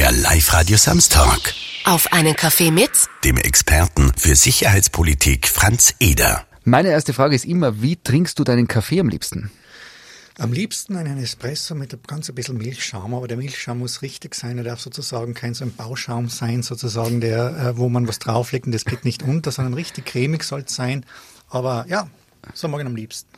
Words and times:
Der 0.00 0.12
Live-Radio 0.12 0.78
Samstag. 0.78 1.52
Auf 1.84 2.10
einen 2.10 2.34
Kaffee 2.34 2.70
mit 2.70 2.90
Dem 3.22 3.36
Experten 3.36 4.10
für 4.16 4.34
Sicherheitspolitik 4.34 5.46
Franz 5.46 5.94
Eder. 6.00 6.46
Meine 6.64 6.88
erste 6.88 7.12
Frage 7.12 7.36
ist 7.36 7.44
immer, 7.44 7.82
wie 7.82 7.96
trinkst 7.96 8.38
du 8.38 8.44
deinen 8.44 8.66
Kaffee 8.66 9.00
am 9.00 9.10
liebsten? 9.10 9.50
Am 10.38 10.54
liebsten 10.54 10.96
einen 10.96 11.18
Espresso 11.18 11.74
mit 11.74 12.08
ganz 12.08 12.30
ein 12.30 12.34
bisschen 12.34 12.56
Milchschaum, 12.56 13.12
aber 13.12 13.28
der 13.28 13.36
Milchschaum 13.36 13.80
muss 13.80 14.00
richtig 14.00 14.34
sein. 14.34 14.56
Er 14.56 14.64
darf 14.64 14.80
sozusagen 14.80 15.34
kein 15.34 15.52
so 15.52 15.66
ein 15.66 15.76
Bauschaum 15.76 16.30
sein, 16.30 16.62
sozusagen 16.62 17.20
der, 17.20 17.54
äh, 17.58 17.76
wo 17.76 17.90
man 17.90 18.08
was 18.08 18.18
drauflegt 18.20 18.64
und 18.64 18.72
das 18.72 18.86
geht 18.86 19.04
nicht 19.04 19.22
unter, 19.22 19.52
sondern 19.52 19.74
richtig 19.74 20.06
cremig 20.06 20.44
soll 20.44 20.64
es 20.66 20.74
sein. 20.74 21.04
Aber 21.50 21.84
ja, 21.90 22.08
so 22.54 22.68
mag 22.68 22.80
ich 22.80 22.84
ihn 22.84 22.90
am 22.90 22.96
liebsten. 22.96 23.28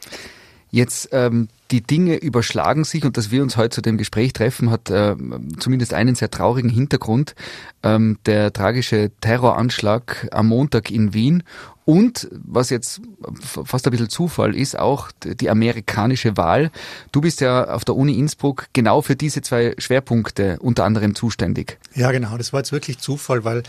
Jetzt 0.71 1.09
ähm, 1.11 1.49
die 1.73 1.81
Dinge 1.81 2.17
überschlagen 2.17 2.85
sich 2.85 3.05
und 3.05 3.17
dass 3.17 3.31
wir 3.31 3.43
uns 3.43 3.57
heute 3.57 3.71
zu 3.71 3.81
dem 3.81 3.97
Gespräch 3.97 4.35
treffen, 4.35 4.71
hat 4.71 4.91
äh, 4.91 5.17
zumindest 5.59 5.95
einen 5.95 6.15
sehr 6.15 6.31
traurigen 6.31 6.71
Hintergrund. 6.71 7.35
Ähm, 7.83 8.19
der 8.27 8.53
tragische 8.53 9.11
Terroranschlag 9.21 10.29
am 10.31 10.49
Montag 10.49 10.91
in 10.91 11.15
Wien 11.15 11.43
und, 11.85 12.29
was 12.31 12.71
jetzt 12.71 13.01
fast 13.65 13.87
ein 13.87 13.91
bisschen 13.91 14.09
Zufall 14.09 14.55
ist, 14.55 14.79
auch 14.79 15.11
die 15.25 15.51
amerikanische 15.51 16.37
Wahl. 16.37 16.71
Du 17.11 17.21
bist 17.21 17.41
ja 17.41 17.69
auf 17.69 17.85
der 17.85 17.97
Uni 17.97 18.17
Innsbruck 18.19 18.67
genau 18.73 19.03
für 19.03 19.17
diese 19.17 19.43
zwei 19.43 19.75
Schwerpunkte 19.79 20.59
unter 20.61 20.85
anderem 20.85 21.17
zuständig. 21.17 21.79
Ja, 21.95 22.13
genau. 22.13 22.37
Das 22.37 22.53
war 22.53 22.61
jetzt 22.61 22.71
wirklich 22.71 22.99
Zufall, 22.99 23.43
weil 23.43 23.65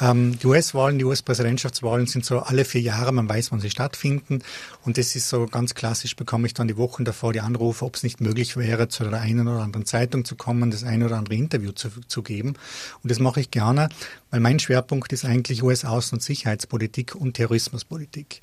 ähm, 0.00 0.38
die 0.38 0.46
US-Wahlen, 0.46 0.98
die 0.98 1.04
US-Präsidentschaftswahlen 1.04 2.06
sind 2.06 2.24
so 2.24 2.38
alle 2.38 2.64
vier 2.64 2.80
Jahre, 2.80 3.12
man 3.12 3.28
weiß, 3.28 3.52
wann 3.52 3.60
sie 3.60 3.70
stattfinden. 3.70 4.40
Und 4.84 4.96
das 4.96 5.14
ist 5.14 5.28
so 5.28 5.46
ganz 5.46 5.74
klassisch, 5.74 6.16
bekomme 6.16 6.46
ich 6.46 6.54
dann 6.54 6.68
die 6.68 6.78
Wochen 6.78 7.04
davor 7.04 7.34
die 7.34 7.40
Anrufe, 7.48 7.84
ob 7.84 7.96
es 7.96 8.02
nicht 8.02 8.20
möglich 8.20 8.56
wäre, 8.56 8.88
zu 8.88 9.04
der 9.04 9.20
einen 9.20 9.48
oder 9.48 9.62
anderen 9.62 9.86
Zeitung 9.86 10.24
zu 10.24 10.36
kommen, 10.36 10.70
das 10.70 10.84
eine 10.84 11.06
oder 11.06 11.16
andere 11.16 11.34
Interview 11.34 11.72
zu, 11.72 11.88
zu 12.06 12.22
geben. 12.22 12.54
Und 13.02 13.10
das 13.10 13.18
mache 13.18 13.40
ich 13.40 13.50
gerne, 13.50 13.88
weil 14.30 14.40
mein 14.40 14.58
Schwerpunkt 14.58 15.12
ist 15.12 15.24
eigentlich 15.24 15.62
US-Außen- 15.62 16.12
und 16.12 16.22
Sicherheitspolitik 16.22 17.14
und 17.14 17.34
Terrorismuspolitik. 17.34 18.40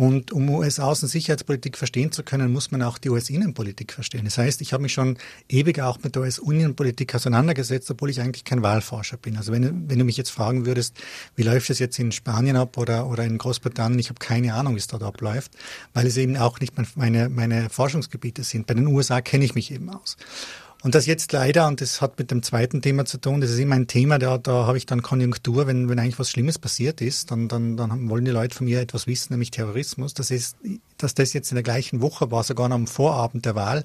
Und 0.00 0.32
um 0.32 0.48
US-Außen- 0.48 1.02
und 1.02 1.08
Sicherheitspolitik 1.08 1.76
verstehen 1.76 2.10
zu 2.10 2.22
können, 2.22 2.50
muss 2.50 2.70
man 2.70 2.80
auch 2.80 2.96
die 2.96 3.10
US-Innenpolitik 3.10 3.92
verstehen. 3.92 4.24
Das 4.24 4.38
heißt, 4.38 4.62
ich 4.62 4.72
habe 4.72 4.82
mich 4.82 4.94
schon 4.94 5.18
ewig 5.46 5.78
auch 5.82 5.98
mit 6.02 6.14
der 6.14 6.22
US-Innenpolitik 6.22 7.14
auseinandergesetzt, 7.14 7.90
obwohl 7.90 8.08
ich 8.08 8.18
eigentlich 8.18 8.44
kein 8.44 8.62
Wahlforscher 8.62 9.18
bin. 9.18 9.36
Also 9.36 9.52
wenn, 9.52 9.90
wenn 9.90 9.98
du 9.98 10.06
mich 10.06 10.16
jetzt 10.16 10.30
fragen 10.30 10.64
würdest, 10.64 10.96
wie 11.36 11.42
läuft 11.42 11.68
es 11.68 11.80
jetzt 11.80 11.98
in 11.98 12.12
Spanien 12.12 12.56
ab 12.56 12.78
oder, 12.78 13.08
oder 13.08 13.24
in 13.24 13.36
Großbritannien, 13.36 13.98
ich 13.98 14.08
habe 14.08 14.18
keine 14.18 14.54
Ahnung, 14.54 14.74
wie 14.74 14.78
es 14.78 14.86
dort 14.86 15.02
abläuft, 15.02 15.52
weil 15.92 16.06
es 16.06 16.16
eben 16.16 16.38
auch 16.38 16.60
nicht 16.60 16.72
meine, 16.96 17.28
meine 17.28 17.68
Forschungsgebiete 17.68 18.42
sind. 18.42 18.66
Bei 18.66 18.72
den 18.72 18.86
USA 18.86 19.20
kenne 19.20 19.44
ich 19.44 19.54
mich 19.54 19.70
eben 19.70 19.90
aus. 19.90 20.16
Und 20.82 20.94
das 20.94 21.06
jetzt 21.06 21.32
leider, 21.32 21.66
und 21.66 21.80
das 21.80 22.00
hat 22.00 22.18
mit 22.18 22.30
dem 22.30 22.42
zweiten 22.42 22.80
Thema 22.80 23.04
zu 23.04 23.18
tun, 23.18 23.40
das 23.40 23.50
ist 23.50 23.58
immer 23.58 23.74
ein 23.74 23.86
Thema, 23.86 24.18
da, 24.18 24.38
da 24.38 24.66
habe 24.66 24.78
ich 24.78 24.86
dann 24.86 25.02
Konjunktur, 25.02 25.66
wenn, 25.66 25.88
wenn 25.88 25.98
eigentlich 25.98 26.18
was 26.18 26.30
Schlimmes 26.30 26.58
passiert 26.58 27.02
ist, 27.02 27.30
dann, 27.30 27.48
dann, 27.48 27.76
dann 27.76 28.08
wollen 28.08 28.24
die 28.24 28.30
Leute 28.30 28.56
von 28.56 28.66
mir 28.66 28.80
etwas 28.80 29.06
wissen, 29.06 29.34
nämlich 29.34 29.50
Terrorismus. 29.50 30.14
Das 30.14 30.30
ist, 30.30 30.56
dass 30.96 31.14
das 31.14 31.34
jetzt 31.34 31.50
in 31.50 31.56
der 31.56 31.62
gleichen 31.62 32.00
Woche 32.00 32.30
war, 32.30 32.44
sogar 32.44 32.68
noch 32.68 32.76
am 32.76 32.86
Vorabend 32.86 33.44
der 33.44 33.54
Wahl 33.54 33.84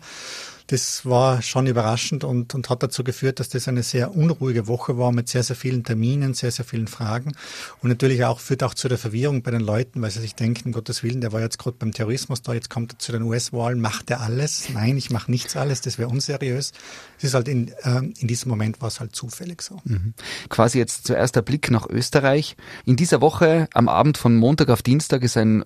das 0.67 1.05
war 1.05 1.41
schon 1.41 1.67
überraschend 1.67 2.23
und, 2.23 2.55
und 2.55 2.69
hat 2.69 2.81
dazu 2.81 3.03
geführt, 3.03 3.39
dass 3.39 3.49
das 3.49 3.67
eine 3.67 3.83
sehr 3.83 4.15
unruhige 4.15 4.67
Woche 4.67 4.97
war 4.97 5.11
mit 5.11 5.29
sehr, 5.29 5.43
sehr 5.43 5.55
vielen 5.55 5.83
Terminen, 5.83 6.33
sehr, 6.33 6.51
sehr 6.51 6.65
vielen 6.65 6.87
Fragen 6.87 7.33
und 7.81 7.89
natürlich 7.89 8.25
auch 8.25 8.39
führt 8.39 8.63
auch 8.63 8.73
zu 8.73 8.87
der 8.87 8.97
Verwirrung 8.97 9.43
bei 9.43 9.51
den 9.51 9.61
Leuten, 9.61 10.01
weil 10.01 10.11
sie 10.11 10.21
sich 10.21 10.35
denken, 10.35 10.71
Gottes 10.71 11.03
Willen, 11.03 11.21
der 11.21 11.31
war 11.33 11.41
jetzt 11.41 11.59
gerade 11.59 11.77
beim 11.77 11.91
Terrorismus 11.91 12.41
da, 12.41 12.53
jetzt 12.53 12.69
kommt 12.69 12.93
er 12.93 12.99
zu 12.99 13.11
den 13.11 13.21
US-Wahlen, 13.23 13.79
macht 13.79 14.09
er 14.09 14.21
alles? 14.21 14.69
Nein, 14.73 14.97
ich 14.97 15.11
mache 15.11 15.29
nichts 15.29 15.55
alles, 15.55 15.81
das 15.81 15.97
wäre 15.97 16.09
unseriös. 16.09 16.71
Es 17.17 17.25
ist 17.25 17.33
halt 17.33 17.47
in, 17.47 17.69
äh, 17.83 18.01
in 18.17 18.27
diesem 18.27 18.49
Moment 18.49 18.81
war 18.81 18.87
es 18.87 18.99
halt 18.99 19.15
zufällig 19.15 19.61
so. 19.61 19.79
Mhm. 19.83 20.13
Quasi 20.49 20.79
jetzt 20.79 21.07
zuerst 21.07 21.35
der 21.35 21.41
Blick 21.41 21.69
nach 21.69 21.87
Österreich. 21.87 22.55
In 22.85 22.95
dieser 22.95 23.21
Woche, 23.21 23.67
am 23.73 23.87
Abend 23.87 24.17
von 24.17 24.35
Montag 24.35 24.69
auf 24.69 24.81
Dienstag, 24.81 25.23
ist 25.23 25.37
ein 25.37 25.63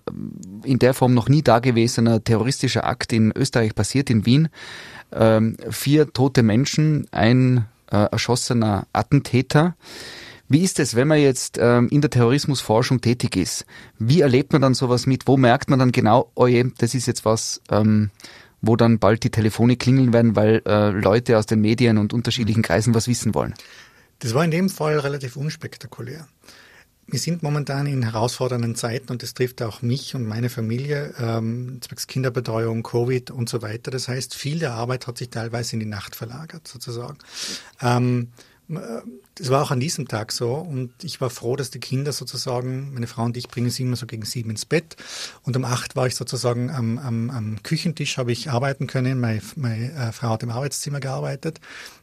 in 0.63 0.80
der 0.80 0.94
Form 0.94 1.13
noch 1.13 1.30
nie 1.30 1.41
dagewesener 1.41 2.24
terroristischer 2.24 2.85
Akt 2.85 3.13
in 3.13 3.31
Österreich 3.35 3.75
passiert, 3.75 4.09
in 4.09 4.25
Wien 4.25 4.50
ähm, 5.12 5.58
vier 5.70 6.12
tote 6.14 6.44
Menschen, 6.44 7.08
ein 7.12 7.66
äh, 7.92 7.97
erschossener 8.12 8.88
Attentäter. 8.94 9.75
Wie 10.47 10.64
ist 10.64 10.80
es, 10.80 10.96
wenn 10.96 11.08
man 11.08 11.20
jetzt 11.20 11.59
ähm, 11.62 11.90
in 11.90 12.02
der 12.02 12.09
Terrorismusforschung 12.09 13.02
tätig 13.02 13.36
ist? 13.36 13.66
Wie 14.00 14.22
erlebt 14.22 14.52
man 14.52 14.62
dann 14.62 14.74
sowas 14.74 15.06
mit? 15.06 15.28
Wo 15.28 15.38
merkt 15.38 15.69
man 15.69 15.78
dann 15.78 15.92
genau, 15.92 16.31
oh 16.34 16.48
je, 16.48 16.66
das 16.78 16.96
ist 16.96 17.06
jetzt 17.06 17.24
was, 17.24 17.62
ähm, 17.69 18.09
wo 18.62 18.75
dann 18.75 18.98
bald 18.98 19.24
die 19.24 19.30
Telefone 19.30 19.78
klingeln 19.78 20.12
werden, 20.12 20.36
weil 20.36 20.62
äh, 20.66 20.90
Leute 20.90 21.38
aus 21.38 21.46
den 21.46 21.62
Medien 21.62 21.98
und 21.98 22.14
unterschiedlichen 22.14 22.64
Kreisen 22.64 22.96
was 22.96 23.08
wissen 23.08 23.36
wollen? 23.36 23.53
Das 24.19 24.34
war 24.34 24.44
in 24.44 24.52
dem 24.52 24.69
Fall 24.69 24.98
relativ 25.00 25.36
unspektakulär 25.36 26.28
wir 27.12 27.20
sind 27.20 27.44
momentan 27.44 27.88
in 27.88 28.03
herausfordernden 28.03 28.75
Zeiten 28.75 29.12
und 29.12 29.24
das 29.24 29.34
trifft 29.34 29.62
auch 29.62 29.81
mich 29.81 30.16
und 30.16 30.25
meine 30.25 30.50
Familie, 30.50 31.14
ähm, 31.20 31.80
zwecks 31.81 32.08
Kinderbetreuung, 32.08 32.84
Covid 32.84 33.31
und 33.31 33.50
so 33.50 33.62
weiter. 33.62 33.92
Das 33.92 34.08
heißt, 34.08 34.36
viel 34.36 34.59
der 34.59 34.74
Arbeit 34.74 35.08
hat 35.08 35.18
sich 35.18 35.30
teilweise 35.30 35.74
in 35.74 35.80
die 35.80 35.86
Nacht 35.86 36.16
verlagert, 36.16 36.68
sozusagen. 36.68 37.18
Ähm, 37.81 38.30
das 38.69 39.50
war 39.50 39.63
auch 39.63 39.72
an 39.72 39.80
diesem 39.80 40.07
Tag 40.07 40.31
so 40.31 40.53
und 40.53 40.91
ich 41.03 41.19
war 41.22 41.31
froh, 41.31 41.56
dass 41.56 41.72
die 41.72 41.80
Kinder 41.80 42.12
sozusagen, 42.12 42.94
meine 42.94 43.07
Frau 43.07 43.24
und 43.24 43.35
ich 43.35 43.47
bringen 43.47 43.72
sie 43.72 43.81
immer 43.81 43.96
so 43.96 44.06
gegen 44.06 44.25
sieben 44.25 44.52
ins 44.52 44.66
Bett 44.66 44.96
und 45.44 45.57
um 45.57 45.66
acht 45.66 45.96
war 45.96 46.06
ich 46.06 46.16
sozusagen 46.16 46.69
am, 46.69 47.00
am, 47.00 47.31
am 47.31 47.63
Küchentisch, 47.63 48.18
habe 48.18 48.31
ich 48.31 48.52
arbeiten 48.52 48.85
können, 48.85 49.19
meine, 49.19 49.41
meine 49.56 49.91
äh, 49.94 50.12
Frau 50.12 50.30
hat 50.30 50.44
im 50.44 50.52
Arbeitszimmer 50.52 51.00
gearbeitet 51.00 51.59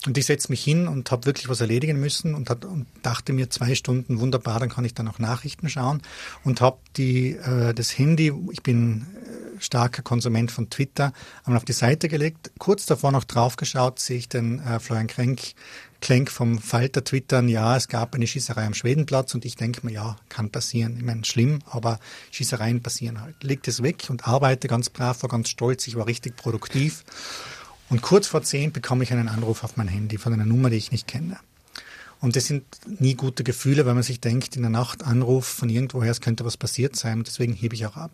und 0.06 0.18
ich 0.18 0.26
setze 0.26 0.50
mich 0.50 0.64
hin 0.64 0.88
und 0.88 1.12
habe 1.12 1.26
wirklich 1.26 1.48
was 1.48 1.60
erledigen 1.60 2.00
müssen 2.00 2.34
und, 2.34 2.50
hat, 2.50 2.64
und 2.64 2.86
dachte 3.02 3.32
mir 3.32 3.48
zwei 3.48 3.76
Stunden, 3.76 4.18
wunderbar, 4.18 4.58
dann 4.58 4.68
kann 4.68 4.84
ich 4.84 4.94
dann 4.94 5.06
auch 5.06 5.20
Nachrichten 5.20 5.68
schauen 5.68 6.02
und 6.42 6.60
habe 6.60 6.78
die 6.96 7.36
äh, 7.36 7.74
das 7.74 7.96
Handy, 7.96 8.32
ich 8.50 8.64
bin 8.64 9.02
äh, 9.02 9.60
starker 9.60 10.02
Konsument 10.02 10.50
von 10.50 10.68
Twitter, 10.68 11.12
einmal 11.44 11.58
auf 11.58 11.64
die 11.64 11.72
Seite 11.72 12.08
gelegt, 12.08 12.50
kurz 12.58 12.86
davor 12.86 13.12
noch 13.12 13.24
draufgeschaut, 13.24 14.00
sehe 14.00 14.18
ich 14.18 14.28
den 14.28 14.58
äh, 14.60 14.80
Florian 14.80 15.06
Krenk 15.06 15.54
Klenk 16.00 16.30
vom 16.30 16.58
Falter 16.58 17.02
twittern, 17.04 17.48
ja, 17.48 17.76
es 17.76 17.88
gab 17.88 18.14
eine 18.14 18.26
Schießerei 18.26 18.64
am 18.64 18.74
Schwedenplatz 18.74 19.34
und 19.34 19.44
ich 19.44 19.56
denke 19.56 19.84
mir, 19.84 19.92
ja, 19.92 20.16
kann 20.28 20.50
passieren. 20.50 20.96
Ich 20.98 21.04
meine, 21.04 21.24
schlimm, 21.24 21.60
aber 21.66 21.98
Schießereien 22.30 22.82
passieren 22.82 23.20
halt. 23.20 23.42
Legt 23.42 23.66
es 23.68 23.82
weg 23.82 24.06
und 24.08 24.28
arbeite 24.28 24.68
ganz 24.68 24.90
brav, 24.90 25.22
war 25.22 25.30
ganz 25.30 25.48
stolz, 25.48 25.86
ich 25.86 25.96
war 25.96 26.06
richtig 26.06 26.36
produktiv. 26.36 27.04
Und 27.88 28.02
kurz 28.02 28.26
vor 28.26 28.42
zehn 28.42 28.72
bekomme 28.72 29.04
ich 29.04 29.12
einen 29.12 29.28
Anruf 29.28 29.64
auf 29.64 29.76
mein 29.76 29.88
Handy 29.88 30.18
von 30.18 30.32
einer 30.32 30.44
Nummer, 30.44 30.70
die 30.70 30.76
ich 30.76 30.92
nicht 30.92 31.06
kenne. 31.06 31.38
Und 32.20 32.34
das 32.34 32.46
sind 32.46 32.64
nie 32.98 33.14
gute 33.14 33.44
Gefühle, 33.44 33.86
weil 33.86 33.94
man 33.94 34.02
sich 34.02 34.20
denkt, 34.20 34.56
in 34.56 34.62
der 34.62 34.70
Nacht 34.70 35.04
Anruf 35.04 35.46
von 35.46 35.68
irgendwoher, 35.68 36.10
es 36.10 36.20
könnte 36.20 36.44
was 36.44 36.56
passiert 36.56 36.96
sein 36.96 37.18
und 37.18 37.26
deswegen 37.26 37.52
hebe 37.52 37.74
ich 37.74 37.86
auch 37.86 37.96
ab. 37.96 38.10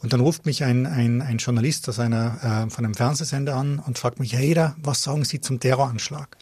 Und 0.00 0.12
dann 0.12 0.20
ruft 0.20 0.44
mich 0.44 0.64
ein, 0.64 0.86
ein, 0.86 1.22
ein 1.22 1.38
Journalist 1.38 1.88
aus 1.88 1.98
einer, 1.98 2.66
äh, 2.66 2.70
von 2.70 2.84
einem 2.84 2.94
Fernsehsender 2.94 3.56
an 3.56 3.78
und 3.78 3.98
fragt 3.98 4.20
mich, 4.20 4.34
hey, 4.34 4.52
da, 4.52 4.76
was 4.82 5.02
sagen 5.02 5.24
Sie 5.24 5.40
zum 5.40 5.58
Terroranschlag? 5.58 6.36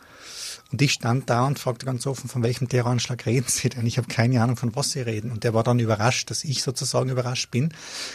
Und 0.73 0.83
ich 0.83 0.93
stand 0.93 1.31
da 1.31 1.47
und 1.47 1.59
fragte 1.59 1.87
ganz 1.87 2.07
offen, 2.07 2.29
von 2.29 2.43
welchem 2.43 2.69
Terroranschlag 2.69 3.27
reden 3.27 3.47
Sie 3.49 3.69
denn? 3.69 3.87
Ich 3.87 3.99
habe 3.99 4.09
keine 4.09 4.43
Ahnung, 4.43 4.57
von 4.57 4.75
was 4.75 4.91
Sie 4.91 5.01
reden. 5.01 5.31
Und 5.31 5.45
der 5.45 5.55
war 5.55 5.63
dann 5.63 5.79
überrascht, 5.79 6.31
dass 6.31 6.43
ich 6.43 6.63
sozusagen 6.63 7.11
überrascht 7.11 7.51
bin. 7.51 7.73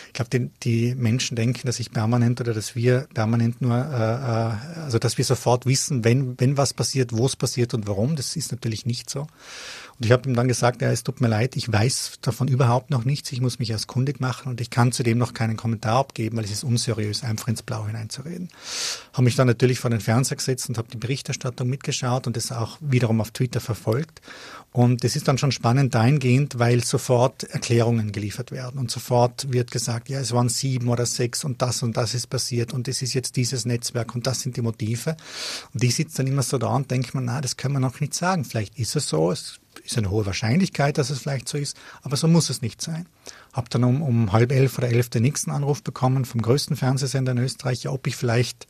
Ich 0.08 0.14
glaube, 0.14 0.30
die, 0.30 0.50
die, 0.64 0.96
Menschen 0.96 1.36
denken, 1.36 1.66
dass 1.66 1.80
ich 1.80 1.92
permanent 1.92 2.42
oder 2.42 2.54
dass 2.54 2.76
wir 2.76 3.08
permanent 3.14 3.62
nur, 3.62 3.78
äh, 3.78 4.80
äh, 4.80 4.82
also 4.82 5.00
dass 5.00 5.18
wir 5.18 5.26
sofort 5.26 5.66
wissen, 5.66 6.04
wenn, 6.04 6.40
wenn 6.40 6.58
was 6.58 6.74
passiert, 6.74 7.14
wo 7.14 7.26
es 7.26 7.36
passiert 7.36 7.74
und 7.74 7.88
warum. 7.88 8.16
Das 8.16 8.36
ist 8.36 8.52
natürlich 8.52 8.86
nicht 8.86 9.10
so. 9.10 9.28
Und 10.00 10.06
ich 10.06 10.14
habe 10.14 10.30
ihm 10.30 10.36
dann 10.36 10.48
gesagt, 10.48 10.82
ja, 10.82 10.90
es 10.92 11.04
tut 11.04 11.20
mir 11.20 11.28
leid, 11.28 11.58
ich 11.58 11.70
weiß 11.70 12.20
davon 12.22 12.48
überhaupt 12.48 12.90
noch 12.90 13.04
nichts, 13.04 13.34
ich 13.34 13.42
muss 13.42 13.60
mich 13.60 13.70
erst 13.70 13.88
kundig 13.88 14.22
machen 14.22 14.48
und 14.48 14.62
ich 14.62 14.70
kann 14.70 14.94
zudem 14.94 15.18
noch 15.18 15.34
keinen 15.34 15.58
Kommentar 15.58 15.98
abgeben, 15.98 16.38
weil 16.38 16.46
es 16.46 16.52
ist 16.52 16.64
unseriös, 16.64 17.26
einfach 17.26 17.50
ins 17.50 17.64
Blau 17.64 17.86
hineinzureden. 17.86 18.48
Habe 19.12 19.24
mich 19.24 19.36
dann 19.36 19.48
natürlich 19.48 19.80
vor 19.80 19.90
den 19.90 20.00
Fernseher 20.00 20.38
gesetzt 20.38 20.70
und 20.70 20.78
habe 20.78 20.88
die 20.90 20.98
Berichterstattung 20.98 21.68
mitgeschaut 21.68 22.28
und 22.28 22.38
das 22.38 22.54
auch 22.54 22.78
wiederum 22.80 23.20
auf 23.20 23.32
Twitter 23.32 23.60
verfolgt. 23.60 24.22
Und 24.72 25.04
es 25.04 25.16
ist 25.16 25.28
dann 25.28 25.38
schon 25.38 25.52
spannend 25.52 25.96
dahingehend, 25.96 26.60
weil 26.60 26.84
sofort 26.84 27.44
Erklärungen 27.44 28.12
geliefert 28.12 28.52
werden 28.52 28.80
und 28.80 28.92
sofort 28.92 29.52
wird 29.52 29.72
gesagt, 29.72 30.10
ja, 30.10 30.20
es 30.20 30.32
waren 30.32 30.48
sieben 30.48 30.88
oder 30.90 31.08
sechs 31.08 31.44
und 31.44 31.62
das 31.62 31.84
und 31.84 31.98
das 31.98 32.14
ist 32.14 32.28
passiert 32.28 32.72
und 32.72 32.88
es 32.88 33.02
ist 33.02 33.16
jetzt 33.16 33.36
dieses 33.36 33.66
Netzwerk 33.66 34.16
und 34.16 34.28
das 34.28 34.42
sind 34.42 34.56
die 34.56 34.62
Motive. 34.62 35.18
Und 35.74 35.84
ich 35.84 35.96
sitze 35.96 36.18
dann 36.18 36.28
immer 36.28 36.44
so 36.44 36.58
da 36.58 36.68
und 36.68 36.90
denke 36.90 37.18
mir, 37.18 37.24
na, 37.24 37.42
das 37.42 37.58
können 37.58 37.74
wir 37.74 37.80
noch 37.80 38.00
nicht 38.00 38.14
sagen. 38.14 38.46
Vielleicht 38.46 38.78
ist 38.80 38.96
es 38.96 39.10
so, 39.10 39.32
es 39.32 39.60
ist 39.84 39.98
eine 39.98 40.10
hohe 40.10 40.26
Wahrscheinlichkeit, 40.26 40.98
dass 40.98 41.10
es 41.10 41.20
vielleicht 41.20 41.50
so 41.50 41.58
ist, 41.58 41.78
aber 42.02 42.16
so 42.16 42.28
muss 42.28 42.50
es 42.50 42.62
nicht 42.62 42.82
sein. 42.82 43.08
Hab 43.54 43.70
dann 43.70 43.84
um, 43.84 44.02
um 44.02 44.32
halb 44.32 44.52
elf 44.52 44.78
oder 44.78 44.90
elf 44.90 45.10
den 45.10 45.24
nächsten 45.24 45.52
Anruf 45.52 45.84
bekommen 45.84 46.26
vom 46.26 46.42
größten 46.42 46.76
Fernsehsender 46.76 47.32
in 47.32 47.40
Österreich, 47.40 47.88
ob 47.88 48.06
ich 48.08 48.16
vielleicht 48.16 48.68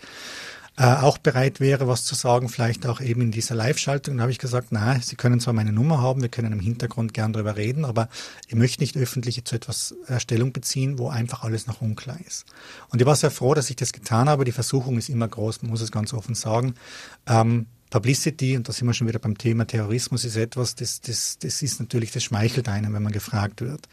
äh, 0.80 0.84
auch 0.86 1.18
bereit 1.18 1.60
wäre, 1.60 1.90
was 1.90 2.06
zu 2.06 2.16
sagen, 2.16 2.48
vielleicht 2.48 2.88
auch 2.88 3.02
eben 3.02 3.22
in 3.22 3.32
dieser 3.32 3.54
Live-Schaltung. 3.54 4.16
Da 4.16 4.22
habe 4.22 4.32
ich 4.32 4.38
gesagt, 4.40 4.68
na, 4.72 5.00
Sie 5.02 5.18
können 5.18 5.42
zwar 5.42 5.54
meine 5.54 5.74
Nummer 5.74 6.02
haben, 6.02 6.22
wir 6.22 6.30
können 6.30 6.54
im 6.54 6.62
Hintergrund 6.62 7.14
gern 7.14 7.34
darüber 7.34 7.58
reden, 7.58 7.84
aber 7.84 8.08
ich 8.48 8.56
möchte 8.56 8.82
nicht 8.82 8.96
öffentlich 8.96 9.44
zu 9.44 9.56
etwas 9.56 9.94
äh, 10.08 10.22
Stellung 10.22 10.54
beziehen, 10.54 10.98
wo 10.98 11.10
einfach 11.10 11.44
alles 11.44 11.68
noch 11.68 11.82
unklar 11.82 12.18
ist. 12.26 12.46
Und 12.90 13.02
ich 13.02 13.06
war 13.06 13.16
sehr 13.18 13.30
froh, 13.30 13.54
dass 13.54 13.70
ich 13.70 13.76
das 13.76 13.92
getan 13.92 14.30
habe. 14.30 14.46
Die 14.46 14.54
Versuchung 14.54 14.98
ist 14.98 15.10
immer 15.10 15.28
groß, 15.28 15.64
man 15.64 15.72
muss 15.72 15.82
es 15.82 15.92
ganz 15.92 16.14
offen 16.14 16.34
sagen. 16.34 16.76
Ähm, 17.28 17.66
Publicity, 17.90 18.56
und 18.56 18.68
da 18.70 18.74
sind 18.74 18.88
wir 18.88 18.94
schon 18.94 19.08
wieder 19.08 19.20
beim 19.20 19.38
Thema 19.38 19.66
Terrorismus, 19.66 20.26
ist 20.26 20.36
etwas, 20.36 20.76
das, 20.76 21.02
das, 21.02 21.38
das 21.40 21.62
ist 21.62 21.80
natürlich, 21.80 22.12
das 22.12 22.24
schmeichelt 22.24 22.70
einem, 22.70 22.94
wenn 22.94 23.04
man 23.04 23.12
gefragt 23.12 23.62
wird. 23.62 23.88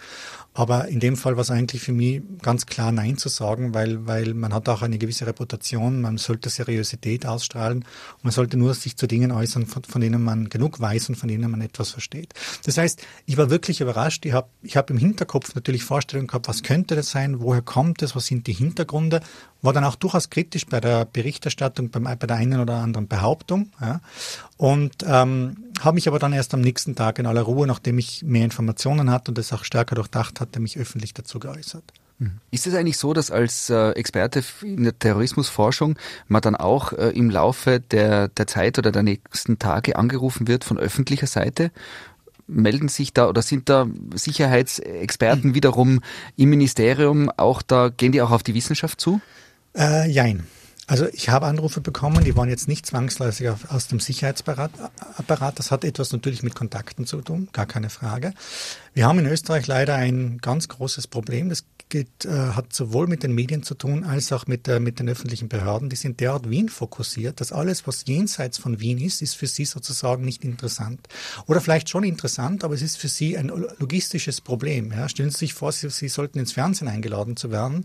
Aber 0.57 0.89
in 0.89 1.01
dem 1.01 1.17
Fall 1.17 1.37
war 1.37 1.43
es 1.43 1.51
eigentlich 1.51 1.83
für 1.83 1.93
mich 1.93 2.23
ganz 2.41 2.65
klar 2.65 2.91
Nein 2.91 3.19
zu 3.19 3.29
sagen, 3.29 3.75
weil, 3.75 4.07
weil 4.07 4.33
man 4.33 4.55
hat 4.55 4.71
auch 4.71 4.81
eine 4.81 4.97
gewisse 4.97 5.27
Reputation, 5.27 6.01
man 6.01 6.17
sollte 6.17 6.49
Seriosität 6.49 7.27
ausstrahlen 7.27 7.81
und 7.81 8.25
man 8.25 8.33
sollte 8.33 8.57
nur 8.57 8.73
sich 8.73 8.97
zu 8.97 9.07
Dingen 9.07 9.33
äußern, 9.33 9.67
von, 9.67 9.85
von 9.85 10.01
denen 10.01 10.25
man 10.25 10.49
genug 10.49 10.81
weiß 10.81 11.11
und 11.11 11.17
von 11.17 11.29
denen 11.29 11.51
man 11.51 11.61
etwas 11.61 11.91
versteht. 11.91 12.33
Das 12.65 12.79
heißt, 12.79 13.03
ich 13.27 13.37
war 13.37 13.51
wirklich 13.51 13.83
überrascht. 13.83 14.25
Ich 14.25 14.33
habe 14.33 14.49
ich 14.63 14.79
hab 14.79 14.89
im 14.89 14.97
Hinterkopf 14.97 15.55
natürlich 15.55 15.85
Vorstellungen 15.85 16.27
gehabt, 16.27 16.49
was 16.49 16.63
könnte 16.63 16.97
das 16.97 17.11
sein, 17.11 17.41
woher 17.41 17.61
kommt 17.61 18.01
es, 18.01 18.17
was 18.17 18.25
sind 18.25 18.47
die 18.47 18.55
Hintergründe, 18.55 19.21
war 19.61 19.75
dann 19.75 19.85
auch 19.85 19.97
durchaus 19.97 20.31
kritisch 20.31 20.65
bei 20.65 20.81
der 20.81 21.05
Berichterstattung, 21.05 21.91
bei, 21.91 22.01
bei 22.01 22.27
der 22.27 22.37
einen 22.37 22.61
oder 22.61 22.77
anderen 22.77 23.09
Behauptung. 23.09 23.73
Ja. 23.81 24.01
Und 24.57 25.05
ähm, 25.07 25.57
habe 25.81 25.97
mich 25.97 26.09
aber 26.09 26.19
dann 26.19 26.33
erst 26.33 26.55
am 26.55 26.63
nächsten 26.63 26.95
Tag 26.95 27.19
in 27.19 27.27
aller 27.27 27.43
Ruhe, 27.43 27.67
nachdem 27.67 27.99
ich 27.99 28.23
mehr 28.23 28.45
Informationen 28.45 29.11
hatte 29.11 29.31
und 29.31 29.39
es 29.39 29.53
auch 29.53 29.65
stärker 29.65 29.97
durchdacht 29.97 30.41
hatte, 30.41 30.46
mich 30.59 30.79
öffentlich 30.79 31.15
dazu 31.15 31.39
geäußert. 31.39 31.85
Mhm. 32.19 32.39
Ist 32.51 32.67
es 32.67 32.75
eigentlich 32.75 32.97
so, 32.97 33.13
dass 33.13 33.31
als 33.31 33.69
äh, 33.71 33.91
Experte 33.91 34.43
in 34.63 34.85
der 34.85 34.99
Terrorismusforschung 34.99 35.99
man 36.29 36.43
dann 36.43 36.57
auch 36.57 36.93
äh, 36.93 37.11
im 37.11 37.31
Laufe 37.31 37.81
der, 37.81 38.29
der 38.29 38.47
Zeit 38.47 38.79
oder 38.79 38.91
der 38.91 39.03
nächsten 39.03 39.59
Tage 39.59 39.97
angerufen 39.97 40.49
wird 40.49 40.65
von 40.65 40.79
öffentlicher 40.79 41.27
Seite? 41.27 41.71
Melden 42.49 42.89
sich 42.89 43.13
da 43.13 43.29
oder 43.29 43.43
sind 43.43 43.69
da 43.69 43.89
Sicherheitsexperten 44.15 45.55
wiederum 45.55 46.01
im 46.37 46.51
Ministerium 46.51 47.31
auch 47.37 47.61
da, 47.61 47.91
gehen 47.95 48.13
die 48.13 48.23
auch 48.23 48.31
auf 48.31 48.43
die 48.43 48.55
Wissenschaft 48.55 49.01
zu? 49.01 49.21
Äh, 49.77 50.09
jein. 50.09 50.47
Also 50.89 51.09
ich 51.13 51.29
habe 51.31 51.47
Anrufe 51.47 51.81
bekommen, 51.81 52.23
die 52.23 52.37
waren 52.37 52.49
jetzt 52.49 52.69
nicht 52.69 52.87
zwangsläufig 52.87 53.49
aus 53.69 53.89
dem 53.89 53.99
Sicherheitsapparat. 53.99 54.71
Das 55.59 55.73
hat 55.73 55.85
etwas 55.85 56.13
natürlich 56.13 56.45
mit 56.45 56.55
Kontakten 56.55 57.07
zu 57.07 57.21
tun, 57.23 57.49
gar 57.53 57.67
keine 57.67 57.91
Frage. 57.91 58.33
Wir 58.95 59.07
haben 59.07 59.19
in 59.19 59.27
Österreich 59.27 59.67
leider 59.67 59.97
ein 59.97 60.39
ganz 60.39 60.69
großes 60.69 61.09
Problem. 61.09 61.49
Das 61.49 61.65
geht, 61.89 62.25
äh, 62.25 62.31
hat 62.31 62.73
sowohl 62.73 63.07
mit 63.07 63.23
den 63.23 63.33
Medien 63.33 63.63
zu 63.63 63.75
tun 63.75 64.05
als 64.05 64.33
auch 64.33 64.47
mit, 64.47 64.67
der, 64.67 64.81
mit 64.81 64.99
den 64.99 65.09
öffentlichen 65.09 65.49
Behörden. 65.49 65.89
Die 65.89 65.97
sind 65.97 66.21
derart 66.21 66.49
Wien 66.51 66.69
fokussiert, 66.69 67.41
dass 67.41 67.53
alles, 67.53 67.87
was 67.87 68.05
jenseits 68.07 68.59
von 68.59 68.81
Wien 68.81 68.99
ist, 68.99 69.23
ist 69.23 69.35
für 69.35 69.47
sie 69.47 69.65
sozusagen 69.65 70.25
nicht 70.25 70.45
interessant. 70.45 71.09
Oder 71.47 71.61
vielleicht 71.61 71.89
schon 71.89 72.05
interessant, 72.05 72.65
aber 72.65 72.75
es 72.75 72.83
ist 72.83 72.97
für 72.97 73.09
sie 73.09 73.37
ein 73.37 73.49
logistisches 73.49 74.41
Problem. 74.41 74.93
Ja. 74.93 75.09
Stellen 75.09 75.31
Sie 75.31 75.39
sich 75.39 75.55
vor, 75.55 75.73
sie, 75.73 75.91
sie 75.91 76.09
sollten 76.09 76.39
ins 76.39 76.53
Fernsehen 76.53 76.89
eingeladen 76.89 77.37
zu 77.37 77.51
werden 77.51 77.85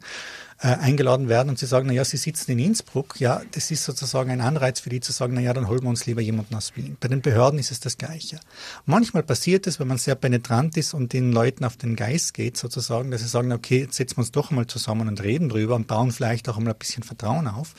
äh, 0.61 0.67
eingeladen 0.67 1.27
werden 1.27 1.49
und 1.49 1.57
sie 1.57 1.65
sagen, 1.65 1.87
na 1.87 1.93
ja, 1.93 2.05
sie 2.05 2.17
sitzen 2.17 2.51
in 2.51 2.59
Innsbruck, 2.59 3.19
ja, 3.19 3.41
das 3.51 3.71
ist 3.71 3.83
sozusagen 3.83 4.29
ein 4.29 4.41
Anreiz 4.41 4.79
für 4.79 4.89
die 4.89 4.99
zu 4.99 5.11
sagen, 5.11 5.33
na 5.33 5.41
ja, 5.41 5.53
dann 5.53 5.67
holen 5.67 5.81
wir 5.81 5.89
uns 5.89 6.05
lieber 6.05 6.21
jemanden 6.21 6.53
aus 6.53 6.75
Wien. 6.75 6.97
Bei 6.99 7.07
den 7.07 7.21
Behörden 7.21 7.59
ist 7.59 7.71
es 7.71 7.79
das 7.79 7.97
Gleiche. 7.97 8.39
Manchmal 8.85 9.23
passiert 9.23 9.65
es, 9.65 9.79
wenn 9.79 9.87
man 9.87 9.97
sehr 9.97 10.15
penetrant 10.15 10.77
ist 10.77 10.93
und 10.93 11.13
den 11.13 11.31
Leuten 11.31 11.65
auf 11.65 11.77
den 11.77 11.95
Geist 11.95 12.35
geht, 12.35 12.57
sozusagen, 12.57 13.09
dass 13.09 13.21
sie 13.21 13.27
sagen, 13.27 13.51
okay, 13.51 13.81
jetzt 13.81 13.95
setzen 13.95 14.17
wir 14.17 14.19
uns 14.21 14.31
doch 14.31 14.51
einmal 14.51 14.67
zusammen 14.67 15.07
und 15.07 15.23
reden 15.23 15.49
drüber 15.49 15.75
und 15.75 15.87
bauen 15.87 16.11
vielleicht 16.11 16.47
auch 16.47 16.57
einmal 16.57 16.73
ein 16.73 16.79
bisschen 16.79 17.01
Vertrauen 17.03 17.47
auf. 17.47 17.73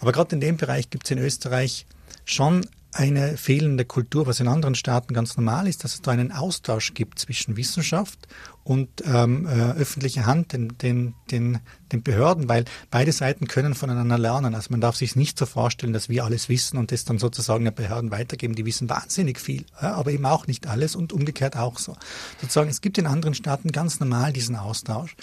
Aber 0.00 0.12
gerade 0.12 0.34
in 0.34 0.40
dem 0.40 0.56
Bereich 0.56 0.88
gibt 0.88 1.04
es 1.04 1.10
in 1.10 1.18
Österreich 1.18 1.86
schon 2.24 2.66
eine 2.94 3.36
fehlende 3.36 3.84
Kultur, 3.84 4.26
was 4.26 4.38
in 4.38 4.46
anderen 4.46 4.76
Staaten 4.76 5.14
ganz 5.14 5.36
normal 5.36 5.66
ist, 5.66 5.82
dass 5.82 5.94
es 5.94 6.02
da 6.02 6.12
einen 6.12 6.30
Austausch 6.30 6.94
gibt 6.94 7.18
zwischen 7.18 7.56
Wissenschaft 7.56 8.28
und 8.62 9.02
ähm, 9.04 9.46
äh, 9.46 9.72
öffentlicher 9.72 10.26
Hand, 10.26 10.52
den, 10.52 10.78
den, 10.78 11.14
den, 11.30 11.58
den 11.92 12.02
Behörden, 12.02 12.48
weil 12.48 12.64
beide 12.90 13.10
Seiten 13.10 13.48
können 13.48 13.74
voneinander 13.74 14.16
lernen. 14.16 14.54
Also 14.54 14.68
man 14.70 14.80
darf 14.80 14.96
sich 14.96 15.16
nicht 15.16 15.38
so 15.38 15.44
vorstellen, 15.44 15.92
dass 15.92 16.08
wir 16.08 16.24
alles 16.24 16.48
wissen 16.48 16.78
und 16.78 16.92
das 16.92 17.04
dann 17.04 17.18
sozusagen 17.18 17.64
den 17.64 17.74
Behörden 17.74 18.12
weitergeben. 18.12 18.54
Die 18.54 18.64
wissen 18.64 18.88
wahnsinnig 18.88 19.40
viel, 19.40 19.66
ja, 19.82 19.94
aber 19.94 20.12
eben 20.12 20.24
auch 20.24 20.46
nicht 20.46 20.68
alles 20.68 20.94
und 20.94 21.12
umgekehrt 21.12 21.56
auch 21.56 21.78
so. 21.78 21.96
Sozusagen, 22.40 22.70
es 22.70 22.80
gibt 22.80 22.96
in 22.96 23.06
anderen 23.06 23.34
Staaten 23.34 23.72
ganz 23.72 23.98
normal 23.98 24.32
diesen 24.32 24.54
Austausch. 24.54 25.16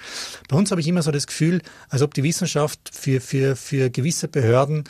Bei 0.50 0.57
uns 0.57 0.71
habe 0.71 0.81
ich 0.81 0.88
immer 0.88 1.01
so 1.01 1.12
das 1.12 1.25
Gefühl, 1.25 1.62
als 1.89 2.01
ob 2.01 2.13
die 2.13 2.24
Wissenschaft 2.24 2.91
für, 2.94 3.21
für, 3.21 3.56
für 3.56 3.89
gewisse 3.89 4.27
Behörden 4.27 4.83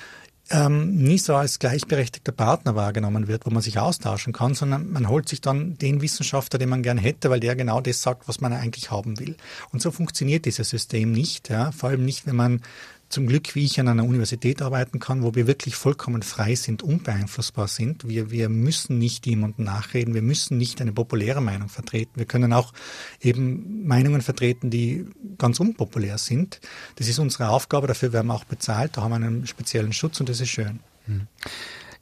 ähm, 0.51 0.95
nie 0.95 1.17
so 1.17 1.35
als 1.35 1.59
gleichberechtigter 1.59 2.31
Partner 2.31 2.75
wahrgenommen 2.75 3.27
wird, 3.27 3.45
wo 3.45 3.49
man 3.49 3.61
sich 3.61 3.79
austauschen 3.79 4.33
kann, 4.33 4.53
sondern 4.53 4.91
man 4.91 5.09
holt 5.09 5.29
sich 5.29 5.41
dann 5.41 5.77
den 5.77 6.01
Wissenschaftler, 6.01 6.59
den 6.59 6.69
man 6.69 6.83
gern 6.83 6.97
hätte, 6.97 7.29
weil 7.29 7.39
der 7.39 7.55
genau 7.55 7.81
das 7.81 8.01
sagt, 8.01 8.27
was 8.27 8.41
man 8.41 8.53
eigentlich 8.53 8.91
haben 8.91 9.19
will. 9.19 9.35
Und 9.71 9.81
so 9.81 9.91
funktioniert 9.91 10.45
dieses 10.45 10.69
System 10.69 11.11
nicht, 11.11 11.49
ja? 11.49 11.71
vor 11.71 11.89
allem 11.89 12.05
nicht, 12.05 12.27
wenn 12.27 12.35
man 12.35 12.61
zum 13.11 13.27
Glück, 13.27 13.55
wie 13.55 13.65
ich 13.65 13.79
an 13.79 13.87
einer 13.87 14.05
Universität 14.05 14.61
arbeiten 14.61 14.99
kann, 14.99 15.23
wo 15.23 15.35
wir 15.35 15.47
wirklich 15.47 15.75
vollkommen 15.75 16.23
frei 16.23 16.55
sind, 16.55 16.83
unbeeinflussbar 16.83 17.67
sind. 17.67 18.07
Wir, 18.07 18.31
wir 18.31 18.49
müssen 18.49 18.97
nicht 18.97 19.27
jemandem 19.27 19.65
nachreden, 19.65 20.13
wir 20.13 20.21
müssen 20.21 20.57
nicht 20.57 20.81
eine 20.81 20.91
populäre 20.91 21.41
Meinung 21.41 21.69
vertreten. 21.69 22.11
Wir 22.15 22.25
können 22.25 22.53
auch 22.53 22.73
eben 23.21 23.85
Meinungen 23.85 24.21
vertreten, 24.21 24.69
die 24.69 25.05
ganz 25.37 25.59
unpopulär 25.59 26.17
sind. 26.17 26.61
Das 26.95 27.07
ist 27.07 27.19
unsere 27.19 27.49
Aufgabe, 27.49 27.87
dafür 27.87 28.13
werden 28.13 28.27
wir 28.27 28.35
auch 28.35 28.45
bezahlt, 28.45 28.97
da 28.97 29.01
haben 29.01 29.11
wir 29.11 29.15
einen 29.15 29.47
speziellen 29.47 29.93
Schutz 29.93 30.19
und 30.19 30.29
das 30.29 30.39
ist 30.39 30.49
schön. 30.49 30.79
Hm. 31.05 31.27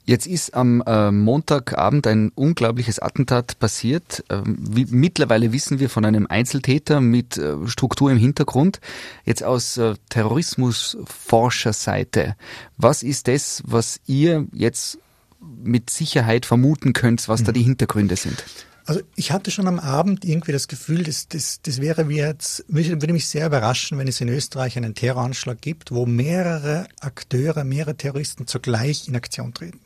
Jetzt 0.04 0.26
ist 0.26 0.54
am 0.54 0.82
äh, 0.86 1.10
Montagabend 1.12 2.06
ein 2.06 2.30
unglaubliches 2.34 2.98
Attentat 2.98 3.58
passiert. 3.58 4.24
Ähm, 4.28 4.56
wie, 4.58 4.84
mittlerweile 4.86 5.52
wissen 5.52 5.78
wir 5.78 5.90
von 5.90 6.04
einem 6.04 6.26
Einzeltäter 6.26 7.00
mit 7.00 7.36
äh, 7.36 7.54
Struktur 7.66 8.10
im 8.10 8.18
Hintergrund. 8.18 8.80
Jetzt 9.24 9.44
aus 9.44 9.76
äh, 9.76 9.94
Terrorismusforscherseite. 10.08 12.34
Was 12.76 13.02
ist 13.02 13.26
das, 13.28 13.62
was 13.66 14.00
ihr 14.06 14.46
jetzt 14.52 14.98
mit 15.40 15.90
Sicherheit 15.90 16.46
vermuten 16.46 16.92
könnt, 16.92 17.28
was 17.28 17.44
da 17.44 17.52
mhm. 17.52 17.54
die 17.54 17.62
Hintergründe 17.62 18.16
sind? 18.16 18.42
Also 18.86 19.02
ich 19.14 19.30
hatte 19.30 19.52
schon 19.52 19.68
am 19.68 19.78
Abend 19.78 20.24
irgendwie 20.24 20.50
das 20.50 20.66
Gefühl, 20.66 21.04
das, 21.04 21.28
das, 21.28 21.62
das 21.62 21.80
wäre 21.80 22.08
wie 22.08 22.16
jetzt, 22.16 22.64
würde 22.66 23.12
mich 23.12 23.28
sehr 23.28 23.46
überraschen, 23.46 23.98
wenn 23.98 24.08
es 24.08 24.20
in 24.20 24.28
Österreich 24.28 24.76
einen 24.76 24.96
Terroranschlag 24.96 25.60
gibt, 25.60 25.92
wo 25.92 26.06
mehrere 26.06 26.88
Akteure, 26.98 27.62
mehrere 27.62 27.94
Terroristen 27.94 28.48
zugleich 28.48 29.06
in 29.06 29.14
Aktion 29.14 29.54
treten. 29.54 29.78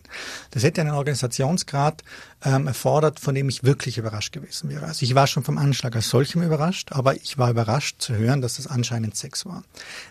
Das 0.50 0.62
hätte 0.62 0.80
einen 0.80 0.90
Organisationsgrad 0.90 2.02
ähm, 2.44 2.66
erfordert, 2.66 3.20
von 3.20 3.34
dem 3.34 3.48
ich 3.48 3.64
wirklich 3.64 3.98
überrascht 3.98 4.32
gewesen 4.32 4.68
wäre. 4.68 4.86
Also 4.86 5.04
ich 5.04 5.14
war 5.14 5.26
schon 5.26 5.44
vom 5.44 5.58
Anschlag 5.58 5.96
als 5.96 6.08
solchem 6.08 6.42
überrascht, 6.42 6.92
aber 6.92 7.14
ich 7.16 7.38
war 7.38 7.50
überrascht 7.50 8.00
zu 8.00 8.14
hören, 8.14 8.42
dass 8.42 8.58
es 8.58 8.66
anscheinend 8.66 9.16
sechs 9.16 9.46
waren. 9.46 9.64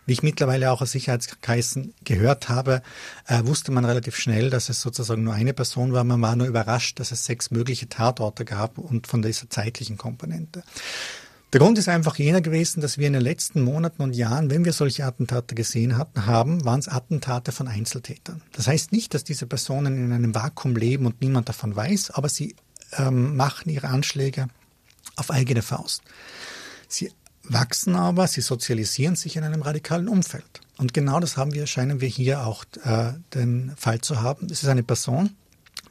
Wie 0.05 0.13
ich 0.13 0.23
mittlerweile 0.23 0.71
auch 0.71 0.81
aus 0.81 0.91
Sicherheitskreisen 0.91 1.94
gehört 2.03 2.50
habe, 2.50 2.81
äh, 3.27 3.44
wusste 3.45 3.71
man 3.71 3.85
relativ 3.85 4.15
schnell, 4.15 4.50
dass 4.50 4.69
es 4.69 4.81
sozusagen 4.81 5.23
nur 5.23 5.33
eine 5.33 5.53
Person 5.53 5.94
war. 5.94 6.03
Man 6.03 6.21
war 6.21 6.35
nur 6.35 6.47
überrascht, 6.47 7.00
dass 7.00 7.11
es 7.11 7.25
sechs 7.25 7.51
mögliche 7.51 7.88
Tatorte 7.89 8.45
gab 8.45 8.77
und 8.77 9.07
von 9.07 9.22
dieser 9.22 9.50
zeitlichen 9.50 9.98
Komponente. 9.98 10.63
Der 11.53 11.60
Grund 11.60 11.77
ist 11.77 11.88
einfach 11.88 12.17
jener 12.17 12.41
gewesen, 12.41 12.81
dass 12.81 12.98
wir 12.98 13.05
in 13.05 13.13
den 13.13 13.22
letzten 13.22 13.62
Monaten 13.62 14.01
und 14.01 14.15
Jahren, 14.15 14.50
wenn 14.50 14.65
wir 14.65 14.74
solche 14.74 15.05
Attentate 15.05 15.53
gesehen 15.53 16.00
hatten, 16.00 16.25
haben, 16.25 16.65
waren 16.65 16.79
es 16.79 16.88
Attentate 16.88 17.51
von 17.51 17.67
Einzeltätern. 17.67 18.41
Das 18.53 18.65
heißt 18.65 18.91
nicht, 18.91 19.13
dass 19.13 19.24
diese 19.24 19.45
Personen 19.45 20.03
in 20.03 20.12
einem 20.12 20.33
Vakuum 20.33 20.75
leben 20.75 21.05
und 21.05 21.22
niemand 21.22 21.50
davon 21.50 21.75
weiß, 21.75 22.10
aber 22.10 22.27
sie 22.27 22.55
ähm, 22.93 23.36
machen 23.36 23.69
ihre 23.69 23.89
Anschläge 23.89 24.48
auf 25.15 25.29
eigene 25.29 25.62
Faust. 25.62 26.01
Sie 26.88 27.12
wachsen 27.43 27.95
aber, 27.95 28.25
sie 28.25 28.41
sozialisieren 28.41 29.15
sich 29.15 29.36
in 29.36 29.43
einem 29.43 29.62
radikalen 29.62 30.07
Umfeld. 30.07 30.62
Und 30.77 30.95
genau 30.95 31.19
das 31.19 31.38
haben 31.38 31.53
wir, 31.53 31.67
scheinen 31.67 32.01
wir 32.01 32.07
hier 32.07 32.48
auch 32.48 32.65
äh, 32.83 33.13
den 33.36 33.74
Fall 33.77 34.01
zu 34.01 34.24
haben. 34.24 34.48
Es 34.48 34.63
ist 34.63 34.69
eine 34.69 34.81
Person, 34.81 35.36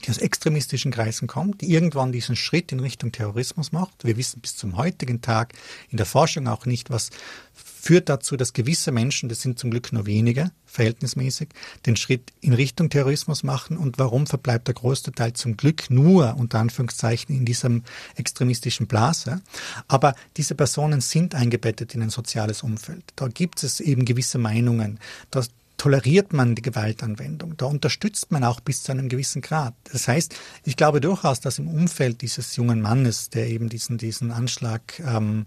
die 0.05 0.11
aus 0.11 0.19
extremistischen 0.19 0.93
Kreisen 0.93 1.29
kommt, 1.29 1.61
die 1.61 1.73
irgendwann 1.73 2.13
diesen 2.13 2.37
Schritt 2.37 2.73
in 2.73 2.81
Richtung 2.81 3.13
Terrorismus 3.13 3.73
macht. 3.73 4.05
Wir 4.05 4.17
wissen 4.17 4.41
bis 4.41 4.57
zum 4.57 4.77
heutigen 4.77 5.21
Tag 5.21 5.55
in 5.91 5.97
der 5.97 6.07
Forschung 6.07 6.49
auch 6.49 6.67
nicht, 6.67 6.91
was 6.91 7.11
führt 7.55 8.09
dazu, 8.09 8.37
dass 8.37 8.53
gewisse 8.53 8.93
Menschen, 8.93 9.29
das 9.29 9.41
sind 9.41 9.59
zum 9.59 9.71
Glück 9.71 9.93
nur 9.93 10.07
wenige, 10.07 10.53
verhältnismäßig, 10.67 11.49
den 11.85 11.97
Schritt 11.97 12.33
in 12.41 12.53
Richtung 12.53 12.91
Terrorismus 12.91 13.43
machen 13.43 13.77
und 13.77 13.99
warum 13.99 14.27
verbleibt 14.27 14.69
der 14.69 14.75
größte 14.75 15.11
Teil 15.13 15.33
zum 15.33 15.57
Glück 15.57 15.91
nur, 15.91 16.37
unter 16.37 16.61
Anführungszeichen, 16.61 17.35
in 17.35 17.45
diesem 17.45 17.83
extremistischen 18.15 18.87
Blase. 18.87 19.43
Aber 19.89 20.15
diese 20.37 20.55
Personen 20.55 21.01
sind 21.01 21.35
eingebettet 21.35 21.95
in 21.95 22.03
ein 22.03 22.11
soziales 22.11 22.63
Umfeld. 22.63 23.05
Da 23.17 23.29
gibt 23.29 23.63
es 23.65 23.81
eben 23.81 24.05
gewisse 24.05 24.39
Meinungen. 24.39 25.01
Das, 25.31 25.51
toleriert 25.83 26.33
man 26.33 26.55
die 26.55 26.63
Gewaltanwendung. 26.63 27.57
Da 27.57 27.67
unterstützt 27.67 28.31
man 28.31 28.45
auch 28.45 28.61
bis 28.61 28.85
zu 28.85 28.93
einem 28.93 29.09
gewissen 29.09 29.43
Grad. 29.43 29.75
Das 29.91 30.07
heißt, 30.07 30.33
ich 30.63 30.77
glaube 30.77 31.01
durchaus, 31.01 31.41
dass 31.41 31.59
im 31.59 31.67
Umfeld 31.67 32.23
dieses 32.23 32.55
jungen 32.55 32.81
Mannes, 32.81 33.31
der 33.31 33.49
eben 33.49 33.69
diesen, 33.69 33.99
diesen 33.99 34.31
Anschlag 34.31 35.01
ähm, 35.01 35.47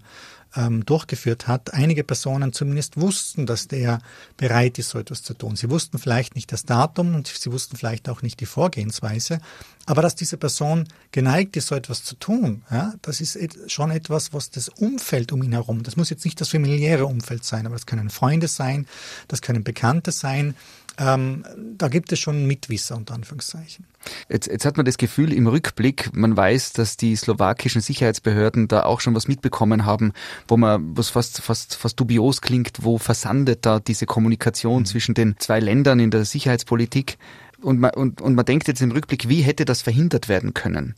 ähm, 0.56 0.84
durchgeführt 0.84 1.46
hat, 1.46 1.74
einige 1.74 2.04
Personen 2.04 2.52
zumindest 2.52 2.98
wussten, 2.98 3.46
dass 3.46 3.68
der 3.68 4.00
bereit 4.36 4.78
ist, 4.78 4.90
so 4.90 4.98
etwas 4.98 5.22
zu 5.22 5.34
tun. 5.34 5.56
Sie 5.56 5.70
wussten 5.70 5.98
vielleicht 5.98 6.34
nicht 6.34 6.50
das 6.52 6.64
Datum 6.64 7.14
und 7.14 7.26
sie 7.26 7.52
wussten 7.52 7.76
vielleicht 7.76 8.08
auch 8.08 8.22
nicht 8.22 8.40
die 8.40 8.46
Vorgehensweise, 8.46 9.40
aber 9.86 10.02
dass 10.02 10.16
diese 10.16 10.36
Person 10.36 10.88
geneigt 11.12 11.56
ist, 11.56 11.68
so 11.68 11.74
etwas 11.74 12.02
zu 12.02 12.16
tun, 12.16 12.62
ja, 12.70 12.94
das 13.02 13.20
ist 13.20 13.38
schon 13.70 13.90
etwas, 13.90 14.32
was 14.32 14.50
das 14.50 14.68
Umfeld 14.68 15.32
um 15.32 15.42
ihn 15.42 15.52
herum, 15.52 15.82
das 15.82 15.96
muss 15.96 16.10
jetzt 16.10 16.24
nicht 16.24 16.40
das 16.40 16.48
familiäre 16.48 17.06
Umfeld 17.06 17.44
sein, 17.44 17.66
aber 17.66 17.76
das 17.76 17.86
können 17.86 18.10
Freunde 18.10 18.48
sein, 18.48 18.86
das 19.28 19.42
können 19.42 19.62
Bekannte 19.62 20.10
sein, 20.10 20.54
ähm, 20.98 21.44
da 21.76 21.88
gibt 21.88 22.12
es 22.12 22.18
schon 22.18 22.46
Mitwisser 22.46 22.96
unter 22.96 23.14
Anführungszeichen. 23.14 23.86
Jetzt, 24.28 24.46
jetzt 24.46 24.64
hat 24.64 24.76
man 24.76 24.86
das 24.86 24.98
Gefühl 24.98 25.32
im 25.32 25.46
Rückblick, 25.46 26.10
man 26.14 26.36
weiß, 26.36 26.72
dass 26.72 26.96
die 26.96 27.14
slowakischen 27.16 27.80
Sicherheitsbehörden 27.80 28.68
da 28.68 28.84
auch 28.84 29.00
schon 29.00 29.14
was 29.14 29.28
mitbekommen 29.28 29.84
haben, 29.84 30.12
wo 30.48 30.56
man, 30.56 30.96
was 30.96 31.10
fast, 31.10 31.42
fast, 31.42 31.74
fast 31.74 31.98
dubios 32.00 32.40
klingt, 32.40 32.84
wo 32.84 32.98
versandet 32.98 33.66
da 33.66 33.80
diese 33.80 34.06
Kommunikation 34.06 34.80
mhm. 34.80 34.86
zwischen 34.86 35.14
den 35.14 35.36
zwei 35.38 35.60
Ländern 35.60 36.00
in 36.00 36.10
der 36.10 36.24
Sicherheitspolitik. 36.24 37.18
Und 37.60 37.80
man, 37.80 37.90
und, 37.92 38.20
und 38.20 38.34
man 38.34 38.44
denkt 38.44 38.68
jetzt 38.68 38.82
im 38.82 38.92
Rückblick, 38.92 39.28
wie 39.28 39.42
hätte 39.42 39.64
das 39.64 39.82
verhindert 39.82 40.28
werden 40.28 40.54
können? 40.54 40.94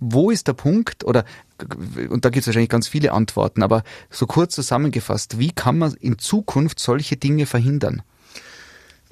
Wo 0.00 0.30
ist 0.30 0.46
der 0.46 0.52
Punkt, 0.52 1.04
oder, 1.04 1.24
und 2.08 2.24
da 2.24 2.30
gibt 2.30 2.42
es 2.42 2.46
wahrscheinlich 2.46 2.68
ganz 2.70 2.86
viele 2.86 3.12
Antworten, 3.12 3.64
aber 3.64 3.82
so 4.10 4.26
kurz 4.26 4.54
zusammengefasst, 4.54 5.40
wie 5.40 5.50
kann 5.50 5.78
man 5.78 5.94
in 5.94 6.18
Zukunft 6.18 6.78
solche 6.78 7.16
Dinge 7.16 7.46
verhindern? 7.46 8.02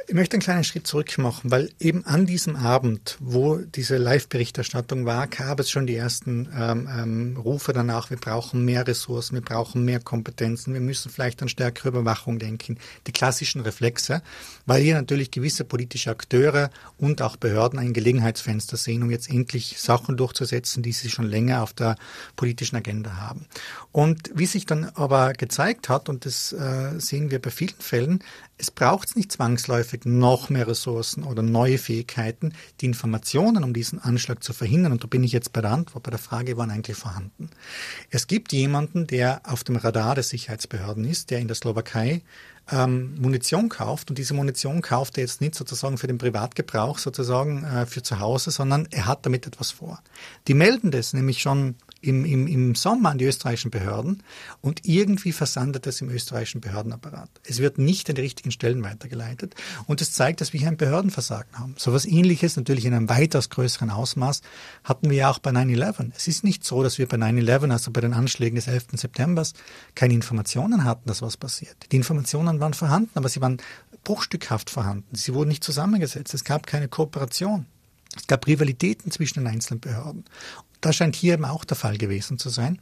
Ich 0.08 0.14
möchte 0.14 0.34
einen 0.34 0.42
kleinen 0.42 0.62
Schritt 0.62 0.86
zurück 0.86 1.18
machen, 1.18 1.50
weil 1.50 1.68
eben 1.80 2.06
an 2.06 2.26
diesem 2.26 2.54
Abend, 2.54 3.16
wo 3.18 3.56
diese 3.56 3.96
Live-Berichterstattung 3.96 5.04
war, 5.04 5.26
gab 5.26 5.58
es 5.58 5.68
schon 5.68 5.88
die 5.88 5.96
ersten 5.96 6.48
ähm, 6.56 6.88
ähm, 6.96 7.36
Rufe 7.36 7.72
danach, 7.72 8.10
wir 8.10 8.16
brauchen 8.16 8.64
mehr 8.64 8.86
Ressourcen, 8.86 9.34
wir 9.34 9.42
brauchen 9.42 9.84
mehr 9.84 9.98
Kompetenzen, 9.98 10.74
wir 10.74 10.80
müssen 10.80 11.10
vielleicht 11.10 11.42
an 11.42 11.48
stärkere 11.48 11.88
Überwachung 11.88 12.38
denken, 12.38 12.78
die 13.08 13.12
klassischen 13.12 13.62
Reflexe, 13.62 14.22
weil 14.64 14.80
hier 14.80 14.94
natürlich 14.94 15.32
gewisse 15.32 15.64
politische 15.64 16.10
Akteure 16.10 16.70
und 16.98 17.20
auch 17.20 17.34
Behörden 17.34 17.80
ein 17.80 17.92
Gelegenheitsfenster 17.92 18.76
sehen, 18.76 19.02
um 19.02 19.10
jetzt 19.10 19.28
endlich 19.28 19.80
Sachen 19.80 20.16
durchzusetzen, 20.16 20.84
die 20.84 20.92
sie 20.92 21.10
schon 21.10 21.26
länger 21.26 21.64
auf 21.64 21.72
der 21.72 21.96
politischen 22.36 22.76
Agenda 22.76 23.16
haben. 23.16 23.46
Und 23.90 24.30
wie 24.32 24.46
sich 24.46 24.66
dann 24.66 24.84
aber 24.94 25.32
gezeigt 25.32 25.88
hat, 25.88 26.08
und 26.08 26.26
das 26.26 26.52
äh, 26.52 27.00
sehen 27.00 27.32
wir 27.32 27.42
bei 27.42 27.50
vielen 27.50 27.74
Fällen, 27.80 28.20
es 28.58 28.70
braucht 28.70 29.16
nicht 29.16 29.32
zwangsläufig 29.32 29.95
noch 30.04 30.50
mehr 30.50 30.66
Ressourcen 30.66 31.22
oder 31.22 31.42
neue 31.42 31.78
Fähigkeiten. 31.78 32.52
Die 32.80 32.86
Informationen, 32.86 33.64
um 33.64 33.72
diesen 33.72 33.98
Anschlag 33.98 34.42
zu 34.42 34.52
verhindern, 34.52 34.92
und 34.92 35.02
da 35.02 35.06
bin 35.06 35.24
ich 35.24 35.32
jetzt 35.32 35.52
bei 35.52 35.62
der 35.62 35.70
Antwort, 35.70 36.02
bei 36.02 36.10
der 36.10 36.18
Frage, 36.18 36.56
waren 36.56 36.70
eigentlich 36.70 36.96
vorhanden. 36.96 37.48
Es 38.10 38.26
gibt 38.26 38.52
jemanden, 38.52 39.06
der 39.06 39.40
auf 39.44 39.64
dem 39.64 39.76
Radar 39.76 40.14
der 40.14 40.24
Sicherheitsbehörden 40.24 41.04
ist, 41.04 41.30
der 41.30 41.38
in 41.38 41.48
der 41.48 41.54
Slowakei 41.54 42.22
ähm, 42.70 43.14
Munition 43.20 43.68
kauft 43.68 44.10
und 44.10 44.18
diese 44.18 44.34
Munition 44.34 44.82
kauft 44.82 45.18
er 45.18 45.22
jetzt 45.22 45.40
nicht 45.40 45.54
sozusagen 45.54 45.98
für 45.98 46.08
den 46.08 46.18
Privatgebrauch, 46.18 46.98
sozusagen 46.98 47.64
äh, 47.64 47.86
für 47.86 48.02
zu 48.02 48.18
Hause, 48.18 48.50
sondern 48.50 48.88
er 48.90 49.06
hat 49.06 49.24
damit 49.24 49.46
etwas 49.46 49.70
vor. 49.70 50.02
Die 50.48 50.54
melden 50.54 50.90
das 50.90 51.12
nämlich 51.12 51.40
schon 51.40 51.76
im, 52.06 52.24
im, 52.24 52.46
im 52.46 52.74
Sommer 52.74 53.10
an 53.10 53.18
die 53.18 53.24
österreichischen 53.24 53.70
Behörden 53.70 54.22
und 54.60 54.80
irgendwie 54.84 55.32
versandet 55.32 55.86
es 55.86 56.00
im 56.00 56.10
österreichischen 56.10 56.60
Behördenapparat. 56.60 57.28
Es 57.44 57.58
wird 57.58 57.78
nicht 57.78 58.08
an 58.08 58.16
die 58.16 58.22
richtigen 58.22 58.50
Stellen 58.50 58.82
weitergeleitet 58.82 59.54
und 59.86 60.00
es 60.00 60.12
zeigt, 60.12 60.40
dass 60.40 60.52
wir 60.52 60.60
hier 60.60 60.68
ein 60.68 60.76
Behördenversagen 60.76 61.58
haben. 61.58 61.74
So 61.78 61.90
etwas 61.90 62.06
ähnliches, 62.06 62.56
natürlich 62.56 62.84
in 62.84 62.94
einem 62.94 63.08
weitaus 63.08 63.50
größeren 63.50 63.90
Ausmaß, 63.90 64.42
hatten 64.84 65.10
wir 65.10 65.16
ja 65.16 65.30
auch 65.30 65.38
bei 65.38 65.50
9-11. 65.50 66.12
Es 66.16 66.28
ist 66.28 66.44
nicht 66.44 66.64
so, 66.64 66.82
dass 66.82 66.98
wir 66.98 67.08
bei 67.08 67.16
9-11, 67.16 67.70
also 67.70 67.90
bei 67.90 68.00
den 68.00 68.14
Anschlägen 68.14 68.56
des 68.56 68.68
11. 68.68 68.86
September, 68.94 69.46
keine 69.94 70.14
Informationen 70.14 70.84
hatten, 70.84 71.08
dass 71.08 71.22
was 71.22 71.36
passiert. 71.36 71.76
Die 71.92 71.96
Informationen 71.96 72.60
waren 72.60 72.74
vorhanden, 72.74 73.10
aber 73.14 73.28
sie 73.28 73.40
waren 73.40 73.58
bruchstückhaft 74.04 74.70
vorhanden. 74.70 75.16
Sie 75.16 75.34
wurden 75.34 75.48
nicht 75.48 75.64
zusammengesetzt. 75.64 76.32
Es 76.32 76.44
gab 76.44 76.66
keine 76.66 76.88
Kooperation. 76.88 77.66
Es 78.16 78.26
gab 78.26 78.46
Rivalitäten 78.46 79.10
zwischen 79.10 79.40
den 79.40 79.48
einzelnen 79.48 79.80
Behörden. 79.80 80.24
Das 80.80 80.96
scheint 80.96 81.16
hier 81.16 81.34
eben 81.34 81.44
auch 81.44 81.64
der 81.64 81.76
Fall 81.76 81.98
gewesen 81.98 82.38
zu 82.38 82.48
sein. 82.48 82.78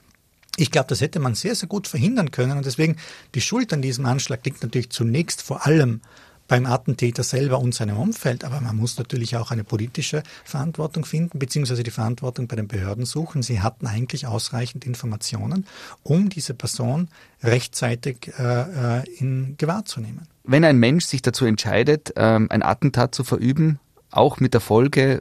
Ich 0.57 0.71
glaube, 0.71 0.89
das 0.89 1.01
hätte 1.01 1.19
man 1.19 1.35
sehr, 1.35 1.55
sehr 1.55 1.69
gut 1.69 1.89
verhindern 1.89 2.31
können. 2.31 2.57
Und 2.57 2.67
deswegen 2.67 2.97
die 3.35 3.41
Schuld 3.41 3.73
an 3.73 3.83
diesem 3.83 4.07
Anschlag 4.07 4.45
liegt 4.45 4.63
natürlich 4.63 4.91
zunächst 4.91 5.43
vor 5.43 5.67
allem 5.67 6.01
beim 6.47 6.67
Attentäter 6.67 7.23
selber 7.23 7.59
und 7.59 7.75
seinem 7.75 7.97
Umfeld. 7.97 8.45
Aber 8.45 8.61
man 8.61 8.77
muss 8.77 8.99
natürlich 8.99 9.37
auch 9.37 9.51
eine 9.51 9.65
politische 9.65 10.23
Verantwortung 10.45 11.05
finden, 11.05 11.39
beziehungsweise 11.39 11.83
die 11.83 11.91
Verantwortung 11.91 12.47
bei 12.47 12.57
den 12.57 12.69
Behörden 12.69 13.07
suchen. 13.07 13.43
Sie 13.43 13.61
hatten 13.61 13.87
eigentlich 13.87 14.27
ausreichend 14.27 14.85
Informationen, 14.85 15.67
um 16.03 16.29
diese 16.29 16.55
Person 16.55 17.09
rechtzeitig 17.43 18.33
äh, 18.39 18.99
äh 18.99 19.05
in 19.19 19.57
Gewahr 19.57 19.85
zu 19.85 20.01
nehmen. 20.01 20.29
Wenn 20.45 20.65
ein 20.65 20.79
Mensch 20.79 21.07
sich 21.07 21.23
dazu 21.23 21.47
entscheidet, 21.47 22.13
ähm, 22.17 22.49
ein 22.51 22.63
Attentat 22.63 23.15
zu 23.15 23.25
verüben, 23.25 23.81
auch 24.17 24.41
mit 24.41 24.55
der 24.55 24.61
Folge, 24.61 25.21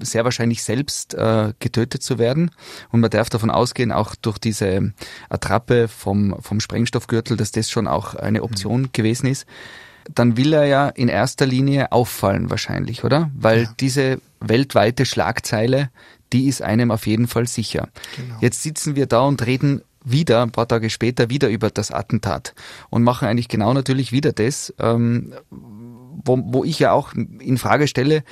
sehr 0.00 0.24
wahrscheinlich 0.24 0.62
selbst 0.62 1.14
äh, 1.14 1.52
getötet 1.58 2.02
zu 2.02 2.18
werden. 2.18 2.50
Und 2.90 3.00
man 3.00 3.10
darf 3.10 3.30
davon 3.30 3.50
ausgehen, 3.50 3.92
auch 3.92 4.14
durch 4.14 4.38
diese 4.38 4.92
Attrappe 5.28 5.88
vom, 5.88 6.36
vom 6.40 6.60
Sprengstoffgürtel, 6.60 7.36
dass 7.36 7.52
das 7.52 7.70
schon 7.70 7.86
auch 7.86 8.14
eine 8.14 8.42
Option 8.42 8.82
mhm. 8.82 8.88
gewesen 8.92 9.26
ist. 9.26 9.46
Dann 10.12 10.36
will 10.36 10.52
er 10.52 10.64
ja 10.64 10.88
in 10.88 11.08
erster 11.08 11.46
Linie 11.46 11.92
auffallen 11.92 12.50
wahrscheinlich, 12.50 13.04
oder? 13.04 13.30
Weil 13.34 13.64
ja. 13.64 13.74
diese 13.78 14.20
weltweite 14.40 15.06
Schlagzeile, 15.06 15.90
die 16.32 16.48
ist 16.48 16.62
einem 16.62 16.90
auf 16.90 17.06
jeden 17.06 17.28
Fall 17.28 17.46
sicher. 17.46 17.88
Genau. 18.16 18.36
Jetzt 18.40 18.62
sitzen 18.62 18.96
wir 18.96 19.06
da 19.06 19.20
und 19.20 19.46
reden 19.46 19.82
wieder, 20.04 20.42
ein 20.42 20.50
paar 20.50 20.66
Tage 20.66 20.90
später, 20.90 21.30
wieder 21.30 21.48
über 21.48 21.70
das 21.70 21.90
Attentat 21.90 22.54
und 22.90 23.02
machen 23.02 23.28
eigentlich 23.28 23.48
genau 23.48 23.72
natürlich 23.72 24.12
wieder 24.12 24.32
das, 24.32 24.74
ähm, 24.78 25.34
wo, 26.24 26.40
wo 26.42 26.64
ich 26.64 26.78
ja 26.78 26.92
auch 26.92 27.12
in 27.12 27.58
Frage 27.58 27.88
stelle, 27.88 28.24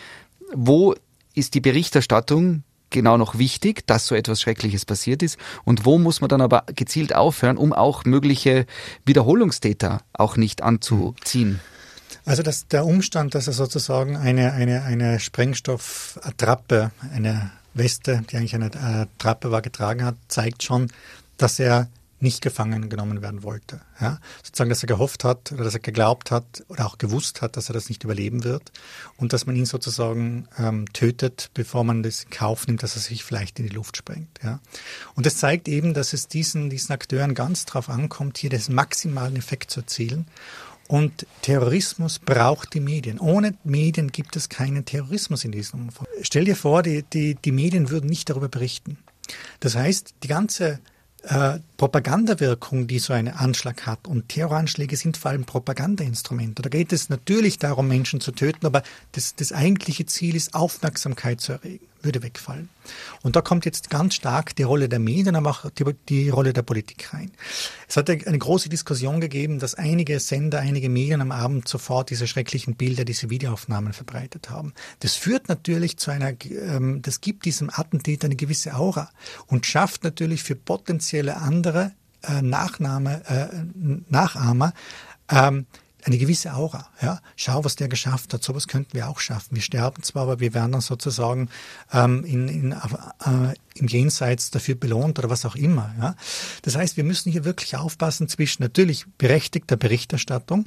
wo 0.52 0.94
ist 1.35 1.54
die 1.54 1.61
Berichterstattung 1.61 2.64
genau 2.90 3.16
noch 3.16 3.38
wichtig, 3.38 3.87
dass 3.87 4.06
so 4.06 4.14
etwas 4.14 4.40
Schreckliches 4.40 4.85
passiert 4.85 5.23
ist 5.23 5.38
und 5.64 5.85
wo 5.85 5.99
muss 5.99 6.20
man 6.20 6.28
dann 6.28 6.40
aber 6.40 6.64
gezielt 6.75 7.14
aufhören, 7.14 7.56
um 7.56 7.73
auch 7.73 8.04
mögliche 8.04 8.66
Wiederholungstäter 9.06 10.00
auch 10.12 10.37
nicht 10.37 10.62
anzuziehen? 10.62 11.61
Also 12.25 12.42
dass 12.42 12.66
der 12.68 12.85
Umstand, 12.85 13.35
dass 13.35 13.47
er 13.47 13.52
sozusagen 13.52 14.16
eine, 14.16 14.52
eine, 14.52 14.82
eine 14.82 15.20
Sprengstoffattrappe, 15.20 16.90
eine 17.14 17.50
Weste, 17.75 18.23
die 18.30 18.37
eigentlich 18.37 18.54
eine 18.54 18.70
Attrappe 18.75 19.50
war, 19.50 19.62
getragen 19.62 20.04
hat, 20.04 20.16
zeigt 20.28 20.62
schon, 20.62 20.88
dass 21.38 21.59
er 21.59 21.88
nicht 22.21 22.43
gefangen 22.43 22.89
genommen 22.89 23.23
werden 23.23 23.43
wollte. 23.43 23.81
Ja? 24.00 24.19
Sozusagen, 24.43 24.71
dass 24.71 24.83
er 24.83 24.87
gehofft 24.87 25.25
hat 25.25 25.53
oder 25.53 25.65
dass 25.65 25.75
er 25.75 25.81
geglaubt 25.81 26.31
hat 26.31 26.65
oder 26.69 26.87
auch 26.87 26.99
gewusst 26.99 27.43
hat, 27.43 27.57
dass 27.57 27.71
er 27.71 27.73
das 27.73 27.89
nicht 27.89 28.05
überleben 28.05 28.45
wird 28.45 28.73
und 29.17 29.33
dass 29.33 29.47
man 29.47 29.57
ihn 29.57 29.67
sozusagen 29.67 30.47
ähm, 30.59 30.87
tötet, 30.93 31.50
bevor 31.55 31.85
man 31.85 32.03
das 32.03 32.25
in 32.25 32.31
Kauf 32.31 32.67
nimmt, 32.67 32.83
dass 32.83 32.97
er 32.97 33.03
sich 33.03 33.25
vielleicht 33.25 33.59
in 33.59 33.67
die 33.67 33.75
Luft 33.75 33.97
sprengt. 33.97 34.39
Ja? 34.43 34.61
Und 35.15 35.27
das 35.27 35.37
zeigt 35.37 35.69
eben, 35.69 35.95
dass 35.95 36.12
es 36.12 36.29
diesen, 36.29 36.71
diesen 36.71 36.93
Akteuren 36.93 37.35
ganz 37.35 37.65
darauf 37.65 37.89
ankommt, 37.89 38.39
hier 38.39 38.50
den 38.50 38.61
maximalen 38.69 39.37
Effekt 39.37 39.71
zu 39.71 39.81
erzielen. 39.81 40.27
Und 40.91 41.25
Terrorismus 41.43 42.19
braucht 42.19 42.75
die 42.75 42.81
Medien. 42.81 43.21
Ohne 43.21 43.55
Medien 43.62 44.11
gibt 44.11 44.35
es 44.35 44.49
keinen 44.49 44.85
Terrorismus 44.85 45.45
in 45.45 45.53
diesem 45.53 45.83
Umfang. 45.83 46.09
Stell 46.23 46.45
dir 46.45 46.57
vor, 46.57 46.83
die, 46.83 47.05
die, 47.05 47.37
die 47.37 47.53
Medien 47.53 47.91
würden 47.91 48.11
nicht 48.11 48.29
darüber 48.29 48.49
berichten. 48.49 48.99
Das 49.61 49.77
heißt, 49.77 50.15
die 50.25 50.29
ganze 50.29 50.81
äh, 51.25 51.59
Propagandawirkung, 51.77 52.87
die 52.87 52.99
so 52.99 53.12
ein 53.12 53.29
Anschlag 53.29 53.87
hat. 53.87 54.07
Und 54.07 54.29
Terroranschläge 54.29 54.97
sind 54.97 55.17
vor 55.17 55.31
allem 55.31 55.45
Propagandainstrumente. 55.45 56.62
Da 56.62 56.69
geht 56.69 56.93
es 56.93 57.09
natürlich 57.09 57.59
darum, 57.59 57.89
Menschen 57.89 58.21
zu 58.21 58.33
töten, 58.33 58.67
aber 58.67 58.83
das, 59.12 59.35
das 59.35 59.53
eigentliche 59.53 60.07
Ziel 60.07 60.37
ist, 60.37 60.55
Aufmerksamkeit 60.55 61.41
zu 61.41 61.53
erregen 61.53 61.89
würde 62.02 62.23
wegfallen. 62.23 62.69
Und 63.23 63.37
da 63.37 63.40
kommt 63.40 63.64
jetzt 63.64 63.90
ganz 63.90 64.14
stark 64.14 64.54
die 64.57 64.62
Rolle 64.62 64.88
der 64.88 64.99
Medien, 64.99 65.37
aber 65.37 65.50
auch 65.50 65.71
die, 65.71 65.85
die, 66.09 66.28
Rolle 66.28 66.52
der 66.52 66.62
Politik 66.62 67.12
rein. 67.12 67.30
Es 67.88 67.97
hat 67.97 68.11
eine 68.11 68.38
große 68.38 68.69
Diskussion 68.69 69.21
gegeben, 69.21 69.59
dass 69.59 69.75
einige 69.75 70.19
Sender, 70.21 70.61
einige 70.61 70.88
Medien 70.88 71.21
am 71.21 71.33
Abend 71.33 71.69
sofort 71.69 72.11
diese 72.11 72.26
schrecklichen 72.26 72.76
Bilder, 72.76 73.04
diese 73.04 73.30
Videoaufnahmen 73.30 73.92
verbreitet 73.92 74.50
haben. 74.50 74.73
Das 75.00 75.14
führt 75.14 75.49
natürlich 75.49 75.99
zu 75.99 76.11
einer, 76.11 76.33
ähm, 76.50 77.02
das 77.02 77.21
gibt 77.21 77.45
diesem 77.45 77.71
Attentäter 77.71 78.26
eine 78.26 78.37
gewisse 78.37 78.75
Aura 78.75 79.11
und 79.47 79.66
schafft 79.66 80.04
natürlich 80.04 80.42
für 80.42 80.57
potenzielle 80.57 81.37
andere 81.37 81.92
äh, 82.23 82.42
Nachnahme, 82.42 83.23
äh, 83.26 83.49
Nachahmer 84.09 84.73
ähm, 85.30 85.66
eine 86.04 86.19
gewisse 86.19 86.54
Aura. 86.54 86.88
Ja? 87.00 87.21
Schau, 87.37 87.64
was 87.64 87.76
der 87.76 87.88
geschafft 87.88 88.33
hat. 88.35 88.42
Sowas 88.42 88.69
könnten 88.69 88.95
wir 88.95 89.09
auch 89.09 89.21
schaffen. 89.21 89.54
Wir 89.54 89.62
sterben 89.62 90.02
zwar, 90.02 90.23
aber 90.25 90.40
wir 90.40 90.54
werden 90.54 90.73
dann 90.73 90.80
sozusagen 90.80 91.49
ähm, 91.92 92.25
in, 92.25 92.49
in, 92.49 92.73
äh, 92.73 93.54
im 93.75 93.87
Jenseits 93.87 94.50
dafür 94.50 94.75
belohnt 94.75 95.19
oder 95.19 95.30
was 95.30 95.45
auch 95.45 95.57
immer. 95.57 95.95
Ja? 96.00 96.14
Das 96.62 96.76
heißt, 96.76 96.97
wir 96.97 97.04
müssen 97.04 97.30
hier 97.30 97.45
wirklich 97.45 97.76
aufpassen 97.76 98.28
zwischen 98.28 98.62
natürlich 98.62 99.07
berechtigter 99.19 99.76
Berichterstattung, 99.76 100.66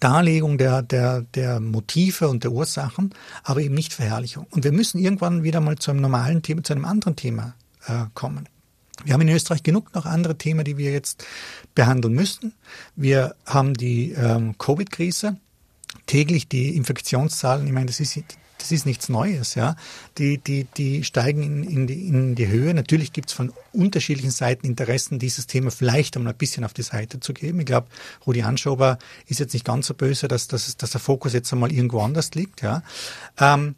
Darlegung 0.00 0.58
der, 0.58 0.82
der, 0.82 1.22
der 1.22 1.60
Motive 1.60 2.28
und 2.28 2.44
der 2.44 2.52
Ursachen, 2.52 3.14
aber 3.42 3.60
eben 3.60 3.74
nicht 3.74 3.92
Verherrlichung. 3.92 4.46
Und 4.50 4.64
wir 4.64 4.72
müssen 4.72 4.98
irgendwann 4.98 5.42
wieder 5.42 5.60
mal 5.60 5.76
zu 5.76 5.90
einem 5.90 6.00
normalen 6.00 6.42
Thema, 6.42 6.62
zu 6.62 6.72
einem 6.72 6.84
anderen 6.84 7.16
Thema 7.16 7.54
äh, 7.86 8.04
kommen. 8.14 8.48
Wir 9.04 9.14
haben 9.14 9.20
in 9.20 9.28
Österreich 9.28 9.62
genug 9.62 9.94
noch 9.94 10.06
andere 10.06 10.36
Themen, 10.36 10.64
die 10.64 10.76
wir 10.76 10.92
jetzt 10.92 11.24
behandeln 11.74 12.14
müssen. 12.14 12.54
Wir 12.96 13.34
haben 13.46 13.74
die 13.74 14.12
ähm, 14.12 14.56
Covid-Krise, 14.58 15.36
täglich 16.06 16.48
die 16.48 16.76
Infektionszahlen. 16.76 17.66
Ich 17.66 17.72
meine, 17.72 17.86
das 17.86 18.00
ist 18.00 18.18
das 18.58 18.72
ist 18.72 18.86
nichts 18.86 19.08
Neues, 19.08 19.54
ja. 19.54 19.76
Die, 20.18 20.38
die, 20.38 20.64
die 20.76 21.04
steigen 21.04 21.42
in, 21.42 21.62
in, 21.64 21.86
die, 21.86 22.08
in 22.08 22.34
die 22.34 22.48
Höhe. 22.48 22.74
Natürlich 22.74 23.12
gibt 23.12 23.30
es 23.30 23.34
von 23.34 23.52
unterschiedlichen 23.72 24.32
Seiten 24.32 24.66
Interessen, 24.66 25.18
dieses 25.18 25.46
Thema 25.46 25.70
vielleicht 25.70 26.16
einmal 26.16 26.32
ein 26.32 26.38
bisschen 26.38 26.64
auf 26.64 26.74
die 26.74 26.82
Seite 26.82 27.20
zu 27.20 27.32
geben. 27.32 27.60
Ich 27.60 27.66
glaube, 27.66 27.86
Rudi 28.26 28.42
Anschober 28.42 28.98
ist 29.26 29.38
jetzt 29.38 29.54
nicht 29.54 29.64
ganz 29.64 29.86
so 29.86 29.94
böse, 29.94 30.26
dass, 30.26 30.48
dass, 30.48 30.76
dass 30.76 30.90
der 30.90 31.00
Fokus 31.00 31.32
jetzt 31.32 31.52
einmal 31.52 31.72
irgendwo 31.72 32.00
anders 32.00 32.34
liegt, 32.34 32.62
ja. 32.62 32.82
Ähm, 33.38 33.76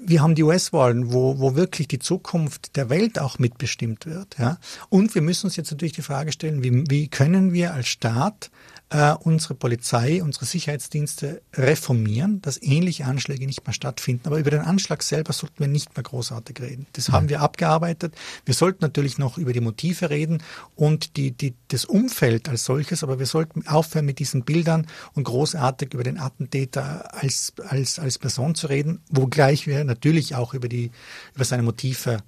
wir 0.00 0.22
haben 0.22 0.34
die 0.34 0.42
US-Wahlen, 0.42 1.12
wo, 1.12 1.38
wo 1.38 1.54
wirklich 1.54 1.88
die 1.88 1.98
Zukunft 1.98 2.76
der 2.76 2.90
Welt 2.90 3.18
auch 3.18 3.38
mitbestimmt 3.38 4.06
wird. 4.06 4.38
Ja? 4.38 4.58
Und 4.88 5.14
wir 5.14 5.22
müssen 5.22 5.46
uns 5.46 5.56
jetzt 5.56 5.70
natürlich 5.70 5.92
die 5.92 6.02
Frage 6.02 6.32
stellen, 6.32 6.62
wie, 6.62 6.84
wie 6.88 7.08
können 7.08 7.52
wir 7.52 7.74
als 7.74 7.88
Staat 7.88 8.50
äh, 8.90 9.12
unsere 9.12 9.54
Polizei, 9.54 10.22
unsere 10.22 10.46
Sicherheitsdienste 10.46 11.42
reformieren, 11.54 12.40
dass 12.40 12.60
ähnliche 12.62 13.04
Anschläge 13.04 13.46
nicht 13.46 13.66
mehr 13.66 13.74
stattfinden. 13.74 14.26
Aber 14.26 14.38
über 14.38 14.50
den 14.50 14.60
Anschlag 14.60 15.02
selber 15.02 15.32
sollten 15.32 15.58
wir 15.58 15.68
nicht 15.68 15.94
mehr 15.96 16.02
großartig 16.02 16.60
reden. 16.60 16.86
Das 16.94 17.10
haben 17.10 17.28
wir 17.28 17.42
abgearbeitet. 17.42 18.14
Wir 18.44 18.54
sollten 18.54 18.78
natürlich 18.80 19.18
noch 19.18 19.36
über 19.36 19.52
die 19.52 19.60
Motive 19.60 20.10
reden 20.10 20.42
und 20.74 21.16
die, 21.16 21.32
die, 21.32 21.54
das 21.68 21.84
Umfeld 21.84 22.48
als 22.48 22.64
solches, 22.64 23.02
aber 23.02 23.18
wir 23.18 23.26
sollten 23.26 23.66
aufhören 23.66 24.06
mit 24.06 24.18
diesen 24.18 24.44
Bildern 24.44 24.86
und 25.12 25.24
großartig 25.24 25.92
über 25.92 26.04
den 26.04 26.18
Attentäter 26.18 27.14
als, 27.14 27.52
als, 27.68 27.98
als 27.98 28.18
Person 28.18 28.54
zu 28.54 28.68
reden, 28.68 29.00
wogleich 29.10 29.66
wir 29.66 29.84
natürlich 29.84 30.34
auch 30.34 30.54
über, 30.54 30.68
die, 30.68 30.90
über 31.34 31.44
seine 31.44 31.62
Motive 31.62 32.18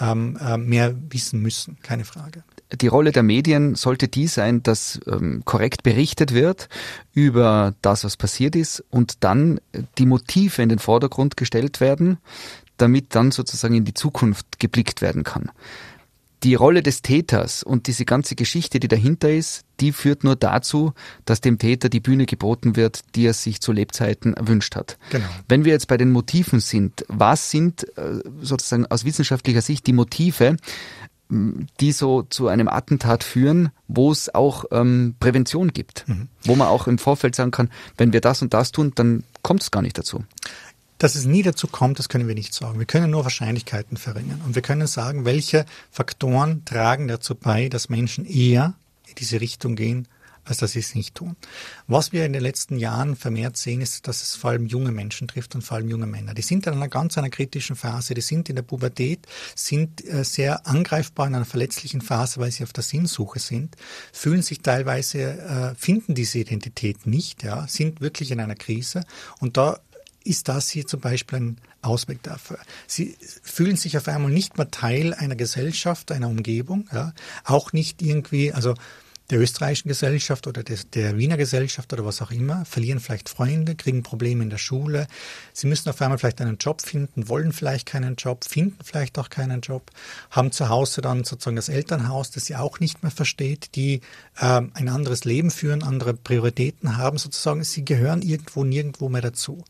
ähm, 0.00 0.36
äh, 0.40 0.56
mehr 0.56 0.94
wissen 1.10 1.40
müssen, 1.40 1.78
keine 1.82 2.04
Frage 2.04 2.42
die 2.72 2.86
Rolle 2.86 3.12
der 3.12 3.22
Medien 3.22 3.74
sollte 3.74 4.08
die 4.08 4.26
sein, 4.26 4.62
dass 4.62 5.00
ähm, 5.06 5.42
korrekt 5.44 5.82
berichtet 5.82 6.34
wird 6.34 6.68
über 7.12 7.74
das, 7.82 8.04
was 8.04 8.16
passiert 8.16 8.56
ist 8.56 8.84
und 8.90 9.24
dann 9.24 9.60
die 9.98 10.06
Motive 10.06 10.62
in 10.62 10.68
den 10.68 10.78
Vordergrund 10.78 11.36
gestellt 11.36 11.80
werden, 11.80 12.18
damit 12.76 13.14
dann 13.14 13.30
sozusagen 13.30 13.74
in 13.74 13.84
die 13.84 13.94
Zukunft 13.94 14.58
geblickt 14.58 15.02
werden 15.02 15.24
kann. 15.24 15.50
Die 16.42 16.54
Rolle 16.54 16.82
des 16.82 17.02
Täters 17.02 17.62
und 17.62 17.86
diese 17.86 18.06
ganze 18.06 18.34
Geschichte, 18.34 18.80
die 18.80 18.88
dahinter 18.88 19.30
ist, 19.30 19.64
die 19.78 19.92
führt 19.92 20.24
nur 20.24 20.36
dazu, 20.36 20.94
dass 21.26 21.42
dem 21.42 21.58
Täter 21.58 21.90
die 21.90 22.00
Bühne 22.00 22.24
geboten 22.24 22.76
wird, 22.76 23.02
die 23.14 23.26
er 23.26 23.34
sich 23.34 23.60
zu 23.60 23.72
Lebzeiten 23.72 24.32
erwünscht 24.32 24.74
hat. 24.74 24.96
Genau. 25.10 25.26
Wenn 25.48 25.66
wir 25.66 25.72
jetzt 25.72 25.86
bei 25.86 25.98
den 25.98 26.10
Motiven 26.10 26.60
sind, 26.60 27.04
was 27.08 27.50
sind 27.50 27.86
äh, 27.98 28.20
sozusagen 28.40 28.86
aus 28.86 29.04
wissenschaftlicher 29.04 29.60
Sicht 29.60 29.86
die 29.86 29.92
Motive, 29.92 30.56
die 31.30 31.92
so 31.92 32.22
zu 32.22 32.48
einem 32.48 32.68
Attentat 32.68 33.22
führen, 33.24 33.70
wo 33.88 34.10
es 34.10 34.34
auch 34.34 34.64
ähm, 34.72 35.14
Prävention 35.20 35.72
gibt, 35.72 36.08
mhm. 36.08 36.28
wo 36.42 36.56
man 36.56 36.68
auch 36.68 36.86
im 36.86 36.98
Vorfeld 36.98 37.34
sagen 37.34 37.52
kann, 37.52 37.70
wenn 37.96 38.12
wir 38.12 38.20
das 38.20 38.42
und 38.42 38.52
das 38.52 38.72
tun, 38.72 38.92
dann 38.94 39.24
kommt 39.42 39.62
es 39.62 39.70
gar 39.70 39.82
nicht 39.82 39.96
dazu. 39.96 40.24
Dass 40.98 41.14
es 41.14 41.24
nie 41.24 41.42
dazu 41.42 41.66
kommt, 41.66 41.98
das 41.98 42.08
können 42.08 42.28
wir 42.28 42.34
nicht 42.34 42.52
sagen. 42.52 42.78
Wir 42.78 42.86
können 42.86 43.10
nur 43.10 43.24
Wahrscheinlichkeiten 43.24 43.96
verringern. 43.96 44.42
Und 44.44 44.54
wir 44.54 44.62
können 44.62 44.86
sagen, 44.86 45.24
welche 45.24 45.64
Faktoren 45.90 46.64
tragen 46.66 47.08
dazu 47.08 47.34
bei, 47.34 47.68
dass 47.68 47.88
Menschen 47.88 48.26
eher 48.26 48.74
in 49.08 49.14
diese 49.14 49.40
Richtung 49.40 49.76
gehen, 49.76 50.08
als 50.44 50.58
dass 50.58 50.72
sie 50.72 50.80
es 50.80 50.94
nicht 50.94 51.14
tun. 51.14 51.36
Was 51.86 52.12
wir 52.12 52.24
in 52.26 52.32
den 52.32 52.42
letzten 52.42 52.78
Jahren 52.78 53.16
vermehrt 53.16 53.56
sehen, 53.56 53.80
ist, 53.80 54.08
dass 54.08 54.22
es 54.22 54.36
vor 54.36 54.50
allem 54.50 54.66
junge 54.66 54.92
Menschen 54.92 55.28
trifft 55.28 55.54
und 55.54 55.62
vor 55.62 55.76
allem 55.76 55.88
junge 55.88 56.06
Männer. 56.06 56.34
Die 56.34 56.42
sind 56.42 56.66
in 56.66 56.74
einer 56.74 56.88
ganz 56.88 57.18
einer 57.18 57.30
kritischen 57.30 57.76
Phase, 57.76 58.14
die 58.14 58.20
sind 58.20 58.48
in 58.48 58.56
der 58.56 58.62
Pubertät, 58.62 59.26
sind 59.54 60.04
äh, 60.06 60.24
sehr 60.24 60.66
angreifbar 60.66 61.26
in 61.26 61.34
einer 61.34 61.44
verletzlichen 61.44 62.00
Phase, 62.00 62.40
weil 62.40 62.50
sie 62.50 62.64
auf 62.64 62.72
der 62.72 62.84
Sinnsuche 62.84 63.38
sind, 63.38 63.76
fühlen 64.12 64.42
sich 64.42 64.60
teilweise, 64.60 65.20
äh, 65.20 65.74
finden 65.76 66.14
diese 66.14 66.38
Identität 66.38 67.06
nicht, 67.06 67.42
ja, 67.42 67.66
sind 67.68 68.00
wirklich 68.00 68.30
in 68.30 68.40
einer 68.40 68.56
Krise 68.56 69.04
und 69.38 69.56
da 69.56 69.78
ist 70.24 70.48
das 70.48 70.68
hier 70.68 70.86
zum 70.86 71.00
Beispiel 71.00 71.38
ein 71.38 71.56
Ausweg 71.82 72.22
dafür. 72.22 72.58
Sie 72.86 73.16
fühlen 73.42 73.76
sich 73.76 73.96
auf 73.96 74.06
einmal 74.06 74.30
nicht 74.30 74.58
mehr 74.58 74.70
Teil 74.70 75.14
einer 75.14 75.36
Gesellschaft, 75.36 76.12
einer 76.12 76.28
Umgebung, 76.28 76.88
ja, 76.92 77.14
auch 77.44 77.72
nicht 77.72 78.02
irgendwie, 78.02 78.52
also 78.52 78.74
der 79.30 79.40
österreichischen 79.40 79.88
Gesellschaft 79.88 80.46
oder 80.46 80.62
des, 80.62 80.90
der 80.90 81.16
Wiener 81.16 81.36
Gesellschaft 81.36 81.92
oder 81.92 82.04
was 82.04 82.20
auch 82.20 82.30
immer, 82.30 82.64
verlieren 82.64 83.00
vielleicht 83.00 83.28
Freunde, 83.28 83.76
kriegen 83.76 84.02
Probleme 84.02 84.42
in 84.42 84.50
der 84.50 84.58
Schule. 84.58 85.06
Sie 85.52 85.66
müssen 85.66 85.88
auf 85.88 86.00
einmal 86.02 86.18
vielleicht 86.18 86.40
einen 86.40 86.58
Job 86.58 86.82
finden, 86.82 87.28
wollen 87.28 87.52
vielleicht 87.52 87.86
keinen 87.86 88.16
Job, 88.16 88.44
finden 88.44 88.78
vielleicht 88.84 89.18
auch 89.18 89.30
keinen 89.30 89.60
Job, 89.60 89.90
haben 90.30 90.52
zu 90.52 90.68
Hause 90.68 91.00
dann 91.00 91.24
sozusagen 91.24 91.56
das 91.56 91.68
Elternhaus, 91.68 92.30
das 92.30 92.46
sie 92.46 92.56
auch 92.56 92.80
nicht 92.80 93.02
mehr 93.02 93.12
versteht, 93.12 93.76
die 93.76 94.00
äh, 94.38 94.62
ein 94.74 94.88
anderes 94.88 95.24
Leben 95.24 95.50
führen, 95.50 95.82
andere 95.82 96.14
Prioritäten 96.14 96.96
haben, 96.96 97.18
sozusagen. 97.18 97.62
Sie 97.62 97.84
gehören 97.84 98.22
irgendwo 98.22 98.64
nirgendwo 98.64 99.08
mehr 99.08 99.22
dazu. 99.22 99.64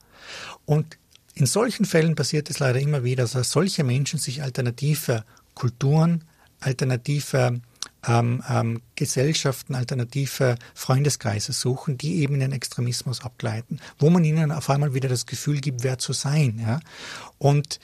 Und 0.65 0.97
in 1.35 1.47
solchen 1.47 1.85
Fällen 1.85 2.17
passiert 2.17 2.51
es 2.51 2.59
leider 2.59 2.81
immer 2.81 3.05
wieder, 3.05 3.27
dass 3.27 3.51
solche 3.51 3.85
Menschen 3.85 4.19
sich 4.19 4.43
alternative 4.43 5.25
Kulturen, 5.55 6.25
alternative 6.61 7.61
ähm, 8.07 8.43
ähm, 8.49 8.83
Gesellschaften, 8.97 9.75
alternative 9.75 10.57
Freundeskreise 10.75 11.53
suchen, 11.53 11.99
die 11.99 12.21
eben 12.23 12.35
in 12.35 12.41
den 12.41 12.53
Extremismus 12.53 13.23
abgleiten, 13.23 13.81
wo 13.99 14.11
man 14.11 14.25
ihnen 14.25 14.53
auf 14.53 14.71
einmal 14.71 14.95
wieder 14.95 15.09
das 15.09 15.27
Gefühl 15.27 15.61
gibt, 15.61 15.83
wer 15.83 15.99
zu 15.99 16.13
sein. 16.13 16.61
Ja? 16.65 16.81
Und 17.39 17.81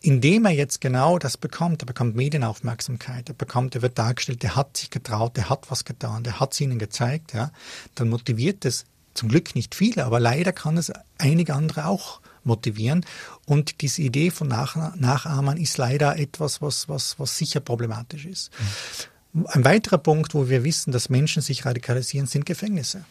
indem 0.00 0.44
er 0.46 0.52
jetzt 0.52 0.80
genau 0.80 1.18
das 1.18 1.36
bekommt, 1.36 1.82
er 1.82 1.86
bekommt 1.86 2.16
Medienaufmerksamkeit, 2.16 3.28
er 3.28 3.34
bekommt, 3.34 3.74
er 3.74 3.82
wird 3.82 3.98
dargestellt, 3.98 4.42
er 4.42 4.56
hat 4.56 4.76
sich 4.76 4.90
getraut, 4.90 5.38
er 5.38 5.48
hat 5.48 5.70
was 5.70 5.84
getan, 5.84 6.24
er 6.24 6.40
hat 6.40 6.52
es 6.52 6.60
ihnen 6.60 6.78
gezeigt, 6.78 7.34
ja, 7.34 7.52
dann 7.94 8.08
motiviert 8.08 8.64
es 8.64 8.84
zum 9.14 9.28
Glück 9.28 9.54
nicht 9.54 9.74
viele, 9.74 10.04
aber 10.04 10.18
leider 10.18 10.52
kann 10.52 10.76
es 10.76 10.92
einige 11.18 11.54
andere 11.54 11.86
auch 11.86 12.20
motivieren. 12.44 13.04
Und 13.46 13.80
diese 13.82 14.02
Idee 14.02 14.30
von 14.30 14.48
Nach 14.48 14.96
Nachahmern 14.96 15.58
ist 15.58 15.78
leider 15.78 16.18
etwas, 16.18 16.60
was, 16.62 16.88
was, 16.88 17.18
was 17.18 17.36
sicher 17.36 17.60
problematisch 17.60 18.24
ist. 18.24 18.50
Mhm. 18.58 19.11
Ein 19.46 19.64
weiterer 19.64 19.98
Punkt, 19.98 20.34
wo 20.34 20.48
wir 20.50 20.62
wissen, 20.62 20.92
dass 20.92 21.08
Menschen 21.08 21.40
sich 21.40 21.64
radikalisieren, 21.64 22.26
sind 22.26 22.44
Gefängnisse. 22.44 23.04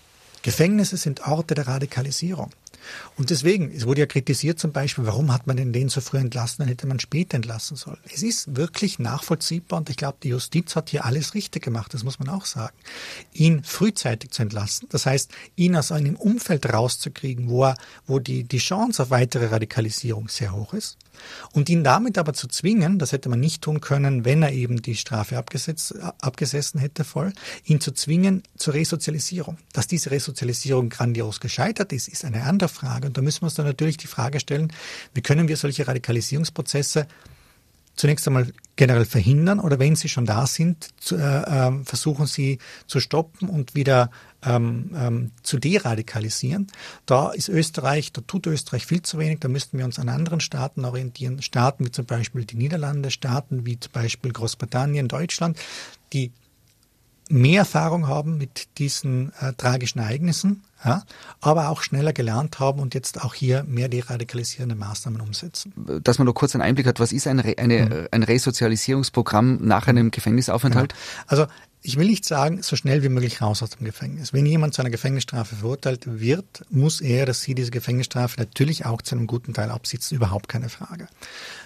Gefängnisse 0.44 0.98
sind 0.98 1.28
Orte 1.28 1.56
der 1.56 1.68
Radikalisierung. 1.68 2.52
Und 3.16 3.30
deswegen, 3.30 3.72
es 3.72 3.86
wurde 3.86 4.02
ja 4.02 4.06
kritisiert 4.08 4.60
zum 4.60 4.72
Beispiel, 4.72 5.06
warum 5.06 5.32
hat 5.32 5.46
man 5.46 5.58
denn 5.58 5.74
den 5.74 5.90
so 5.90 6.02
früh 6.02 6.18
entlassen, 6.18 6.58
dann 6.60 6.68
hätte 6.68 6.88
man 6.88 7.00
später 7.00 7.36
entlassen 7.36 7.78
sollen. 7.78 8.00
Es 8.12 8.24
ist 8.24 8.56
wirklich 8.56 8.98
nachvollziehbar 8.98 9.80
und 9.80 9.90
ich 9.90 9.98
glaube, 9.98 10.18
die 10.24 10.30
Justiz 10.30 10.76
hat 10.76 10.90
hier 10.90 11.06
alles 11.06 11.36
richtig 11.36 11.64
gemacht, 11.64 11.94
das 11.94 12.04
muss 12.04 12.20
man 12.20 12.30
auch 12.30 12.46
sagen. 12.46 12.76
Ihn 13.34 13.64
frühzeitig 13.64 14.32
zu 14.32 14.42
entlassen, 14.42 14.88
das 14.90 15.06
heißt, 15.06 15.32
ihn 15.56 15.76
aus 15.76 15.92
einem 15.92 16.16
Umfeld 16.16 16.72
rauszukriegen, 16.72 17.50
wo, 17.50 17.66
er, 17.66 17.76
wo 18.08 18.20
die, 18.20 18.44
die 18.44 18.58
Chance 18.58 19.04
auf 19.04 19.10
weitere 19.12 19.48
Radikalisierung 19.48 20.28
sehr 20.28 20.54
hoch 20.56 20.74
ist. 20.74 20.98
Und 21.54 21.70
ihn 21.70 21.84
damit 21.84 22.18
aber 22.18 22.34
zu 22.34 22.48
zwingen, 22.48 23.00
das 23.00 23.12
hätte 23.12 23.30
man 23.30 23.40
nicht 23.40 23.62
tun 23.62 23.82
können, 23.82 24.26
wenn 24.26 24.44
er 24.44 24.52
eben 24.52 24.82
die 24.82 24.96
Strafe 24.96 25.38
abgesetzt, 25.38 25.96
abgesessen 26.20 26.80
hätte 26.80 27.04
voll, 27.04 27.34
ihn 27.66 27.82
zu 27.82 27.92
zwingen 27.92 28.44
zur 28.58 28.74
Resozialisierung. 28.74 29.58
Dass 29.74 29.88
diese 29.88 30.12
Resozialisierung 30.12 30.90
grandios 30.90 31.40
gescheitert 31.40 31.94
ist, 31.94 32.08
ist 32.08 32.26
eine 32.26 32.44
andere 32.44 32.70
Frage. 32.70 33.08
Und 33.08 33.18
da 33.18 33.22
müssen 33.22 33.42
wir 33.42 33.46
uns 33.46 33.56
dann 33.56 33.66
natürlich 33.66 33.98
die 33.98 34.08
Frage 34.08 34.40
stellen, 34.40 34.72
wie 35.14 35.22
können 35.22 35.48
wir 35.48 35.58
solche 35.58 35.88
Radikalisierungsprozesse 35.88 37.08
zunächst 37.96 38.28
einmal 38.28 38.48
generell 38.76 39.06
verhindern 39.06 39.60
oder 39.60 39.80
wenn 39.80 39.96
sie 39.96 40.10
schon 40.10 40.26
da 40.26 40.48
sind, 40.48 40.90
zu, 41.00 41.16
äh, 41.16 41.44
ähm, 41.48 41.86
versuchen 41.86 42.26
sie 42.26 42.58
zu 42.88 43.00
stoppen 43.00 43.50
und 43.50 43.76
wieder 43.76 44.10
ähm, 44.44 44.92
ähm, 44.96 45.32
zu 45.44 45.60
deradikalisieren. 45.60 46.68
Da 47.06 47.32
ist 47.32 47.50
Österreich, 47.50 48.12
da 48.12 48.22
tut 48.22 48.48
Österreich 48.48 48.86
viel 48.86 49.02
zu 49.02 49.20
wenig, 49.20 49.40
da 49.40 49.50
müssten 49.50 49.78
wir 49.78 49.86
uns 49.86 50.00
an 50.00 50.10
anderen 50.10 50.40
Staaten 50.40 50.84
orientieren, 50.84 51.42
Staaten 51.42 51.86
wie 51.86 51.92
zum 51.92 52.06
Beispiel 52.06 52.46
die 52.46 52.58
Niederlande, 52.58 53.12
Staaten 53.12 53.66
wie 53.66 53.80
zum 53.80 53.92
Beispiel 53.92 54.32
Großbritannien, 54.32 55.08
Deutschland, 55.08 55.60
die 56.14 56.32
mehr 57.32 57.60
Erfahrung 57.60 58.08
haben 58.08 58.38
mit 58.38 58.78
diesen 58.78 59.32
äh, 59.40 59.54
tragischen 59.54 60.00
Ereignissen, 60.00 60.64
ja, 60.84 61.04
aber 61.40 61.70
auch 61.70 61.82
schneller 61.82 62.14
gelernt 62.14 62.60
haben 62.60 62.80
und 62.80 62.94
jetzt 62.94 63.22
auch 63.22 63.34
hier 63.34 63.64
mehr 63.64 63.88
deradikalisierende 63.88 64.76
Maßnahmen 64.76 65.22
umsetzen. 65.22 65.74
Dass 66.04 66.18
man 66.18 66.26
nur 66.26 66.34
kurz 66.34 66.56
einen 66.56 66.64
Einblick 66.64 66.88
hat, 66.88 67.00
was 67.00 67.12
ist 67.12 67.28
ein, 67.28 67.40
Re 67.40 67.56
eine, 67.58 67.86
mhm. 67.86 68.08
ein 68.12 68.24
Resozialisierungsprogramm 68.24 69.60
nach 69.62 69.88
einem 69.88 70.12
Gefängnisaufenthalt? 70.12 70.94
Genau. 70.94 71.24
Also 71.28 71.46
ich 71.84 71.98
will 71.98 72.08
nicht 72.08 72.26
sagen, 72.26 72.62
so 72.62 72.76
schnell 72.76 73.04
wie 73.04 73.10
möglich 73.10 73.42
raus 73.42 73.64
aus 73.64 73.72
dem 73.72 73.86
Gefängnis. 73.86 74.34
Wenn 74.34 74.46
jemand 74.46 74.74
zu 74.74 74.82
einer 74.82 74.92
Gefängnisstrafe 74.92 75.56
verurteilt 75.56 76.04
wird, 76.06 76.64
muss 76.70 77.02
er, 77.02 77.26
dass 77.26 77.42
sie 77.42 77.56
diese 77.56 77.72
Gefängnisstrafe 77.72 78.40
natürlich 78.40 78.86
auch 78.86 79.02
zu 79.02 79.16
einem 79.16 79.26
guten 79.26 79.54
Teil 79.54 79.72
absitzen, 79.72 80.16
überhaupt 80.16 80.48
keine 80.48 80.70
Frage. 80.70 81.08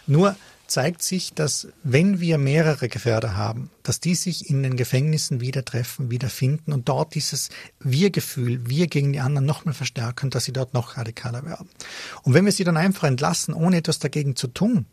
Nur 0.07 0.35
zeigt 0.67 1.01
sich, 1.01 1.33
dass 1.33 1.67
wenn 1.83 2.19
wir 2.19 2.37
mehrere 2.37 2.89
Gefährder 2.89 3.35
haben, 3.35 3.69
dass 3.83 3.99
die 3.99 4.15
sich 4.15 4.49
in 4.49 4.63
den 4.63 4.75
Gefängnissen 4.75 5.41
wieder 5.41 5.63
treffen, 5.63 6.11
wieder 6.11 6.29
finden 6.29 6.73
und 6.73 6.89
dort 6.89 7.15
dieses 7.15 7.49
Wir-Gefühl, 7.79 8.67
wir 8.67 8.87
gegen 8.87 9.13
die 9.13 9.19
anderen 9.19 9.45
nochmal 9.45 9.73
verstärken, 9.73 10.29
dass 10.29 10.45
sie 10.45 10.53
dort 10.53 10.73
noch 10.73 10.97
radikaler 10.97 11.45
werden. 11.45 11.69
Und 12.23 12.33
wenn 12.33 12.45
wir 12.45 12.51
sie 12.51 12.63
dann 12.63 12.77
einfach 12.77 13.07
entlassen, 13.07 13.53
ohne 13.53 13.77
etwas 13.77 13.99
dagegen 13.99 14.35
zu 14.35 14.47
tun, 14.47 14.85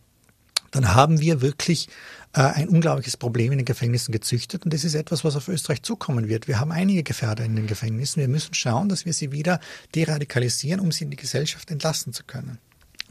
dann 0.73 0.95
haben 0.95 1.21
wir 1.21 1.43
wirklich 1.43 1.89
äh, 2.33 2.41
ein 2.41 2.69
unglaubliches 2.69 3.17
Problem 3.17 3.53
in 3.53 3.59
den 3.59 3.65
Gefängnissen 3.65 4.11
gezüchtet. 4.11 4.65
Und 4.65 4.73
das 4.73 4.85
ist 4.85 4.95
etwas, 4.95 5.23
was 5.23 5.37
auf 5.37 5.49
Österreich 5.49 5.83
zukommen 5.83 6.29
wird. 6.29 6.49
Wir 6.49 6.59
haben 6.59 6.73
einige 6.73 7.03
Gefährder 7.03 7.45
in 7.45 7.55
den 7.55 7.67
Gefängnissen. 7.67 8.21
Wir 8.21 8.29
müssen 8.29 8.55
schauen, 8.55 8.89
dass 8.89 9.05
wir 9.05 9.13
sie 9.13 9.33
wieder 9.33 9.61
deradikalisieren, 9.95 10.81
um 10.81 10.91
sie 10.91 11.05
in 11.05 11.11
die 11.11 11.17
Gesellschaft 11.17 11.71
entlassen 11.71 12.13
zu 12.13 12.25
können. 12.25 12.59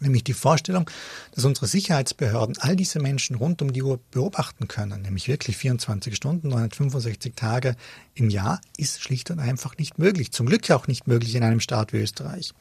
Nämlich 0.02 0.24
die 0.24 0.34
Vorstellung, 0.34 0.90
dass 1.34 1.46
unsere 1.46 1.68
Sicherheitsbehörden 1.68 2.58
all 2.60 2.76
diese 2.76 3.00
Menschen 3.00 3.36
rund 3.36 3.62
um 3.62 3.72
die 3.72 3.84
Uhr 3.84 4.00
beobachten 4.10 4.68
können, 4.68 5.04
nämlich 5.04 5.28
wirklich 5.28 5.58
24 5.58 6.16
Stunden, 6.16 6.50
965 6.50 7.34
Tage 7.36 7.76
im 8.16 8.30
Jahr, 8.30 8.60
ist 8.78 9.02
schlicht 9.02 9.30
und 9.30 9.40
einfach 9.40 9.78
nicht 9.78 10.00
möglich. 10.00 10.32
Zum 10.32 10.48
Glück 10.48 10.70
auch 10.72 10.88
nicht 10.88 11.08
möglich 11.08 11.36
in 11.36 11.44
einem 11.44 11.60
Staat 11.60 11.94
wie 11.94 11.98
Österreich. 11.98 12.54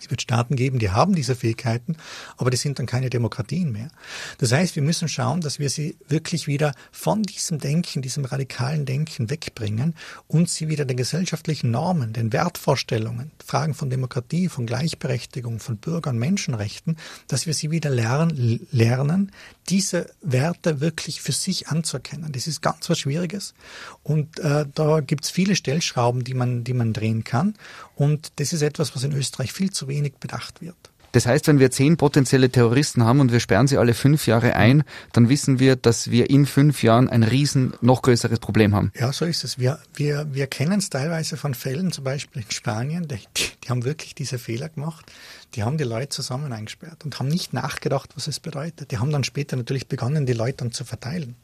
Es 0.00 0.10
wird 0.10 0.22
Staaten 0.22 0.56
geben, 0.56 0.78
die 0.78 0.90
haben 0.90 1.14
diese 1.14 1.34
Fähigkeiten, 1.34 1.96
aber 2.36 2.50
die 2.50 2.56
sind 2.56 2.78
dann 2.78 2.86
keine 2.86 3.10
Demokratien 3.10 3.72
mehr. 3.72 3.90
Das 4.38 4.52
heißt, 4.52 4.76
wir 4.76 4.82
müssen 4.82 5.08
schauen, 5.08 5.40
dass 5.40 5.58
wir 5.58 5.70
sie 5.70 5.96
wirklich 6.08 6.46
wieder 6.46 6.72
von 6.92 7.22
diesem 7.22 7.58
Denken, 7.58 8.02
diesem 8.02 8.24
radikalen 8.24 8.86
Denken 8.86 9.30
wegbringen 9.30 9.94
und 10.26 10.48
sie 10.48 10.68
wieder 10.68 10.84
den 10.84 10.96
gesellschaftlichen 10.96 11.70
Normen, 11.70 12.12
den 12.12 12.32
Wertvorstellungen, 12.32 13.30
Fragen 13.44 13.74
von 13.74 13.90
Demokratie, 13.90 14.48
von 14.48 14.66
Gleichberechtigung, 14.66 15.58
von 15.58 15.78
Bürger- 15.78 16.10
und 16.10 16.18
Menschenrechten, 16.18 16.96
dass 17.26 17.46
wir 17.46 17.54
sie 17.54 17.70
wieder 17.70 17.90
lernen, 17.90 18.66
lernen, 18.70 19.32
diese 19.68 20.10
Werte 20.22 20.80
wirklich 20.80 21.20
für 21.20 21.32
sich 21.32 21.68
anzuerkennen. 21.68 22.32
Das 22.32 22.46
ist 22.46 22.62
ganz 22.62 22.88
was 22.88 22.98
Schwieriges 22.98 23.54
und 24.02 24.38
äh, 24.38 24.66
da 24.74 25.00
gibt 25.00 25.24
es 25.24 25.30
viele 25.30 25.56
Stellschrauben, 25.56 26.24
die 26.24 26.34
man, 26.34 26.64
die 26.64 26.72
man 26.72 26.92
drehen 26.92 27.24
kann 27.24 27.54
und 27.94 28.32
das 28.36 28.52
ist 28.52 28.62
etwas, 28.62 28.94
was 28.94 29.04
in 29.04 29.12
Österreich 29.12 29.52
viel 29.52 29.70
zu 29.70 29.87
wenig 29.88 30.14
bedacht 30.20 30.60
wird. 30.60 30.76
Das 31.12 31.26
heißt, 31.26 31.46
wenn 31.46 31.58
wir 31.58 31.70
zehn 31.70 31.96
potenzielle 31.96 32.50
Terroristen 32.50 33.02
haben 33.02 33.20
und 33.20 33.32
wir 33.32 33.40
sperren 33.40 33.66
sie 33.66 33.78
alle 33.78 33.94
fünf 33.94 34.26
Jahre 34.26 34.54
ein, 34.56 34.84
dann 35.12 35.28
wissen 35.28 35.58
wir, 35.58 35.74
dass 35.76 36.10
wir 36.10 36.28
in 36.28 36.44
fünf 36.44 36.82
Jahren 36.82 37.08
ein 37.08 37.22
riesen, 37.22 37.72
noch 37.80 38.02
größeres 38.02 38.40
Problem 38.40 38.74
haben. 38.74 38.92
Ja, 38.94 39.12
so 39.12 39.24
ist 39.24 39.42
es. 39.42 39.58
Wir, 39.58 39.78
wir, 39.94 40.28
wir 40.32 40.46
kennen 40.46 40.78
es 40.78 40.90
teilweise 40.90 41.38
von 41.38 41.54
Fällen, 41.54 41.92
zum 41.92 42.04
Beispiel 42.04 42.42
in 42.42 42.50
Spanien, 42.50 43.08
die, 43.08 43.20
die 43.64 43.68
haben 43.70 43.84
wirklich 43.84 44.14
diese 44.14 44.38
Fehler 44.38 44.68
gemacht. 44.68 45.10
Die 45.54 45.62
haben 45.62 45.78
die 45.78 45.84
Leute 45.84 46.10
zusammen 46.10 46.52
eingesperrt 46.52 47.06
und 47.06 47.18
haben 47.18 47.28
nicht 47.28 47.54
nachgedacht, 47.54 48.10
was 48.14 48.26
es 48.26 48.38
bedeutet. 48.38 48.90
Die 48.90 48.98
haben 48.98 49.10
dann 49.10 49.24
später 49.24 49.56
natürlich 49.56 49.88
begonnen, 49.88 50.26
die 50.26 50.34
Leute 50.34 50.58
dann 50.58 50.72
zu 50.72 50.84
verteilen. 50.84 51.36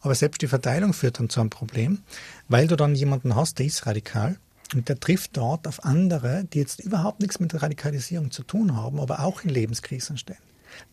Aber 0.00 0.16
selbst 0.16 0.42
die 0.42 0.48
Verteilung 0.48 0.92
führt 0.92 1.20
dann 1.20 1.30
zu 1.30 1.40
einem 1.40 1.50
Problem, 1.50 2.00
weil 2.48 2.66
du 2.66 2.74
dann 2.74 2.96
jemanden 2.96 3.36
hast, 3.36 3.60
der 3.60 3.66
ist 3.66 3.86
radikal 3.86 4.38
und 4.72 4.88
der 4.88 4.98
trifft 4.98 5.36
dort 5.36 5.66
auf 5.66 5.84
andere, 5.84 6.44
die 6.44 6.58
jetzt 6.58 6.80
überhaupt 6.80 7.20
nichts 7.20 7.40
mit 7.40 7.60
Radikalisierung 7.60 8.30
zu 8.30 8.42
tun 8.42 8.76
haben, 8.76 9.00
aber 9.00 9.20
auch 9.20 9.42
in 9.42 9.50
Lebenskrisen 9.50 10.16
stehen. 10.16 10.38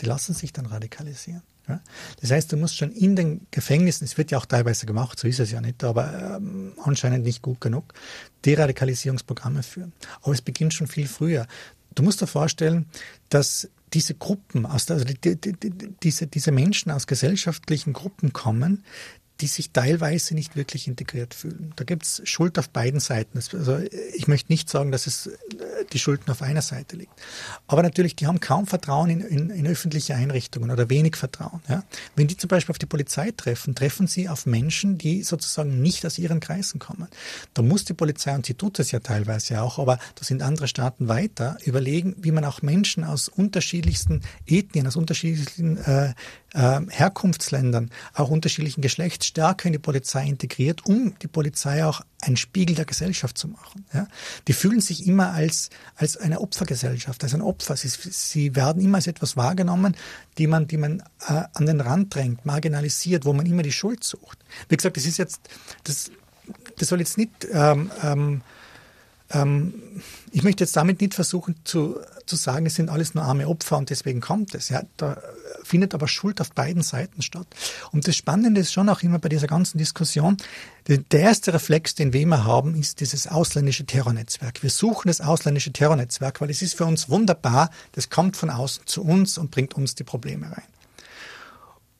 Die 0.01 0.05
lassen 0.05 0.33
sich 0.33 0.53
dann 0.53 0.65
radikalisieren. 0.65 1.41
Ja? 1.67 1.81
Das 2.19 2.31
heißt, 2.31 2.51
du 2.51 2.57
musst 2.57 2.77
schon 2.77 2.91
in 2.91 3.15
den 3.15 3.47
Gefängnissen, 3.51 4.05
es 4.05 4.17
wird 4.17 4.31
ja 4.31 4.37
auch 4.37 4.45
teilweise 4.45 4.85
gemacht, 4.85 5.19
so 5.19 5.27
ist 5.27 5.39
es 5.39 5.51
ja 5.51 5.61
nicht, 5.61 5.83
aber 5.83 6.37
ähm, 6.37 6.73
anscheinend 6.83 7.23
nicht 7.23 7.41
gut 7.41 7.61
genug, 7.61 7.93
Deradikalisierungsprogramme 8.45 9.63
führen. 9.63 9.93
Aber 10.21 10.33
es 10.33 10.41
beginnt 10.41 10.73
schon 10.73 10.87
viel 10.87 11.07
früher. 11.07 11.47
Du 11.95 12.03
musst 12.03 12.21
dir 12.21 12.27
vorstellen, 12.27 12.85
dass 13.29 13.69
diese 13.93 14.13
Gruppen, 14.15 14.65
aus 14.65 14.85
der, 14.85 14.95
also 14.95 15.05
die, 15.05 15.35
die, 15.35 15.53
die, 15.53 15.71
diese, 16.01 16.27
diese 16.27 16.51
Menschen 16.51 16.91
aus 16.91 17.07
gesellschaftlichen 17.07 17.91
Gruppen 17.93 18.31
kommen, 18.31 18.83
die 19.41 19.47
sich 19.47 19.71
teilweise 19.71 20.35
nicht 20.35 20.55
wirklich 20.55 20.87
integriert 20.87 21.33
fühlen. 21.33 21.73
Da 21.75 21.83
gibt 21.83 22.03
es 22.03 22.21
Schuld 22.25 22.59
auf 22.59 22.69
beiden 22.69 22.99
Seiten. 22.99 23.37
Also 23.37 23.79
ich 24.13 24.27
möchte 24.27 24.51
nicht 24.51 24.69
sagen, 24.69 24.91
dass 24.91 25.07
es 25.07 25.27
äh, 25.27 25.31
die 25.91 25.99
Schulden 25.99 26.29
auf 26.29 26.41
einer 26.43 26.61
Seite 26.61 26.95
liegt. 26.95 27.13
Aber 27.67 27.81
natürlich, 27.81 28.15
die 28.15 28.27
haben 28.27 28.39
kaum 28.39 28.67
Vertrauen 28.67 29.09
in, 29.09 29.21
in, 29.21 29.49
in 29.49 29.67
öffentliche 29.67 30.15
Einrichtungen 30.15 30.69
oder 30.69 30.89
wenig 30.89 31.15
Vertrauen. 31.15 31.61
Ja? 31.67 31.83
Wenn 32.15 32.27
die 32.27 32.37
zum 32.37 32.49
Beispiel 32.49 32.71
auf 32.71 32.77
die 32.77 32.85
Polizei 32.85 33.31
treffen, 33.31 33.73
treffen 33.73 34.05
sie 34.05 34.29
auf 34.29 34.45
Menschen, 34.45 34.97
die 34.97 35.23
sozusagen 35.23 35.81
nicht 35.81 36.05
aus 36.05 36.19
ihren 36.19 36.39
Kreisen 36.39 36.79
kommen. 36.79 37.07
Da 37.53 37.63
muss 37.63 37.83
die 37.83 37.93
Polizei, 37.93 38.35
und 38.35 38.45
sie 38.45 38.53
tut 38.53 38.79
es 38.79 38.91
ja 38.91 38.99
teilweise 38.99 39.61
auch, 39.61 39.79
aber 39.79 39.97
da 40.15 40.23
sind 40.23 40.43
andere 40.43 40.67
Staaten 40.67 41.07
weiter, 41.07 41.57
überlegen, 41.65 42.15
wie 42.19 42.31
man 42.31 42.45
auch 42.45 42.61
Menschen 42.61 43.03
aus 43.03 43.27
unterschiedlichsten 43.27 44.21
Ethnien, 44.45 44.85
aus 44.85 44.95
unterschiedlichen 44.95 45.77
äh, 45.77 46.13
äh, 46.53 46.81
Herkunftsländern, 46.89 47.91
auch 48.13 48.29
unterschiedlichen 48.29 48.81
Geschlechts 48.81 49.27
stärker 49.27 49.67
in 49.67 49.73
die 49.73 49.79
Polizei 49.79 50.25
integriert, 50.25 50.85
um 50.85 51.17
die 51.21 51.27
Polizei 51.27 51.85
auch 51.85 52.01
ein 52.21 52.37
Spiegel 52.37 52.75
der 52.75 52.85
Gesellschaft 52.85 53.37
zu 53.37 53.47
machen. 53.47 53.85
Ja? 53.93 54.07
Die 54.47 54.53
fühlen 54.53 54.81
sich 54.81 55.07
immer 55.07 55.31
als, 55.31 55.69
als 55.95 56.17
eine 56.17 56.41
Opfergesellschaft, 56.41 57.23
als 57.23 57.33
ein 57.33 57.41
Opfer. 57.41 57.75
Sie, 57.75 57.89
sie 57.89 58.55
werden 58.55 58.81
immer 58.81 58.97
als 58.97 59.07
etwas 59.07 59.37
wahrgenommen, 59.37 59.95
die 60.37 60.47
man, 60.47 60.67
die 60.67 60.77
man 60.77 61.01
äh, 61.27 61.43
an 61.53 61.65
den 61.65 61.81
Rand 61.81 62.13
drängt, 62.13 62.45
marginalisiert, 62.45 63.25
wo 63.25 63.33
man 63.33 63.45
immer 63.45 63.63
die 63.63 63.71
Schuld 63.71 64.03
sucht. 64.03 64.39
Wie 64.69 64.77
gesagt, 64.77 64.97
das 64.97 65.05
ist 65.05 65.17
jetzt, 65.17 65.41
das, 65.83 66.11
das 66.77 66.89
soll 66.89 66.99
jetzt 66.99 67.17
nicht 67.17 67.47
ähm, 67.51 67.91
ähm, 68.03 68.41
ähm, 69.33 69.73
ich 70.31 70.43
möchte 70.43 70.63
jetzt 70.63 70.75
damit 70.75 71.01
nicht 71.01 71.13
versuchen 71.13 71.55
zu, 71.63 71.99
zu 72.25 72.35
sagen, 72.35 72.65
es 72.65 72.75
sind 72.75 72.89
alles 72.89 73.13
nur 73.13 73.23
arme 73.23 73.47
Opfer 73.47 73.77
und 73.77 73.89
deswegen 73.89 74.21
kommt 74.21 74.53
es. 74.55 74.69
Ja, 74.69 74.83
da 74.97 75.21
findet 75.71 75.93
aber 75.93 76.09
Schuld 76.09 76.41
auf 76.41 76.51
beiden 76.51 76.83
Seiten 76.83 77.21
statt. 77.21 77.47
Und 77.93 78.05
das 78.05 78.17
Spannende 78.17 78.59
ist 78.59 78.73
schon 78.73 78.89
auch 78.89 79.01
immer 79.03 79.19
bei 79.19 79.29
dieser 79.29 79.47
ganzen 79.47 79.77
Diskussion, 79.77 80.35
der 80.87 81.19
erste 81.19 81.53
Reflex, 81.53 81.95
den 81.95 82.11
wir 82.11 82.19
immer 82.19 82.43
haben, 82.43 82.75
ist 82.75 82.99
dieses 82.99 83.27
ausländische 83.27 83.85
Terrornetzwerk. 83.85 84.61
Wir 84.63 84.69
suchen 84.69 85.07
das 85.07 85.21
ausländische 85.21 85.71
Terrornetzwerk, 85.71 86.41
weil 86.41 86.49
es 86.49 86.61
ist 86.61 86.75
für 86.75 86.85
uns 86.85 87.07
wunderbar, 87.07 87.69
das 87.93 88.09
kommt 88.09 88.35
von 88.35 88.49
außen 88.49 88.85
zu 88.85 89.01
uns 89.01 89.37
und 89.37 89.49
bringt 89.51 89.75
uns 89.75 89.95
die 89.95 90.03
Probleme 90.03 90.47
rein. 90.47 90.63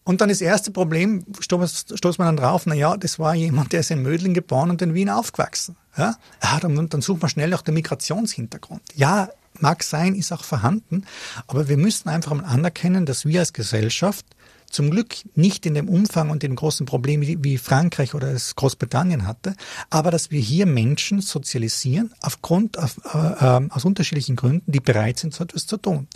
Und 0.04 0.20
dann 0.20 0.30
das 0.30 0.42
erste 0.42 0.72
Problem, 0.72 1.26
stoßt 1.40 2.18
man 2.20 2.28
dann 2.28 2.38
drauf, 2.38 2.64
na 2.66 2.74
ja, 2.74 2.98
das 2.98 3.20
war 3.20 3.36
jemand, 3.36 3.72
der 3.72 3.80
ist 3.80 3.92
in 3.92 4.02
Mödling 4.02 4.34
geboren 4.34 4.70
und 4.70 4.82
in 4.82 4.94
Wien 4.94 5.10
aufgewachsen. 5.10 5.78
Ja 5.98 6.16
dann, 6.62 6.90
dann 6.90 7.02
sucht 7.02 7.22
man 7.22 7.30
schnell 7.30 7.50
nach 7.50 7.62
dem 7.62 7.76
Migrationshintergrund. 7.76 8.82
Ja, 8.96 9.30
mag 9.60 9.84
sein, 9.84 10.16
ist 10.16 10.32
auch 10.32 10.44
vorhanden, 10.44 11.06
aber 11.48 11.68
wir 11.68 11.78
müssen 11.78 12.10
einfach 12.10 12.34
mal 12.34 12.46
anerkennen, 12.46 13.06
dass 13.06 13.26
wir 13.26 13.40
als 13.40 13.54
Gesellschaft 13.54 14.26
zum 14.72 14.90
Glück 14.90 15.16
nicht 15.36 15.66
in 15.66 15.74
dem 15.74 15.90
Umfang 15.90 16.30
und 16.30 16.44
dem 16.44 16.56
großen 16.56 16.86
Problem 16.86 17.22
wie 17.22 17.58
Frankreich 17.58 18.14
oder 18.14 18.30
es 18.30 18.56
Großbritannien 18.56 19.28
hatte, 19.28 19.56
aber 19.90 20.12
dass 20.12 20.32
wir 20.32 20.40
hier 20.40 20.66
Menschen 20.66 21.22
sozialisieren 21.22 22.14
aufgrund 22.22 22.80
auf, 22.80 23.00
äh, 23.14 23.18
äh, 23.18 23.70
aus 23.70 23.86
unterschiedlichen 23.86 24.36
Gründen, 24.36 24.72
die 24.72 24.80
bereit 24.80 25.20
sind, 25.20 25.34
so 25.34 25.44
etwas 25.44 25.68
zu 25.68 25.78
tun. 25.78 26.08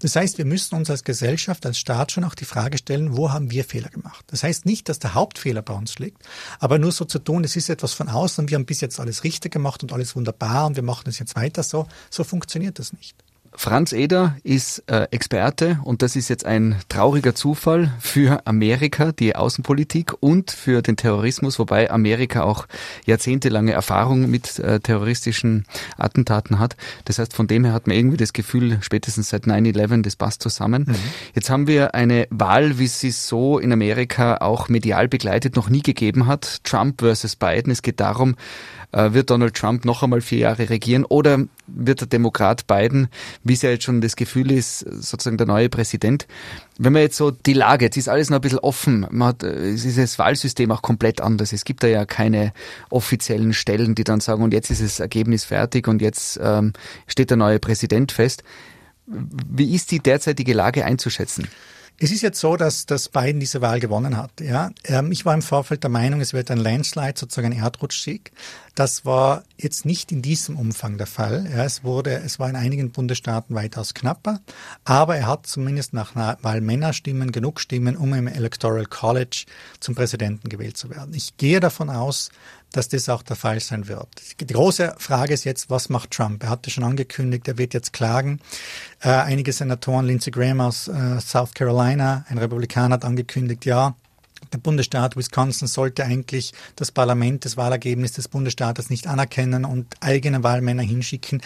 Das 0.00 0.16
heißt, 0.16 0.38
wir 0.38 0.44
müssen 0.44 0.74
uns 0.76 0.88
als 0.90 1.04
Gesellschaft, 1.04 1.66
als 1.66 1.78
Staat 1.78 2.12
schon 2.12 2.24
auch 2.24 2.34
die 2.34 2.44
Frage 2.44 2.78
stellen, 2.78 3.16
wo 3.16 3.32
haben 3.32 3.50
wir 3.50 3.64
Fehler 3.64 3.90
gemacht? 3.90 4.24
Das 4.28 4.42
heißt 4.42 4.64
nicht, 4.64 4.88
dass 4.88 4.98
der 4.98 5.14
Hauptfehler 5.14 5.62
bei 5.62 5.74
uns 5.74 5.98
liegt, 5.98 6.22
aber 6.60 6.78
nur 6.78 6.92
so 6.92 7.04
zu 7.04 7.18
tun, 7.18 7.44
es 7.44 7.56
ist 7.56 7.68
etwas 7.68 7.92
von 7.92 8.08
außen 8.08 8.44
wir 8.48 8.56
haben 8.56 8.66
bis 8.66 8.80
jetzt 8.80 9.00
alles 9.00 9.24
richtig 9.24 9.52
gemacht 9.52 9.82
und 9.82 9.92
alles 9.92 10.14
wunderbar 10.16 10.66
und 10.66 10.76
wir 10.76 10.82
machen 10.82 11.08
es 11.08 11.18
jetzt 11.18 11.36
weiter 11.36 11.62
so. 11.62 11.86
So 12.10 12.24
funktioniert 12.24 12.78
das 12.78 12.92
nicht. 12.92 13.16
Franz 13.56 13.92
Eder 13.92 14.36
ist 14.42 14.82
äh, 14.90 15.06
Experte 15.10 15.78
und 15.84 16.02
das 16.02 16.16
ist 16.16 16.28
jetzt 16.28 16.44
ein 16.44 16.76
trauriger 16.88 17.34
Zufall 17.34 17.92
für 18.00 18.46
Amerika, 18.46 19.12
die 19.12 19.36
Außenpolitik 19.36 20.12
und 20.20 20.50
für 20.50 20.82
den 20.82 20.96
Terrorismus, 20.96 21.58
wobei 21.58 21.90
Amerika 21.90 22.42
auch 22.42 22.66
jahrzehntelange 23.06 23.72
Erfahrung 23.72 24.28
mit 24.30 24.58
äh, 24.58 24.80
terroristischen 24.80 25.66
Attentaten 25.96 26.58
hat. 26.58 26.76
Das 27.04 27.18
heißt, 27.18 27.32
von 27.32 27.46
dem 27.46 27.64
her 27.64 27.72
hat 27.72 27.86
man 27.86 27.96
irgendwie 27.96 28.16
das 28.16 28.32
Gefühl, 28.32 28.78
spätestens 28.80 29.30
seit 29.30 29.44
9-11, 29.44 30.02
das 30.02 30.16
passt 30.16 30.42
zusammen. 30.42 30.86
Mhm. 30.88 30.96
Jetzt 31.34 31.48
haben 31.48 31.66
wir 31.66 31.94
eine 31.94 32.26
Wahl, 32.30 32.78
wie 32.78 32.88
sie 32.88 33.12
so 33.12 33.58
in 33.58 33.72
Amerika 33.72 34.38
auch 34.38 34.68
medial 34.68 35.08
begleitet 35.08 35.56
noch 35.56 35.70
nie 35.70 35.82
gegeben 35.82 36.26
hat. 36.26 36.64
Trump 36.64 37.00
versus 37.00 37.36
Biden. 37.36 37.70
Es 37.70 37.82
geht 37.82 38.00
darum, 38.00 38.36
äh, 38.92 39.12
wird 39.12 39.30
Donald 39.30 39.54
Trump 39.54 39.84
noch 39.84 40.02
einmal 40.02 40.20
vier 40.20 40.38
Jahre 40.38 40.70
regieren 40.70 41.04
oder 41.04 41.38
wird 41.66 42.00
der 42.00 42.08
Demokrat 42.08 42.66
Biden, 42.66 43.08
wie 43.42 43.54
es 43.54 43.62
ja 43.62 43.70
jetzt 43.70 43.84
schon 43.84 44.00
das 44.00 44.16
Gefühl 44.16 44.50
ist, 44.50 44.80
sozusagen 44.80 45.38
der 45.38 45.46
neue 45.46 45.68
Präsident. 45.68 46.26
Wenn 46.78 46.92
man 46.92 47.02
jetzt 47.02 47.16
so 47.16 47.30
die 47.30 47.52
Lage, 47.52 47.86
jetzt 47.86 47.96
ist 47.96 48.08
alles 48.08 48.30
noch 48.30 48.38
ein 48.38 48.42
bisschen 48.42 48.58
offen, 48.58 49.06
man 49.10 49.28
hat, 49.28 49.42
es 49.42 49.84
ist 49.84 49.98
das 49.98 50.18
Wahlsystem 50.18 50.70
auch 50.70 50.82
komplett 50.82 51.20
anders. 51.20 51.52
Es 51.52 51.64
gibt 51.64 51.82
da 51.82 51.86
ja 51.86 52.04
keine 52.04 52.52
offiziellen 52.90 53.52
Stellen, 53.52 53.94
die 53.94 54.04
dann 54.04 54.20
sagen, 54.20 54.42
und 54.42 54.52
jetzt 54.52 54.70
ist 54.70 54.82
das 54.82 55.00
Ergebnis 55.00 55.44
fertig 55.44 55.88
und 55.88 56.02
jetzt 56.02 56.38
ähm, 56.42 56.72
steht 57.06 57.30
der 57.30 57.36
neue 57.36 57.58
Präsident 57.58 58.12
fest. 58.12 58.42
Wie 59.06 59.74
ist 59.74 59.90
die 59.90 60.00
derzeitige 60.00 60.54
Lage 60.54 60.84
einzuschätzen? 60.84 61.48
Es 61.98 62.10
ist 62.10 62.22
jetzt 62.22 62.40
so, 62.40 62.56
dass, 62.56 62.86
dass 62.86 63.08
Biden 63.08 63.38
diese 63.38 63.60
Wahl 63.60 63.78
gewonnen 63.78 64.16
hat. 64.16 64.40
Ja? 64.40 64.72
Ähm, 64.84 65.12
ich 65.12 65.24
war 65.24 65.32
im 65.32 65.42
Vorfeld 65.42 65.84
der 65.84 65.90
Meinung, 65.90 66.20
es 66.20 66.32
wird 66.32 66.50
ein 66.50 66.58
Landslide, 66.58 67.14
sozusagen 67.16 67.52
ein 67.52 67.58
Erdrutschsieg. 67.58 68.32
Das 68.74 69.04
war 69.04 69.44
jetzt 69.56 69.86
nicht 69.86 70.10
in 70.10 70.20
diesem 70.20 70.58
Umfang 70.58 70.98
der 70.98 71.06
Fall. 71.06 71.48
Ja, 71.48 71.64
es 71.64 71.84
wurde, 71.84 72.14
es 72.14 72.40
war 72.40 72.50
in 72.50 72.56
einigen 72.56 72.90
Bundesstaaten 72.90 73.54
weitaus 73.54 73.94
knapper, 73.94 74.40
aber 74.84 75.16
er 75.16 75.28
hat 75.28 75.46
zumindest 75.46 75.92
nach 75.92 76.16
Wahlmännerstimmen 76.16 77.30
genug 77.30 77.60
Stimmen, 77.60 77.96
um 77.96 78.12
im 78.14 78.26
Electoral 78.26 78.86
College 78.86 79.44
zum 79.78 79.94
Präsidenten 79.94 80.48
gewählt 80.48 80.76
zu 80.76 80.90
werden. 80.90 81.14
Ich 81.14 81.36
gehe 81.36 81.60
davon 81.60 81.88
aus, 81.88 82.30
dass 82.76 82.88
das 82.88 83.08
auch 83.08 83.22
der 83.22 83.36
Fall 83.36 83.60
sein 83.60 83.88
wird. 83.88 84.08
Die 84.40 84.46
große 84.46 84.94
Frage 84.98 85.34
ist 85.34 85.44
jetzt, 85.44 85.70
was 85.70 85.88
macht 85.88 86.10
Trump? 86.10 86.42
Er 86.42 86.50
hatte 86.50 86.70
schon 86.70 86.84
angekündigt, 86.84 87.46
er 87.48 87.58
wird 87.58 87.74
jetzt 87.74 87.92
klagen. 87.92 88.40
Äh, 89.00 89.10
einige 89.10 89.52
Senatoren, 89.52 90.06
Lindsey 90.06 90.30
Graham 90.30 90.60
aus 90.60 90.88
äh, 90.88 91.20
South 91.20 91.54
Carolina, 91.54 92.24
ein 92.28 92.38
Republikaner, 92.38 92.94
hat 92.94 93.04
angekündigt, 93.04 93.64
ja, 93.64 93.94
der 94.52 94.58
Bundesstaat 94.58 95.16
Wisconsin 95.16 95.68
sollte 95.68 96.04
eigentlich 96.04 96.52
das 96.76 96.92
Parlament 96.92 97.44
das 97.44 97.56
Wahlergebnis 97.56 98.12
des 98.12 98.28
Bundesstaates 98.28 98.90
nicht 98.90 99.06
anerkennen 99.06 99.64
und 99.64 99.94
eigene 100.00 100.42
Wahlmänner 100.42 100.82
hinschicken. 100.82 101.40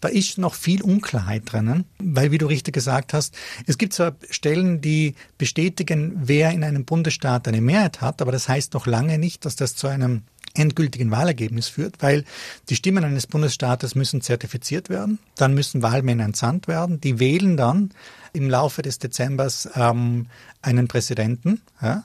Da 0.00 0.08
ist 0.08 0.38
noch 0.38 0.54
viel 0.54 0.82
Unklarheit 0.82 1.42
drinnen, 1.46 1.84
weil, 1.98 2.30
wie 2.30 2.38
du 2.38 2.46
richtig 2.46 2.74
gesagt 2.74 3.12
hast, 3.12 3.34
es 3.66 3.78
gibt 3.78 3.92
zwar 3.92 4.16
Stellen, 4.30 4.80
die 4.80 5.14
bestätigen, 5.38 6.12
wer 6.16 6.50
in 6.50 6.64
einem 6.64 6.84
Bundesstaat 6.84 7.48
eine 7.48 7.60
Mehrheit 7.60 8.00
hat, 8.00 8.22
aber 8.22 8.32
das 8.32 8.48
heißt 8.48 8.74
noch 8.74 8.86
lange 8.86 9.18
nicht, 9.18 9.44
dass 9.44 9.56
das 9.56 9.76
zu 9.76 9.86
einem 9.86 10.22
endgültigen 10.54 11.10
Wahlergebnis 11.10 11.68
führt, 11.68 11.96
weil 12.00 12.24
die 12.68 12.76
Stimmen 12.76 13.04
eines 13.04 13.26
Bundesstaates 13.26 13.94
müssen 13.94 14.20
zertifiziert 14.20 14.88
werden, 14.88 15.18
dann 15.36 15.54
müssen 15.54 15.82
Wahlmänner 15.82 16.24
entsandt 16.24 16.68
werden, 16.68 17.00
die 17.00 17.18
wählen 17.18 17.56
dann 17.56 17.90
im 18.32 18.48
Laufe 18.48 18.82
des 18.82 18.98
Dezembers 18.98 19.68
ähm, 19.74 20.26
einen 20.62 20.88
Präsidenten. 20.88 21.60
Ja, 21.82 22.04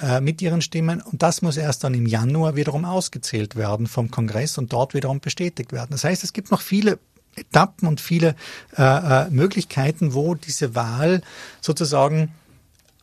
äh, 0.00 0.20
mit 0.20 0.42
ihren 0.42 0.60
Stimmen. 0.60 1.00
Und 1.00 1.22
das 1.22 1.40
muss 1.40 1.56
erst 1.56 1.84
dann 1.84 1.94
im 1.94 2.06
Januar 2.06 2.56
wiederum 2.56 2.84
ausgezählt 2.84 3.54
werden 3.54 3.86
vom 3.86 4.10
Kongress 4.10 4.58
und 4.58 4.72
dort 4.72 4.92
wiederum 4.92 5.20
bestätigt 5.20 5.72
werden. 5.72 5.90
Das 5.92 6.02
heißt, 6.02 6.24
es 6.24 6.32
gibt 6.32 6.50
noch 6.50 6.62
viele 6.62 6.98
Etappen 7.36 7.86
und 7.86 8.00
viele 8.00 8.34
äh, 8.76 8.82
äh 8.82 9.30
Möglichkeiten, 9.30 10.12
wo 10.12 10.34
diese 10.34 10.74
Wahl 10.74 11.22
sozusagen 11.60 12.32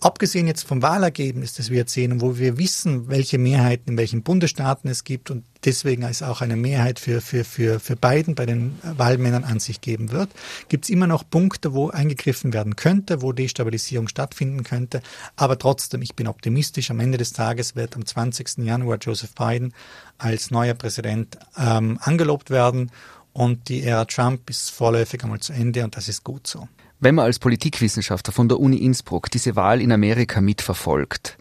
Abgesehen 0.04 0.48
jetzt 0.48 0.64
vom 0.64 0.82
Wahlergebnis, 0.82 1.54
das 1.54 1.70
wir 1.70 1.78
jetzt 1.78 1.94
sehen, 1.94 2.22
wo 2.22 2.40
wir 2.40 2.58
wissen, 2.58 3.08
welche 3.08 3.38
Mehrheiten 3.38 3.92
in 3.92 3.98
welchen 3.98 4.24
Bundesstaaten 4.24 4.90
es 4.90 5.04
gibt 5.04 5.30
und 5.30 5.44
deswegen 5.64 6.02
es 6.02 6.24
auch 6.24 6.42
eine 6.42 6.56
Mehrheit 6.56 7.00
für, 7.00 7.22
für, 7.22 7.44
für, 7.44 7.80
für 7.80 7.96
Biden 7.96 8.34
bei 8.34 8.48
den 8.48 8.80
Wahlmännern 8.82 9.44
an 9.44 9.60
sich 9.60 9.80
geben 9.80 10.12
wird, 10.12 10.32
gibt 10.70 10.86
es 10.86 10.90
immer 10.90 11.06
noch 11.06 11.24
Punkte, 11.30 11.74
wo 11.74 11.92
eingegriffen 11.92 12.52
werden 12.52 12.76
könnte, 12.76 13.22
wo 13.22 13.32
Destabilisierung 13.32 14.08
stattfinden 14.08 14.64
könnte. 14.64 15.04
Aber 15.36 15.60
trotzdem, 15.60 16.02
ich 16.02 16.16
bin 16.16 16.28
optimistisch. 16.28 16.90
Am 16.90 17.00
Ende 17.00 17.20
des 17.20 17.34
Tages 17.34 17.76
wird 17.76 17.96
am 17.96 18.04
20. 18.04 18.58
Januar 18.58 18.98
Joseph 19.00 19.36
Biden 19.36 19.72
als 20.18 20.50
neuer 20.50 20.74
Präsident 20.74 21.38
ähm, 21.56 22.00
angelobt 22.02 22.50
werden 22.50 22.90
und 23.34 23.70
die 23.70 23.84
Ära 23.84 24.06
Trump 24.06 24.50
ist 24.50 24.72
vorläufig 24.72 25.24
einmal 25.24 25.42
zu 25.42 25.54
Ende 25.54 25.84
und 25.84 25.96
das 25.96 26.10
ist 26.10 26.24
gut 26.24 26.48
so. 26.48 26.68
Wenn 27.02 27.16
man 27.16 27.26
als 27.26 27.40
Politikwissenschaftler 27.40 28.32
von 28.32 28.48
der 28.48 28.60
Uni 28.60 28.78
Innsbruck 28.78 29.32
diese 29.32 29.56
Wahl 29.56 29.82
in 29.82 29.92
Amerika 29.92 30.40
mitverfolgt, 30.40 31.38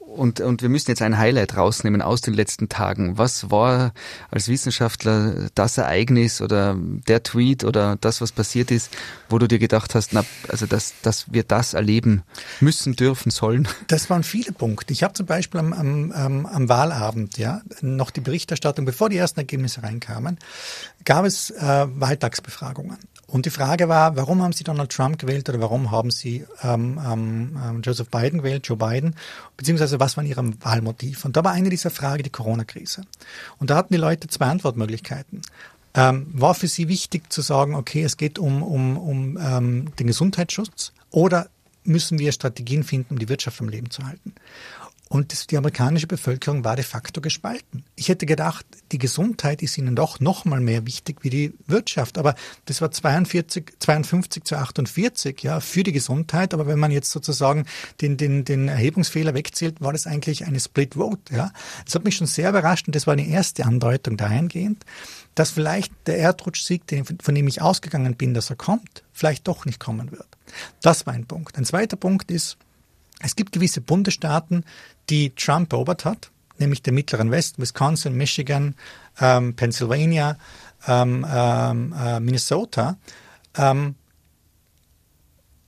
und, 0.00 0.40
und 0.40 0.62
wir 0.62 0.68
müssen 0.68 0.90
jetzt 0.90 1.02
ein 1.02 1.18
Highlight 1.18 1.56
rausnehmen 1.56 2.02
aus 2.02 2.22
den 2.22 2.34
letzten 2.34 2.68
Tagen. 2.68 3.18
Was 3.18 3.50
war 3.50 3.92
als 4.30 4.48
Wissenschaftler 4.48 5.48
das 5.54 5.78
Ereignis 5.78 6.40
oder 6.40 6.76
der 6.76 7.22
Tweet 7.22 7.62
oder 7.62 7.96
das, 8.00 8.20
was 8.20 8.32
passiert 8.32 8.70
ist, 8.72 8.90
wo 9.28 9.38
du 9.38 9.46
dir 9.46 9.60
gedacht 9.60 9.94
hast, 9.94 10.12
na, 10.14 10.24
also 10.48 10.66
dass, 10.66 10.94
dass 11.02 11.32
wir 11.32 11.44
das 11.44 11.74
erleben 11.74 12.22
müssen, 12.58 12.96
dürfen, 12.96 13.30
sollen? 13.30 13.68
Das 13.86 14.10
waren 14.10 14.24
viele 14.24 14.52
Punkte. 14.52 14.92
Ich 14.92 15.04
habe 15.04 15.14
zum 15.14 15.26
Beispiel 15.26 15.60
am, 15.60 15.72
am, 15.72 16.46
am 16.46 16.68
Wahlabend 16.68 17.38
ja 17.38 17.60
noch 17.80 18.10
die 18.10 18.20
Berichterstattung, 18.20 18.86
bevor 18.86 19.10
die 19.10 19.18
ersten 19.18 19.40
Ergebnisse 19.40 19.82
reinkamen, 19.82 20.38
gab 21.04 21.26
es 21.26 21.50
äh, 21.50 21.86
Wahltagsbefragungen. 21.88 22.98
Und 23.30 23.44
die 23.44 23.50
Frage 23.50 23.90
war, 23.90 24.16
warum 24.16 24.42
haben 24.42 24.54
Sie 24.54 24.64
Donald 24.64 24.90
Trump 24.90 25.18
gewählt 25.18 25.50
oder 25.50 25.60
warum 25.60 25.90
haben 25.90 26.10
Sie 26.10 26.46
ähm, 26.62 26.98
ähm, 27.06 27.82
Joseph 27.82 28.08
Biden 28.08 28.38
gewählt, 28.38 28.66
Joe 28.66 28.78
Biden, 28.78 29.14
beziehungsweise 29.58 30.00
was 30.00 30.16
war 30.16 30.24
Ihr 30.24 30.36
Wahlmotiv? 30.36 31.26
Und 31.26 31.36
da 31.36 31.44
war 31.44 31.52
eine 31.52 31.68
dieser 31.68 31.90
Fragen 31.90 32.22
die 32.22 32.30
Corona-Krise. 32.30 33.02
Und 33.58 33.68
da 33.68 33.76
hatten 33.76 33.92
die 33.92 34.00
Leute 34.00 34.28
zwei 34.28 34.46
Antwortmöglichkeiten. 34.46 35.42
Ähm, 35.92 36.26
war 36.32 36.54
für 36.54 36.68
Sie 36.68 36.88
wichtig 36.88 37.30
zu 37.30 37.42
sagen, 37.42 37.74
okay, 37.74 38.02
es 38.02 38.16
geht 38.16 38.38
um, 38.38 38.62
um, 38.62 38.96
um 38.96 39.38
ähm, 39.38 39.94
den 39.98 40.06
Gesundheitsschutz 40.06 40.92
oder 41.10 41.48
müssen 41.84 42.18
wir 42.18 42.32
Strategien 42.32 42.82
finden, 42.82 43.14
um 43.14 43.18
die 43.18 43.28
Wirtschaft 43.28 43.60
am 43.60 43.68
Leben 43.68 43.90
zu 43.90 44.06
halten? 44.06 44.32
Und 45.08 45.50
die 45.50 45.56
amerikanische 45.56 46.06
Bevölkerung 46.06 46.64
war 46.64 46.76
de 46.76 46.84
facto 46.84 47.22
gespalten. 47.22 47.82
Ich 47.96 48.10
hätte 48.10 48.26
gedacht, 48.26 48.66
die 48.92 48.98
Gesundheit 48.98 49.62
ist 49.62 49.78
ihnen 49.78 49.96
doch 49.96 50.20
noch 50.20 50.44
mal 50.44 50.60
mehr 50.60 50.84
wichtig 50.84 51.18
wie 51.22 51.30
die 51.30 51.54
Wirtschaft. 51.66 52.18
Aber 52.18 52.34
das 52.66 52.82
war 52.82 52.90
42, 52.90 53.72
52 53.78 54.44
zu 54.44 54.56
48 54.56 55.42
ja, 55.42 55.60
für 55.60 55.82
die 55.82 55.92
Gesundheit. 55.92 56.52
Aber 56.52 56.66
wenn 56.66 56.78
man 56.78 56.90
jetzt 56.90 57.10
sozusagen 57.10 57.64
den, 58.02 58.18
den, 58.18 58.44
den 58.44 58.68
Erhebungsfehler 58.68 59.32
wegzählt, 59.32 59.80
war 59.80 59.92
das 59.92 60.06
eigentlich 60.06 60.44
eine 60.44 60.60
Split 60.60 60.94
Vote. 60.94 61.34
Ja. 61.34 61.52
Das 61.86 61.94
hat 61.94 62.04
mich 62.04 62.16
schon 62.16 62.26
sehr 62.26 62.50
überrascht 62.50 62.86
und 62.86 62.94
das 62.94 63.06
war 63.06 63.16
die 63.16 63.30
erste 63.30 63.64
Andeutung 63.64 64.18
dahingehend, 64.18 64.84
dass 65.34 65.50
vielleicht 65.50 65.92
der 66.06 66.18
Erdrutschsieg, 66.18 66.82
von 67.22 67.34
dem 67.34 67.48
ich 67.48 67.62
ausgegangen 67.62 68.14
bin, 68.14 68.34
dass 68.34 68.50
er 68.50 68.56
kommt, 68.56 69.04
vielleicht 69.12 69.48
doch 69.48 69.64
nicht 69.64 69.80
kommen 69.80 70.10
wird. 70.10 70.26
Das 70.82 71.06
war 71.06 71.14
ein 71.14 71.24
Punkt. 71.24 71.56
Ein 71.56 71.64
zweiter 71.64 71.96
Punkt 71.96 72.30
ist, 72.30 72.58
es 73.20 73.36
gibt 73.36 73.52
gewisse 73.52 73.80
Bundesstaaten, 73.80 74.64
die 75.10 75.34
Trump 75.34 75.72
erobert 75.72 76.04
hat, 76.04 76.30
nämlich 76.58 76.82
der 76.82 76.92
mittleren 76.92 77.30
Westen, 77.30 77.62
Wisconsin, 77.62 78.16
Michigan, 78.16 78.74
ähm, 79.20 79.54
Pennsylvania, 79.54 80.36
ähm, 80.86 81.26
ähm, 81.28 81.94
äh, 81.98 82.20
Minnesota, 82.20 82.96
ähm, 83.56 83.94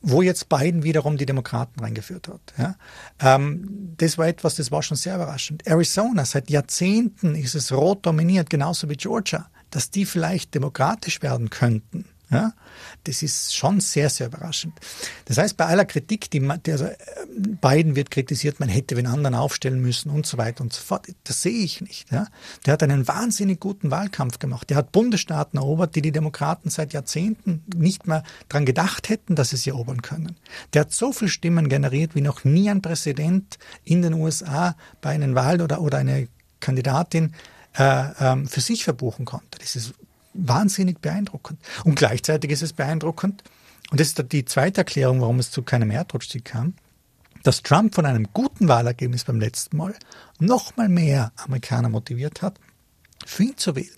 wo 0.03 0.23
jetzt 0.23 0.49
Biden 0.49 0.83
wiederum 0.83 1.19
die 1.19 1.27
Demokraten 1.27 1.81
reingeführt 1.81 2.29
hat. 2.29 2.41
Ja. 2.57 2.77
Ähm, 3.21 3.95
das 3.99 4.17
war 4.17 4.29
etwas, 4.29 4.55
das 4.55 4.71
war 4.71 4.83
schon 4.83 4.97
sehr 4.97 5.17
überraschend. 5.17 5.67
Arizona, 5.67 6.25
seit 6.25 6.49
Jahrzehnten 6.49 7.35
ist 7.35 7.55
es 7.55 7.73
rot 7.73 8.07
dominiert, 8.07 8.49
genauso 8.49 8.89
wie 8.89 8.97
Georgia, 8.97 9.51
dass 9.71 9.91
die 9.91 10.07
vielleicht 10.07 10.55
demokratisch 10.55 11.23
werden 11.23 11.51
könnten. 11.51 12.07
Ja? 12.31 12.53
Das 13.05 13.23
ist 13.23 13.55
schon 13.55 13.81
sehr, 13.81 14.09
sehr 14.11 14.29
überraschend. 14.29 14.75
Das 15.25 15.39
heißt, 15.39 15.57
bei 15.57 15.67
aller 15.67 15.85
Kritik, 15.85 16.31
die, 16.31 16.41
die 16.65 16.73
also 16.73 16.85
äh, 16.85 16.97
Biden 17.37 17.97
wird 17.97 18.11
kritisiert, 18.11 18.61
man 18.61 18.69
hätte 18.69 18.95
den 18.95 19.07
anderen 19.07 19.35
aufstellen 19.35 19.81
müssen 19.81 20.11
und 20.11 20.27
so 20.27 20.39
weiter 20.39 20.63
und 20.63 20.73
so 20.73 20.83
fort. 20.83 21.07
Das 21.25 21.43
sehe 21.43 21.65
ich 21.65 21.81
nicht. 21.81 22.11
Ja? 22.13 22.27
Der 22.67 22.75
hat 22.75 22.83
einen 22.83 23.09
wahnsinnig 23.09 23.61
guten 23.61 23.91
Wahlkampf 23.91 24.39
gemacht. 24.39 24.71
Der 24.71 24.77
hat 24.77 24.93
Bundesstaaten 24.93 25.59
erobert, 25.59 25.95
die 25.97 26.03
die 26.03 26.13
Demokraten 26.13 26.71
seit 26.71 26.93
Jahrzehnten 26.93 27.65
nicht 27.75 28.07
mehr 28.07 28.23
daran 28.49 28.67
gedacht 28.67 29.09
hätten, 29.09 29.35
dass 29.35 29.51
sie 29.51 29.57
sie 29.57 29.71
erobern 29.71 30.03
können. 30.03 30.37
Der 30.73 30.83
hat 30.83 30.93
so 30.93 31.13
viele 31.13 31.31
Stimmen 31.31 31.69
generiert, 31.69 32.15
wie 32.15 32.21
noch 32.21 32.45
nie 32.45 32.71
ein 32.71 32.83
Präsident 32.83 33.59
in 33.85 34.03
den 34.03 34.15
USA 34.15 34.77
bei 35.01 35.11
einer 35.11 35.35
Wahl 35.35 35.61
oder, 35.61 35.81
oder 35.81 35.99
eine 35.99 36.29
Kandidatin 36.61 37.35
äh, 37.77 38.09
ähm, 38.21 38.49
für 38.49 38.61
sich 38.61 38.85
verbuchen 38.85 39.25
konnte. 39.25 39.59
Das 39.59 39.77
ist 39.77 39.95
wahnsinnig 40.35 41.01
beeindruckend. 41.01 41.61
Und 41.85 41.97
gleichzeitig 41.97 42.51
ist 42.51 42.63
es 42.63 42.73
beeindruckend, 42.73 43.43
und 43.91 43.99
das 43.99 44.09
ist 44.09 44.33
die 44.33 44.45
zweite 44.45 44.83
Erklärung, 44.83 45.21
warum 45.21 45.41
es 45.41 45.51
zu 45.51 45.63
keinem 45.63 45.91
Erdrutschsieg 45.91 46.45
kam, 46.45 46.75
dass 47.43 47.63
Trump 47.63 47.95
von 47.95 48.07
einem 48.07 48.29
guten 48.33 48.69
Wahlergebnis 48.69 49.25
beim 49.25 49.41
letzten 49.41 49.77
Mal 49.77 49.95
noch 50.39 50.77
mal 50.77 50.89
mehr 50.89 51.33
Amerikaner 51.37 51.89
motiviert 51.89 52.43
hat, 52.43 52.61
für 53.27 53.45
ihn 53.45 53.57
zu 53.57 53.75
wählen. 53.75 53.89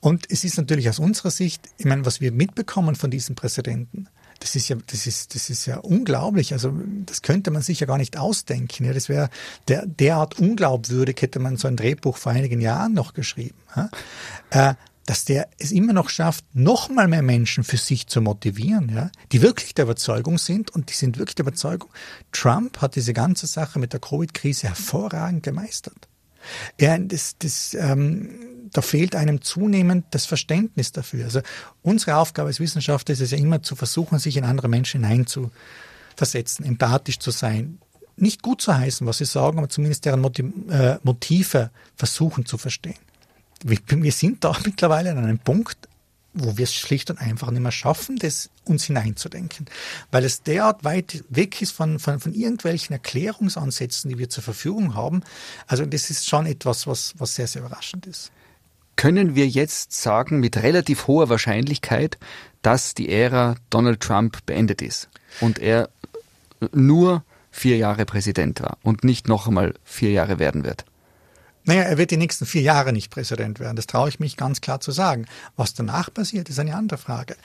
Und 0.00 0.30
es 0.30 0.42
ist 0.42 0.56
natürlich 0.56 0.88
aus 0.88 0.98
unserer 0.98 1.30
Sicht, 1.30 1.68
ich 1.76 1.84
meine, 1.84 2.04
was 2.04 2.20
wir 2.20 2.32
mitbekommen 2.32 2.96
von 2.96 3.10
diesem 3.10 3.36
Präsidenten, 3.36 4.08
das 4.40 4.56
ist 4.56 4.68
ja, 4.68 4.76
das 4.88 5.06
ist, 5.06 5.36
das 5.36 5.50
ist 5.50 5.66
ja 5.66 5.76
unglaublich. 5.78 6.52
Also 6.52 6.76
das 7.06 7.22
könnte 7.22 7.52
man 7.52 7.62
sich 7.62 7.78
ja 7.78 7.86
gar 7.86 7.98
nicht 7.98 8.18
ausdenken. 8.18 8.84
Ja, 8.84 8.92
das 8.92 9.08
wäre 9.08 9.30
der, 9.68 9.86
derart 9.86 10.40
unglaubwürdig 10.40 11.22
hätte 11.22 11.38
man 11.38 11.56
so 11.56 11.68
ein 11.68 11.76
Drehbuch 11.76 12.16
vor 12.16 12.32
einigen 12.32 12.60
Jahren 12.60 12.92
noch 12.92 13.14
geschrieben. 13.14 13.56
Ja? 13.76 13.90
Äh, 14.50 14.74
dass 15.06 15.24
der 15.24 15.48
es 15.58 15.72
immer 15.72 15.92
noch 15.92 16.08
schafft, 16.08 16.44
noch 16.52 16.88
mal 16.88 17.08
mehr 17.08 17.22
Menschen 17.22 17.64
für 17.64 17.76
sich 17.76 18.06
zu 18.06 18.20
motivieren, 18.20 18.88
ja, 18.94 19.10
die 19.32 19.42
wirklich 19.42 19.74
der 19.74 19.84
Überzeugung 19.84 20.38
sind 20.38 20.70
und 20.70 20.90
die 20.90 20.94
sind 20.94 21.18
wirklich 21.18 21.34
der 21.34 21.44
Überzeugung, 21.44 21.90
Trump 22.30 22.80
hat 22.80 22.94
diese 22.94 23.12
ganze 23.12 23.46
Sache 23.46 23.78
mit 23.78 23.92
der 23.92 24.00
Covid-Krise 24.00 24.68
hervorragend 24.68 25.42
gemeistert. 25.42 26.08
Ja, 26.80 26.96
das, 26.98 27.36
das, 27.38 27.74
ähm, 27.74 28.30
da 28.72 28.82
fehlt 28.82 29.14
einem 29.14 29.42
zunehmend 29.42 30.06
das 30.10 30.26
Verständnis 30.26 30.92
dafür. 30.92 31.24
Also 31.24 31.40
unsere 31.82 32.16
Aufgabe 32.16 32.48
als 32.48 32.60
Wissenschaftler 32.60 33.12
ist 33.12 33.20
es 33.20 33.30
ja 33.30 33.38
immer 33.38 33.62
zu 33.62 33.76
versuchen, 33.76 34.18
sich 34.18 34.36
in 34.36 34.44
andere 34.44 34.68
Menschen 34.68 35.04
hineinzuversetzen, 35.04 36.64
empathisch 36.64 37.18
zu 37.18 37.30
sein, 37.30 37.78
nicht 38.16 38.42
gut 38.42 38.60
zu 38.60 38.76
heißen, 38.76 39.06
was 39.06 39.18
sie 39.18 39.24
sagen, 39.24 39.58
aber 39.58 39.68
zumindest 39.68 40.04
deren 40.04 40.24
äh, 40.24 40.98
Motive 41.02 41.70
versuchen 41.96 42.44
zu 42.44 42.58
verstehen 42.58 42.94
wir 43.64 44.12
sind 44.12 44.44
da 44.44 44.56
mittlerweile 44.64 45.10
an 45.10 45.18
einem 45.18 45.38
Punkt, 45.38 45.76
wo 46.34 46.56
wir 46.56 46.64
es 46.64 46.74
schlicht 46.74 47.10
und 47.10 47.20
einfach 47.20 47.50
nicht 47.50 47.60
mehr 47.60 47.72
schaffen, 47.72 48.16
das 48.16 48.48
uns 48.64 48.84
hineinzudenken. 48.84 49.66
Weil 50.10 50.24
es 50.24 50.42
derart 50.42 50.82
weit 50.84 51.24
weg 51.28 51.60
ist 51.60 51.72
von, 51.72 51.98
von, 51.98 52.20
von 52.20 52.32
irgendwelchen 52.32 52.94
Erklärungsansätzen, 52.94 54.08
die 54.10 54.18
wir 54.18 54.30
zur 54.30 54.42
Verfügung 54.42 54.94
haben. 54.94 55.22
Also 55.66 55.84
das 55.84 56.10
ist 56.10 56.26
schon 56.26 56.46
etwas, 56.46 56.86
was, 56.86 57.14
was 57.18 57.34
sehr, 57.34 57.46
sehr 57.46 57.62
überraschend 57.62 58.06
ist. 58.06 58.32
Können 58.96 59.34
wir 59.34 59.46
jetzt 59.48 59.92
sagen, 59.92 60.40
mit 60.40 60.62
relativ 60.62 61.06
hoher 61.06 61.28
Wahrscheinlichkeit, 61.28 62.18
dass 62.62 62.94
die 62.94 63.10
Ära 63.10 63.56
Donald 63.70 64.00
Trump 64.00 64.44
beendet 64.46 64.80
ist 64.80 65.08
und 65.40 65.58
er 65.58 65.90
nur 66.72 67.24
vier 67.50 67.76
Jahre 67.76 68.06
Präsident 68.06 68.60
war 68.60 68.78
und 68.82 69.04
nicht 69.04 69.28
noch 69.28 69.48
einmal 69.48 69.74
vier 69.84 70.12
Jahre 70.12 70.38
werden 70.38 70.64
wird? 70.64 70.84
Naja, 71.64 71.82
er 71.82 71.98
wird 71.98 72.10
die 72.10 72.16
nächsten 72.16 72.46
vier 72.46 72.62
Jahre 72.62 72.92
nicht 72.92 73.10
Präsident 73.10 73.60
werden. 73.60 73.76
Das 73.76 73.86
traue 73.86 74.08
ich 74.08 74.18
mich 74.20 74.36
ganz 74.36 74.60
klar 74.60 74.80
zu 74.80 74.90
sagen. 74.90 75.26
Was 75.56 75.74
danach 75.74 76.12
passiert, 76.12 76.48
ist 76.48 76.58
eine 76.58 76.74
andere 76.74 76.98
Frage. 76.98 77.36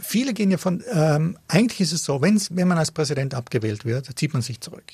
Viele 0.00 0.34
gehen 0.34 0.50
ja 0.50 0.58
von, 0.58 0.82
ähm, 0.92 1.38
eigentlich 1.48 1.80
ist 1.80 1.92
es 1.92 2.04
so, 2.04 2.20
wenn, 2.20 2.40
wenn 2.50 2.68
man 2.68 2.78
als 2.78 2.90
Präsident 2.90 3.34
abgewählt 3.34 3.84
wird, 3.84 4.06
zieht 4.18 4.32
man 4.32 4.42
sich 4.42 4.60
zurück. 4.60 4.84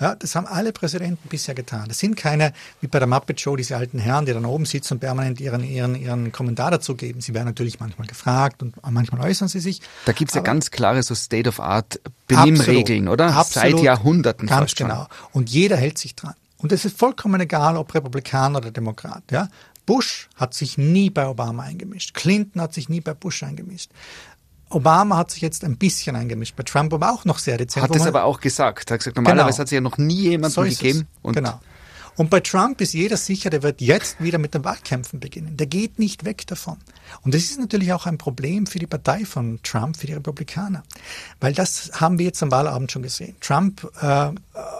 Ja, 0.00 0.14
das 0.14 0.36
haben 0.36 0.46
alle 0.46 0.72
Präsidenten 0.72 1.28
bisher 1.28 1.56
getan. 1.56 1.86
Das 1.88 1.98
sind 1.98 2.16
keine, 2.16 2.52
wie 2.80 2.86
bei 2.86 3.00
der 3.00 3.08
Muppet 3.08 3.40
Show, 3.40 3.56
diese 3.56 3.76
alten 3.76 3.98
Herren, 3.98 4.26
die 4.26 4.32
dann 4.32 4.44
oben 4.44 4.64
sitzen 4.64 4.94
und 4.94 5.00
permanent 5.00 5.40
ihren, 5.40 5.64
ihren, 5.64 5.96
ihren 5.96 6.30
Kommentar 6.30 6.70
dazu 6.70 6.94
geben. 6.94 7.20
Sie 7.20 7.34
werden 7.34 7.46
natürlich 7.46 7.80
manchmal 7.80 8.06
gefragt 8.06 8.62
und 8.62 8.76
manchmal 8.88 9.28
äußern 9.28 9.48
sie 9.48 9.58
sich. 9.58 9.80
Da 10.04 10.12
gibt's 10.12 10.34
ja 10.34 10.40
ganz 10.40 10.70
klare 10.70 11.02
so 11.02 11.16
State-of-Art-Benimmregeln, 11.16 13.08
oder? 13.08 13.34
Absolut, 13.34 13.72
Seit 13.72 13.84
Jahrhunderten. 13.84 14.46
Ganz 14.46 14.76
genau. 14.76 15.08
Und 15.32 15.50
jeder 15.50 15.76
hält 15.76 15.98
sich 15.98 16.14
dran. 16.14 16.34
Und 16.58 16.72
es 16.72 16.84
ist 16.84 16.98
vollkommen 16.98 17.40
egal, 17.40 17.76
ob 17.76 17.94
Republikaner 17.94 18.58
oder 18.58 18.70
Demokrat. 18.70 19.22
Ja? 19.30 19.48
Bush 19.86 20.28
hat 20.36 20.54
sich 20.54 20.76
nie 20.76 21.08
bei 21.08 21.26
Obama 21.26 21.62
eingemischt. 21.62 22.14
Clinton 22.14 22.60
hat 22.60 22.74
sich 22.74 22.88
nie 22.88 23.00
bei 23.00 23.14
Bush 23.14 23.42
eingemischt. 23.42 23.90
Obama 24.70 25.16
hat 25.16 25.30
sich 25.30 25.40
jetzt 25.40 25.64
ein 25.64 25.78
bisschen 25.78 26.14
eingemischt, 26.14 26.54
bei 26.56 26.62
Trump 26.62 26.92
aber 26.92 27.10
auch 27.10 27.24
noch 27.24 27.38
sehr 27.38 27.56
dezent. 27.56 27.84
Hat 27.84 27.96
es 27.96 28.06
aber 28.06 28.24
auch 28.24 28.40
gesagt. 28.40 28.90
Er 28.90 28.94
hat 28.94 29.00
gesagt, 29.00 29.16
normalerweise 29.16 29.46
genau. 29.46 29.58
hat 29.60 29.66
es 29.66 29.70
ja 29.72 29.80
noch 29.80 29.96
nie 29.96 30.28
jemanden 30.30 30.54
so 30.54 30.62
gegeben. 30.62 31.06
Und 31.22 31.34
genau. 31.34 31.60
Und 32.18 32.30
bei 32.30 32.40
Trump 32.40 32.80
ist 32.80 32.94
jeder 32.94 33.16
sicher, 33.16 33.48
der 33.48 33.62
wird 33.62 33.80
jetzt 33.80 34.20
wieder 34.20 34.38
mit 34.38 34.52
den 34.52 34.64
Wahlkämpfen 34.64 35.20
beginnen. 35.20 35.56
Der 35.56 35.68
geht 35.68 36.00
nicht 36.00 36.24
weg 36.24 36.44
davon. 36.48 36.76
Und 37.22 37.32
das 37.32 37.44
ist 37.44 37.60
natürlich 37.60 37.92
auch 37.92 38.06
ein 38.06 38.18
Problem 38.18 38.66
für 38.66 38.80
die 38.80 38.88
Partei 38.88 39.24
von 39.24 39.60
Trump, 39.62 39.96
für 39.96 40.08
die 40.08 40.14
Republikaner. 40.14 40.82
Weil 41.38 41.54
das 41.54 41.92
haben 41.94 42.18
wir 42.18 42.26
jetzt 42.26 42.42
am 42.42 42.50
Wahlabend 42.50 42.90
schon 42.90 43.02
gesehen. 43.02 43.36
Trump 43.40 43.88
äh, 44.00 44.32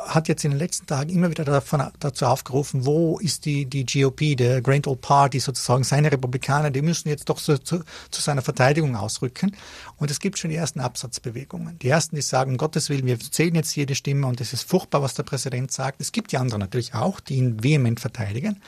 hat 0.09 0.27
jetzt 0.27 0.45
in 0.45 0.51
den 0.51 0.59
letzten 0.59 0.87
Tagen 0.87 1.11
immer 1.11 1.31
wieder 1.31 1.45
davon, 1.45 1.85
dazu 2.01 2.27
aufgerufen, 2.27 2.85
wo 2.85 3.21
ist 3.21 3.45
die, 3.45 3.67
die 3.67 3.87
GOP, 3.87 4.37
der 4.37 4.61
Grand 4.61 4.89
Old 4.89 5.01
Party 5.01 5.39
sozusagen, 5.39 5.85
seine 5.85 6.11
Republikaner, 6.11 6.73
die 6.73 6.83
müssen 6.83 7.09
jetzt 7.09 7.29
doch 7.29 7.39
so, 7.39 7.57
zu, 7.57 7.85
zu 8.11 8.21
seiner 8.21 8.43
Verteidigung 8.43 8.97
ausrücken. 8.97 9.55
Und 9.97 10.11
es 10.11 10.19
gibt 10.19 10.39
schon 10.39 10.51
die 10.51 10.57
ersten 10.57 10.81
Absatzbewegungen. 10.81 11.79
Die 11.79 11.89
ersten, 11.89 12.17
die 12.17 12.23
sagen, 12.23 12.51
um 12.53 12.57
Gottes 12.57 12.89
Willen, 12.89 13.07
wir 13.07 13.21
zählen 13.21 13.55
jetzt 13.55 13.77
jede 13.77 13.95
Stimme 13.95 14.27
und 14.27 14.41
es 14.41 14.53
ist 14.53 14.69
furchtbar, 14.69 15.03
was 15.03 15.15
der 15.15 15.23
Präsident 15.23 15.71
sagt. 15.71 16.01
Es 16.01 16.11
gibt 16.11 16.33
die 16.33 16.39
anderen 16.39 16.61
natürlich 16.61 16.95
auch, 16.95 17.21
die 17.29 17.37
ihn 17.37 17.63
vehement 17.63 18.01
verteidigen. 18.01 18.61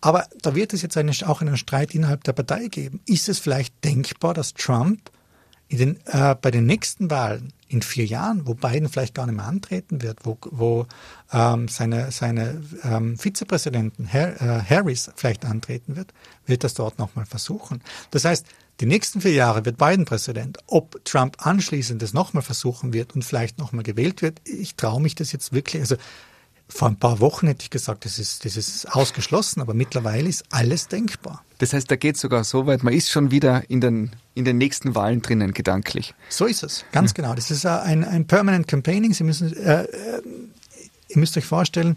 Aber 0.00 0.26
da 0.40 0.54
wird 0.54 0.72
es 0.72 0.82
jetzt 0.82 0.96
eine, 0.96 1.12
auch 1.26 1.40
einen 1.40 1.56
Streit 1.56 1.94
innerhalb 1.94 2.24
der 2.24 2.32
Partei 2.32 2.68
geben. 2.68 3.00
Ist 3.06 3.28
es 3.28 3.38
vielleicht 3.38 3.84
denkbar, 3.84 4.34
dass 4.34 4.54
Trump 4.54 5.10
den, 5.76 5.98
äh, 6.06 6.34
bei 6.40 6.50
den 6.50 6.66
nächsten 6.66 7.10
Wahlen 7.10 7.52
in 7.68 7.82
vier 7.82 8.04
Jahren, 8.04 8.46
wo 8.46 8.54
Biden 8.54 8.88
vielleicht 8.88 9.14
gar 9.14 9.26
nicht 9.26 9.36
mehr 9.36 9.46
antreten 9.46 10.02
wird, 10.02 10.20
wo, 10.24 10.36
wo 10.50 10.86
ähm, 11.32 11.68
seine, 11.68 12.10
seine 12.10 12.62
ähm, 12.84 13.18
Vizepräsidenten 13.18 14.04
Her 14.04 14.40
äh, 14.40 14.62
Harris 14.62 15.10
vielleicht 15.16 15.44
antreten 15.44 15.96
wird, 15.96 16.12
wird 16.46 16.64
das 16.64 16.74
dort 16.74 16.98
nochmal 16.98 17.24
versuchen. 17.24 17.82
Das 18.10 18.24
heißt, 18.24 18.46
die 18.80 18.86
nächsten 18.86 19.20
vier 19.20 19.32
Jahre 19.32 19.64
wird 19.64 19.78
Biden 19.78 20.04
Präsident. 20.04 20.58
Ob 20.66 21.02
Trump 21.04 21.46
anschließend 21.46 22.02
das 22.02 22.12
nochmal 22.12 22.42
versuchen 22.42 22.92
wird 22.92 23.14
und 23.14 23.24
vielleicht 23.24 23.58
nochmal 23.58 23.84
gewählt 23.84 24.22
wird, 24.22 24.40
ich 24.44 24.74
traue 24.74 25.00
mich 25.00 25.14
das 25.14 25.32
jetzt 25.32 25.52
wirklich. 25.52 25.82
Also 25.82 25.96
vor 26.72 26.88
ein 26.88 26.96
paar 26.96 27.20
Wochen 27.20 27.46
hätte 27.46 27.62
ich 27.62 27.70
gesagt, 27.70 28.04
das 28.04 28.18
ist, 28.18 28.44
das 28.44 28.56
ist 28.56 28.86
ausgeschlossen, 28.86 29.60
aber 29.60 29.74
mittlerweile 29.74 30.28
ist 30.28 30.44
alles 30.50 30.88
denkbar. 30.88 31.44
Das 31.58 31.74
heißt, 31.74 31.90
da 31.90 31.96
geht 31.96 32.16
es 32.16 32.22
sogar 32.22 32.44
so 32.44 32.66
weit, 32.66 32.82
man 32.82 32.94
ist 32.94 33.10
schon 33.10 33.30
wieder 33.30 33.68
in 33.68 33.80
den, 33.80 34.10
in 34.34 34.44
den 34.44 34.58
nächsten 34.58 34.94
Wahlen 34.94 35.20
drinnen, 35.20 35.52
gedanklich. 35.52 36.14
So 36.28 36.46
ist 36.46 36.62
es, 36.62 36.84
ganz 36.90 37.10
ja. 37.10 37.14
genau. 37.14 37.34
Das 37.34 37.50
ist 37.50 37.66
ein, 37.66 38.04
ein 38.04 38.26
Permanent 38.26 38.68
Campaigning. 38.68 39.12
Sie 39.12 39.22
müssen, 39.22 39.54
äh, 39.56 39.82
äh, 39.82 40.22
ihr 41.08 41.18
müsst 41.18 41.36
euch 41.36 41.44
vorstellen, 41.44 41.96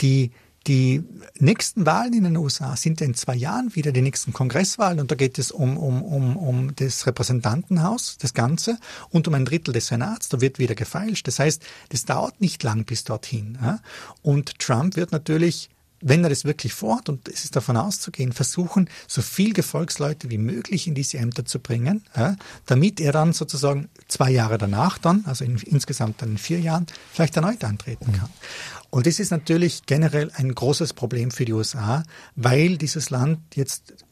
die, 0.00 0.32
die 0.66 1.04
nächsten 1.38 1.86
Wahlen 1.86 2.12
in 2.12 2.24
den 2.24 2.36
USA 2.36 2.76
sind 2.76 3.00
in 3.00 3.14
zwei 3.14 3.34
Jahren 3.34 3.74
wieder 3.74 3.92
die 3.92 4.02
nächsten 4.02 4.32
Kongresswahlen 4.32 5.00
und 5.00 5.10
da 5.10 5.14
geht 5.14 5.38
es 5.38 5.50
um, 5.50 5.76
um, 5.76 6.02
um, 6.02 6.36
um 6.36 6.74
das 6.74 7.06
Repräsentantenhaus, 7.06 8.16
das 8.18 8.34
Ganze, 8.34 8.78
und 9.10 9.28
um 9.28 9.34
ein 9.34 9.44
Drittel 9.44 9.72
des 9.72 9.86
Senats. 9.86 10.28
Da 10.28 10.40
wird 10.40 10.58
wieder 10.58 10.74
gefeilscht. 10.74 11.26
Das 11.28 11.38
heißt, 11.38 11.62
das 11.90 12.04
dauert 12.04 12.40
nicht 12.40 12.62
lang 12.62 12.84
bis 12.84 13.04
dorthin. 13.04 13.58
Und 14.22 14.58
Trump 14.58 14.96
wird 14.96 15.12
natürlich 15.12 15.70
wenn 16.00 16.22
er 16.24 16.30
das 16.30 16.44
wirklich 16.44 16.74
vorhat, 16.74 17.08
und 17.08 17.28
es 17.28 17.44
ist 17.44 17.56
davon 17.56 17.76
auszugehen, 17.76 18.32
versuchen, 18.32 18.88
so 19.06 19.22
viel 19.22 19.52
Gefolgsleute 19.52 20.30
wie 20.30 20.38
möglich 20.38 20.86
in 20.86 20.94
diese 20.94 21.18
Ämter 21.18 21.44
zu 21.44 21.58
bringen, 21.58 22.02
ja, 22.16 22.36
damit 22.66 23.00
er 23.00 23.12
dann 23.12 23.32
sozusagen 23.32 23.88
zwei 24.08 24.30
Jahre 24.30 24.58
danach 24.58 24.98
dann, 24.98 25.24
also 25.26 25.44
in, 25.44 25.56
insgesamt 25.58 26.22
dann 26.22 26.32
in 26.32 26.38
vier 26.38 26.60
Jahren, 26.60 26.86
vielleicht 27.12 27.36
erneut 27.36 27.64
antreten 27.64 28.12
kann. 28.12 28.28
Und 28.90 29.06
das 29.06 29.18
ist 29.18 29.30
natürlich 29.30 29.84
generell 29.86 30.30
ein 30.34 30.54
großes 30.54 30.92
Problem 30.92 31.30
für 31.30 31.44
die 31.44 31.52
USA, 31.52 32.02
weil 32.34 32.78
dieses 32.78 33.10
Land 33.10 33.40
jetzt 33.54 34.05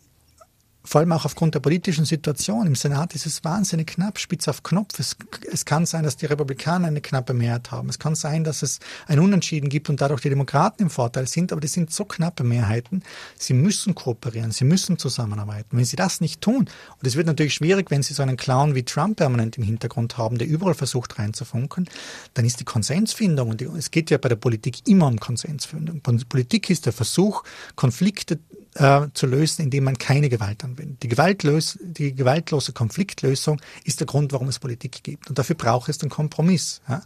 vor 0.86 1.00
allem 1.00 1.12
auch 1.12 1.24
aufgrund 1.24 1.54
der 1.54 1.60
politischen 1.60 2.04
Situation 2.04 2.66
im 2.66 2.74
Senat 2.74 3.14
ist 3.14 3.24
es 3.24 3.42
wahnsinnig 3.42 3.86
knapp, 3.86 4.18
spitz 4.18 4.48
auf 4.48 4.62
Knopf. 4.62 4.98
Es, 4.98 5.16
es, 5.50 5.64
kann 5.64 5.86
sein, 5.86 6.04
dass 6.04 6.18
die 6.18 6.26
Republikaner 6.26 6.88
eine 6.88 7.00
knappe 7.00 7.32
Mehrheit 7.32 7.70
haben. 7.70 7.88
Es 7.88 7.98
kann 7.98 8.14
sein, 8.14 8.44
dass 8.44 8.62
es 8.62 8.80
ein 9.06 9.18
Unentschieden 9.18 9.70
gibt 9.70 9.88
und 9.88 10.02
dadurch 10.02 10.20
die 10.20 10.28
Demokraten 10.28 10.82
im 10.82 10.90
Vorteil 10.90 11.26
sind, 11.26 11.52
aber 11.52 11.62
das 11.62 11.72
sind 11.72 11.90
so 11.90 12.04
knappe 12.04 12.44
Mehrheiten. 12.44 13.02
Sie 13.38 13.54
müssen 13.54 13.94
kooperieren, 13.94 14.50
sie 14.50 14.64
müssen 14.64 14.98
zusammenarbeiten. 14.98 15.78
Wenn 15.78 15.86
sie 15.86 15.96
das 15.96 16.20
nicht 16.20 16.42
tun, 16.42 16.68
und 16.98 17.06
es 17.06 17.16
wird 17.16 17.26
natürlich 17.26 17.54
schwierig, 17.54 17.90
wenn 17.90 18.02
sie 18.02 18.12
so 18.12 18.22
einen 18.22 18.36
Clown 18.36 18.74
wie 18.74 18.82
Trump 18.82 19.16
permanent 19.16 19.56
im 19.56 19.64
Hintergrund 19.64 20.18
haben, 20.18 20.36
der 20.36 20.46
überall 20.46 20.74
versucht 20.74 21.18
reinzufunken, 21.18 21.88
dann 22.34 22.44
ist 22.44 22.60
die 22.60 22.64
Konsensfindung, 22.64 23.48
und 23.48 23.62
es 23.62 23.90
geht 23.90 24.10
ja 24.10 24.18
bei 24.18 24.28
der 24.28 24.36
Politik 24.36 24.86
immer 24.86 25.06
um 25.06 25.18
Konsensfindung. 25.18 26.02
Politik 26.28 26.68
ist 26.68 26.84
der 26.84 26.92
Versuch, 26.92 27.42
Konflikte 27.74 28.38
äh, 28.74 29.06
zu 29.14 29.26
lösen, 29.26 29.62
indem 29.62 29.84
man 29.84 29.98
keine 29.98 30.28
Gewalt 30.28 30.64
anwendet. 30.64 31.02
Die, 31.02 31.08
gewaltlös, 31.08 31.78
die 31.82 32.14
gewaltlose 32.14 32.72
Konfliktlösung 32.72 33.60
ist 33.84 34.00
der 34.00 34.06
Grund, 34.06 34.32
warum 34.32 34.48
es 34.48 34.58
Politik 34.58 35.02
gibt. 35.02 35.28
Und 35.28 35.38
dafür 35.38 35.56
braucht 35.56 35.88
es 35.88 36.00
einen 36.00 36.10
Kompromiss. 36.10 36.80
Ja? 36.88 37.02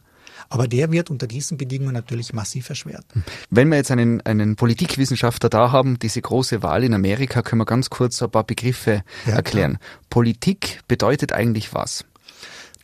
Aber 0.48 0.68
der 0.68 0.90
wird 0.92 1.10
unter 1.10 1.26
diesen 1.26 1.58
Bedingungen 1.58 1.92
natürlich 1.92 2.32
massiv 2.32 2.68
erschwert. 2.68 3.04
Wenn 3.50 3.68
wir 3.68 3.76
jetzt 3.76 3.90
einen, 3.90 4.20
einen 4.22 4.56
Politikwissenschaftler 4.56 5.50
da 5.50 5.72
haben, 5.72 5.98
diese 5.98 6.22
große 6.22 6.62
Wahl 6.62 6.84
in 6.84 6.94
Amerika, 6.94 7.42
können 7.42 7.60
wir 7.60 7.66
ganz 7.66 7.90
kurz 7.90 8.22
ein 8.22 8.30
paar 8.30 8.44
Begriffe 8.44 9.02
ja, 9.26 9.34
erklären. 9.34 9.78
Klar. 9.78 10.00
Politik 10.10 10.80
bedeutet 10.88 11.32
eigentlich 11.32 11.74
was? 11.74 12.04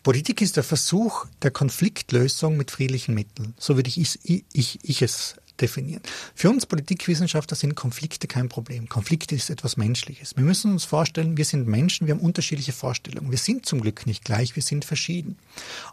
Politik 0.02 0.42
ist 0.42 0.56
der 0.58 0.64
Versuch 0.64 1.24
der 1.40 1.50
Konfliktlösung 1.50 2.58
mit 2.58 2.70
friedlichen 2.70 3.14
Mitteln. 3.14 3.54
So 3.58 3.76
würde 3.76 3.88
ich, 3.88 3.98
ich, 3.98 4.44
ich, 4.52 4.78
ich 4.82 5.00
es 5.00 5.36
definieren. 5.60 6.02
Für 6.34 6.50
uns 6.50 6.66
Politikwissenschaftler 6.66 7.56
sind 7.56 7.74
Konflikte 7.76 8.26
kein 8.26 8.48
Problem. 8.48 8.88
Konflikte 8.88 9.34
ist 9.34 9.50
etwas 9.50 9.76
Menschliches. 9.76 10.36
Wir 10.36 10.44
müssen 10.44 10.72
uns 10.72 10.84
vorstellen, 10.84 11.36
wir 11.36 11.44
sind 11.44 11.68
Menschen, 11.68 12.06
wir 12.06 12.14
haben 12.14 12.20
unterschiedliche 12.20 12.72
Vorstellungen. 12.72 13.30
Wir 13.30 13.38
sind 13.38 13.64
zum 13.64 13.80
Glück 13.80 14.06
nicht 14.06 14.24
gleich, 14.24 14.56
wir 14.56 14.62
sind 14.62 14.84
verschieden. 14.84 15.36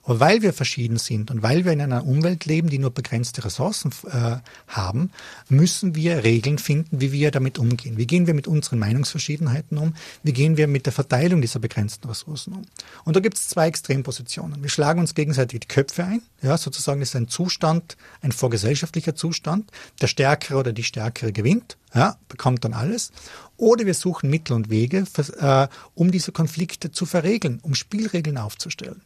Aber 0.04 0.19
weil 0.19 0.41
wir 0.41 0.54
verschieden 0.54 0.97
sind 0.97 1.30
und 1.30 1.43
weil 1.43 1.63
wir 1.63 1.74
in 1.74 1.82
einer 1.82 2.06
Umwelt 2.06 2.45
leben, 2.45 2.69
die 2.69 2.80
nur 2.80 2.91
begrenzte 2.91 3.45
Ressourcen 3.45 3.91
äh, 4.12 4.38
haben, 4.67 5.12
müssen 5.50 5.95
wir 5.95 6.24
Regeln 6.24 6.58
finden, 6.58 7.00
wie 7.00 7.12
wir 7.12 7.30
damit 7.30 7.60
umgehen. 7.60 7.97
Wie 7.97 8.08
gehen 8.08 8.26
wir 8.26 8.34
mit 8.34 8.47
unseren 8.47 8.80
Meinungsverschiedenheiten 8.80 9.78
um? 9.78 9.93
Wie 10.24 10.34
gehen 10.34 10.58
wir 10.58 10.67
mit 10.67 10.88
der 10.88 10.93
Verteilung 10.93 11.41
dieser 11.41 11.60
begrenzten 11.60 12.08
Ressourcen 12.08 12.54
um? 12.54 12.65
Und 13.06 13.15
da 13.15 13.19
gibt 13.19 13.38
es 13.38 13.47
zwei 13.47 13.67
Extrempositionen. 13.67 14.63
Wir 14.63 14.69
schlagen 14.69 15.00
uns 15.00 15.13
gegenseitig 15.13 15.60
die 15.60 15.67
Köpfe 15.67 16.04
ein. 16.04 16.21
Ja, 16.41 16.58
sozusagen 16.58 17.02
ist 17.02 17.15
ein 17.15 17.28
Zustand, 17.28 17.95
ein 18.21 18.32
vorgesellschaftlicher 18.32 19.15
Zustand 19.15 19.51
Zustand. 19.52 19.72
Der 20.02 20.08
Stärkere 20.08 20.58
oder 20.58 20.74
die 20.74 20.84
Stärkere 20.84 21.32
gewinnt, 21.32 21.78
ja, 21.94 22.16
bekommt 22.30 22.64
dann 22.64 22.74
alles. 22.74 23.12
Oder 23.58 23.86
wir 23.86 23.94
suchen 23.94 24.30
Mittel 24.30 24.54
und 24.54 24.70
Wege, 24.70 25.06
äh, 25.40 25.68
um 25.94 26.10
diese 26.10 26.32
Konflikte 26.32 26.92
zu 26.92 27.06
verregeln, 27.06 27.60
um 27.62 27.76
Spielregeln 27.76 28.38
aufzustellen. 28.38 29.02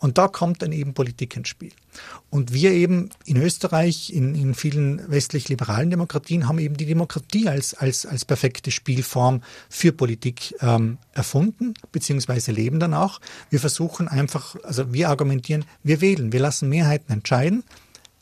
Und 0.00 0.18
da 0.18 0.26
kommt 0.26 0.62
dann 0.62 0.72
eben 0.72 0.94
Politik 0.94 1.36
ins 1.36 1.48
Spiel. 1.48 1.72
Und 2.28 2.52
wir 2.52 2.72
eben 2.72 3.10
in 3.24 3.36
Österreich, 3.36 4.10
in, 4.12 4.34
in 4.34 4.54
vielen 4.54 5.08
westlich-liberalen 5.10 5.90
Demokratien, 5.90 6.48
haben 6.48 6.58
eben 6.58 6.76
die 6.76 6.86
Demokratie 6.86 7.48
als, 7.48 7.74
als, 7.74 8.06
als 8.06 8.24
perfekte 8.24 8.70
Spielform 8.70 9.42
für 9.68 9.92
Politik 9.92 10.54
ähm, 10.60 10.98
erfunden, 11.12 11.74
beziehungsweise 11.92 12.50
leben 12.52 12.80
dann 12.80 12.94
auch. 12.94 13.20
Wir 13.50 13.60
versuchen 13.60 14.08
einfach, 14.08 14.56
also 14.64 14.92
wir 14.92 15.08
argumentieren, 15.08 15.64
wir 15.84 16.00
wählen, 16.00 16.32
wir 16.32 16.40
lassen 16.40 16.68
Mehrheiten 16.68 17.12
entscheiden 17.12 17.62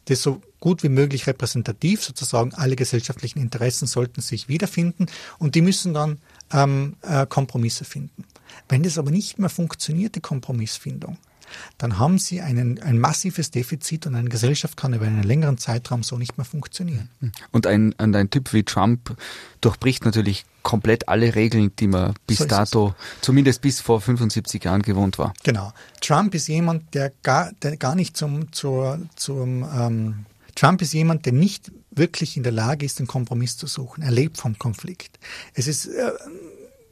das 0.08 0.22
so 0.22 0.40
gut 0.60 0.82
wie 0.82 0.88
möglich 0.88 1.26
repräsentativ, 1.26 2.02
sozusagen 2.02 2.54
alle 2.54 2.76
gesellschaftlichen 2.76 3.38
Interessen 3.38 3.86
sollten 3.86 4.20
sich 4.20 4.48
wiederfinden 4.48 5.06
und 5.38 5.54
die 5.54 5.62
müssen 5.62 5.94
dann 5.94 6.18
ähm, 6.52 6.96
äh, 7.02 7.26
Kompromisse 7.26 7.84
finden. 7.84 8.24
Wenn 8.68 8.82
das 8.82 8.98
aber 8.98 9.10
nicht 9.10 9.38
mehr 9.38 9.50
funktioniert, 9.50 10.14
die 10.14 10.20
Kompromissfindung, 10.20 11.18
dann 11.78 11.98
haben 11.98 12.18
sie 12.18 12.40
einen, 12.40 12.80
ein 12.82 12.98
massives 12.98 13.50
Defizit 13.50 14.06
und 14.06 14.14
eine 14.14 14.28
Gesellschaft 14.28 14.76
kann 14.76 14.94
über 14.94 15.06
einen 15.06 15.22
längeren 15.22 15.58
Zeitraum 15.58 16.02
so 16.02 16.18
nicht 16.18 16.36
mehr 16.36 16.44
funktionieren. 16.44 17.08
Und 17.52 17.66
ein, 17.66 17.92
und 17.94 18.14
ein 18.14 18.30
Typ 18.30 18.52
wie 18.52 18.64
Trump 18.64 19.16
durchbricht 19.60 20.04
natürlich 20.04 20.44
komplett 20.62 21.08
alle 21.08 21.34
Regeln, 21.34 21.72
die 21.78 21.86
man 21.86 22.14
bis 22.26 22.38
so 22.38 22.44
dato, 22.44 22.94
es. 22.98 23.22
zumindest 23.22 23.62
bis 23.62 23.80
vor 23.80 24.00
75 24.00 24.62
Jahren 24.64 24.82
gewohnt 24.82 25.18
war. 25.18 25.32
Genau. 25.42 25.72
Trump 26.00 26.34
ist 26.34 26.48
jemand, 26.48 26.94
der 26.94 27.12
gar, 27.22 27.52
der 27.62 27.76
gar 27.76 27.94
nicht 27.94 28.16
zum, 28.16 28.52
zur, 28.52 29.00
zum, 29.16 29.66
ähm, 29.74 30.26
Trump 30.58 30.82
ist 30.82 30.92
jemand, 30.92 31.24
der 31.24 31.32
nicht 31.32 31.70
wirklich 31.92 32.36
in 32.36 32.42
der 32.42 32.50
Lage 32.50 32.84
ist, 32.84 32.98
einen 32.98 33.06
Kompromiss 33.06 33.56
zu 33.56 33.68
suchen. 33.68 34.02
Er 34.02 34.10
lebt 34.10 34.38
vom 34.38 34.58
Konflikt. 34.58 35.20
Es 35.54 35.68
ist, 35.68 35.86
äh, 35.86 36.10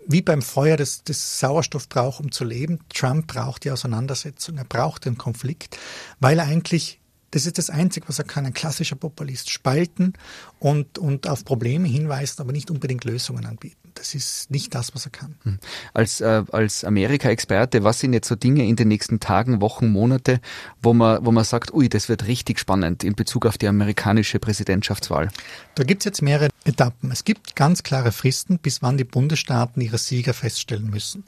wie 0.07 0.23
beim 0.23 0.41
Feuer 0.41 0.77
das, 0.77 1.03
das 1.03 1.41
Sauerstoff 1.41 1.89
braucht, 1.89 2.21
um 2.21 2.31
zu 2.31 2.45
leben. 2.45 2.79
Trump 2.95 3.27
braucht 3.27 3.64
die 3.64 3.73
Auseinandersetzung, 3.73 4.57
er 4.57 4.64
braucht 4.64 5.05
den 5.05 5.19
Konflikt, 5.19 5.77
weil 6.21 6.39
er 6.39 6.47
eigentlich 6.47 7.01
Das 7.33 7.45
ist 7.45 7.59
das 7.59 7.69
Einzige, 7.69 8.09
was 8.09 8.21
er 8.21 8.25
kann. 8.25 8.47
Ein 8.47 8.55
klassischer 8.55 8.95
Populist 8.95 9.51
spalten 9.51 10.12
und, 10.61 10.97
und 10.97 11.27
auf 11.27 11.45
Probleme 11.45 11.89
hinweisen, 11.89 12.41
aber 12.41 12.53
nicht 12.53 12.71
unbedingt 12.71 13.05
Lösungen 13.05 13.47
anbieten. 13.47 13.86
Das 13.97 14.14
ist 14.14 14.51
nicht 14.51 14.74
das, 14.74 14.94
was 14.94 15.07
er 15.07 15.11
kann. 15.11 15.34
Hm. 15.42 15.59
Als, 15.94 16.20
äh, 16.20 16.44
als 16.53 16.84
Amerika-Experte, 16.84 17.82
was 17.82 17.99
sind 17.99 18.12
jetzt 18.12 18.28
so 18.28 18.36
Dinge 18.36 18.64
in 18.64 18.76
den 18.76 18.88
nächsten 18.88 19.20
Tagen, 19.20 19.61
Wochen, 19.61 19.88
Monate, 19.88 20.40
wo 20.82 20.92
man, 20.92 21.24
wo 21.24 21.32
man 21.32 21.44
sagt, 21.44 21.72
ui, 21.72 21.88
das 21.88 22.09
wird 22.09 22.26
richtig 22.26 22.59
spannend 22.59 23.03
in 23.05 23.14
Bezug 23.14 23.47
auf 23.47 23.57
die 23.57 23.66
amerikanische 23.66 24.38
Präsidentschaftswahl? 24.38 25.30
Da 25.74 25.84
gibt 25.84 26.03
es 26.03 26.05
jetzt 26.05 26.22
mehrere 26.22 26.51
Etappen. 26.64 27.11
Es 27.11 27.24
gibt 27.24 27.57
ganz 27.57 27.82
klare 27.82 28.12
Fristen, 28.12 28.59
bis 28.59 28.82
wann 28.82 28.99
die 28.99 29.05
Bundesstaaten 29.05 29.80
ihre 29.80 29.99
Sieger 29.99 30.34
feststellen 30.34 30.90
müssen. 30.90 31.24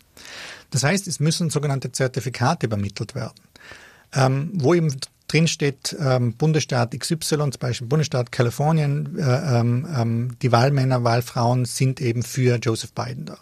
Das 0.70 0.84
heißt, 0.84 1.08
es 1.08 1.20
müssen 1.20 1.48
sogenannte 1.48 1.90
Zertifikate 1.90 2.66
übermittelt 2.66 3.14
werden, 3.14 3.40
ähm, 4.12 4.50
wo 4.52 4.74
eben 4.74 4.94
drin 5.28 5.46
steht 5.46 5.96
ähm, 6.00 6.32
Bundesstaat 6.34 6.98
XY, 6.98 7.18
zum 7.20 7.50
Beispiel 7.60 7.86
Bundesstaat 7.86 8.32
Kalifornien, 8.32 9.18
äh, 9.18 9.58
ähm, 9.60 9.86
ähm, 9.96 10.36
die 10.42 10.50
Wahlmänner, 10.50 11.04
Wahlfrauen 11.04 11.64
sind 11.64 12.00
eben 12.00 12.22
für 12.22 12.56
Joseph 12.56 12.92
Biden 12.92 13.26
da. 13.26 13.38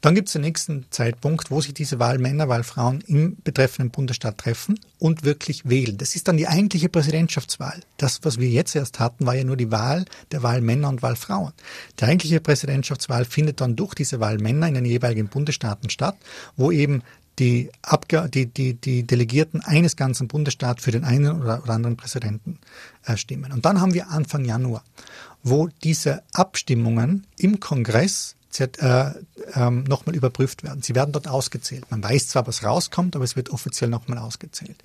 Dann 0.00 0.14
gibt 0.14 0.28
es 0.28 0.32
den 0.32 0.42
nächsten 0.42 0.86
Zeitpunkt, 0.90 1.50
wo 1.50 1.60
sich 1.60 1.74
diese 1.74 1.98
Wahlmänner, 1.98 2.48
Wahlfrauen 2.48 3.02
im 3.06 3.36
betreffenden 3.44 3.90
Bundesstaat 3.90 4.38
treffen 4.38 4.80
und 4.98 5.24
wirklich 5.24 5.68
wählen. 5.68 5.98
Das 5.98 6.14
ist 6.14 6.28
dann 6.28 6.36
die 6.36 6.48
eigentliche 6.48 6.88
Präsidentschaftswahl. 6.88 7.80
Das, 7.96 8.20
was 8.22 8.38
wir 8.38 8.48
jetzt 8.48 8.74
erst 8.74 8.98
hatten, 8.98 9.26
war 9.26 9.34
ja 9.34 9.44
nur 9.44 9.56
die 9.56 9.70
Wahl 9.70 10.04
der 10.32 10.42
Wahlmänner 10.42 10.88
und 10.88 11.02
Wahlfrauen. 11.02 11.52
Die 12.00 12.04
eigentliche 12.04 12.40
Präsidentschaftswahl 12.40 13.24
findet 13.24 13.60
dann 13.60 13.76
durch 13.76 13.94
diese 13.94 14.20
Wahlmänner 14.20 14.68
in 14.68 14.74
den 14.74 14.84
jeweiligen 14.84 15.28
Bundesstaaten 15.28 15.90
statt, 15.90 16.16
wo 16.56 16.72
eben 16.72 17.02
die, 17.38 17.70
Abge 17.82 18.28
die, 18.32 18.46
die, 18.46 18.74
die 18.74 19.06
Delegierten 19.06 19.60
eines 19.62 19.96
ganzen 19.96 20.28
Bundesstaats 20.28 20.84
für 20.84 20.90
den 20.90 21.04
einen 21.04 21.40
oder, 21.40 21.62
oder 21.62 21.72
anderen 21.72 21.96
Präsidenten 21.96 22.58
äh, 23.04 23.16
stimmen. 23.16 23.52
Und 23.52 23.64
dann 23.64 23.80
haben 23.80 23.94
wir 23.94 24.10
Anfang 24.10 24.44
Januar, 24.44 24.82
wo 25.42 25.68
diese 25.82 26.22
Abstimmungen 26.32 27.26
im 27.36 27.60
Kongress 27.60 28.34
äh, 28.58 29.12
ähm, 29.54 29.84
nochmal 29.84 30.16
überprüft 30.16 30.64
werden. 30.64 30.82
Sie 30.82 30.94
werden 30.94 31.12
dort 31.12 31.28
ausgezählt. 31.28 31.84
Man 31.90 32.02
weiß 32.02 32.28
zwar, 32.28 32.46
was 32.46 32.64
rauskommt, 32.64 33.14
aber 33.14 33.24
es 33.24 33.36
wird 33.36 33.50
offiziell 33.50 33.88
nochmal 33.88 34.18
ausgezählt. 34.18 34.76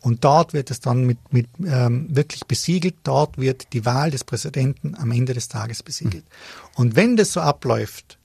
Und 0.00 0.24
dort 0.24 0.52
wird 0.52 0.70
es 0.70 0.80
dann 0.80 1.06
mit, 1.06 1.18
mit 1.32 1.48
ähm, 1.64 2.14
wirklich 2.14 2.44
besiegelt. 2.46 2.96
Dort 3.04 3.38
wird 3.38 3.72
die 3.72 3.86
Wahl 3.86 4.10
des 4.10 4.24
Präsidenten 4.24 4.94
am 4.96 5.12
Ende 5.12 5.32
des 5.32 5.48
Tages 5.48 5.82
besiegelt. 5.82 6.24
Mhm. 6.24 6.74
Und 6.74 6.96
wenn 6.96 7.16
das 7.16 7.32
so 7.32 7.40
abläuft, 7.40 8.18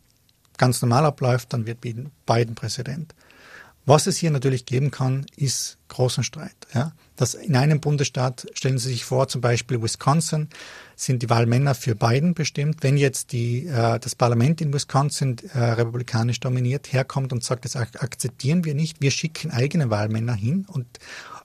ganz 0.58 0.82
normal 0.82 1.06
abläuft, 1.06 1.54
dann 1.54 1.66
wird 1.68 1.80
Biden 1.80 2.56
Präsident. 2.56 3.14
Was 3.88 4.06
es 4.06 4.18
hier 4.18 4.32
natürlich 4.32 4.66
geben 4.66 4.92
kann, 4.92 5.26
ist 5.38 5.78
großen 5.88 6.22
Streit. 6.22 6.58
Ja? 6.74 6.92
Dass 7.16 7.36
in 7.36 7.56
einem 7.56 7.80
Bundesstaat, 7.80 8.46
stellen 8.54 8.80
Sie 8.80 8.90
sich 8.90 9.06
vor, 9.06 9.30
zum 9.30 9.40
Beispiel 9.40 9.82
Wisconsin, 9.82 10.50
sind 10.98 11.24
die 11.24 11.30
Wahlmänner 11.30 11.74
für 11.74 11.96
Biden 11.96 12.34
bestimmt. 12.34 12.84
Wenn 12.84 12.98
jetzt 12.98 13.32
die, 13.32 13.66
äh, 13.66 13.98
das 13.98 14.14
Parlament 14.14 14.60
in 14.60 14.74
Wisconsin 14.74 15.38
äh, 15.54 15.60
republikanisch 15.60 16.42
dominiert 16.42 16.92
herkommt 16.92 17.32
und 17.32 17.46
sagt, 17.46 17.64
das 17.64 17.78
akzeptieren 17.78 18.66
wir 18.66 18.76
nicht, 18.76 19.00
wir 19.00 19.10
schicken 19.10 19.52
eigene 19.52 19.90
Wahlmänner 19.90 20.36
hin 20.36 20.66
und 20.68 20.86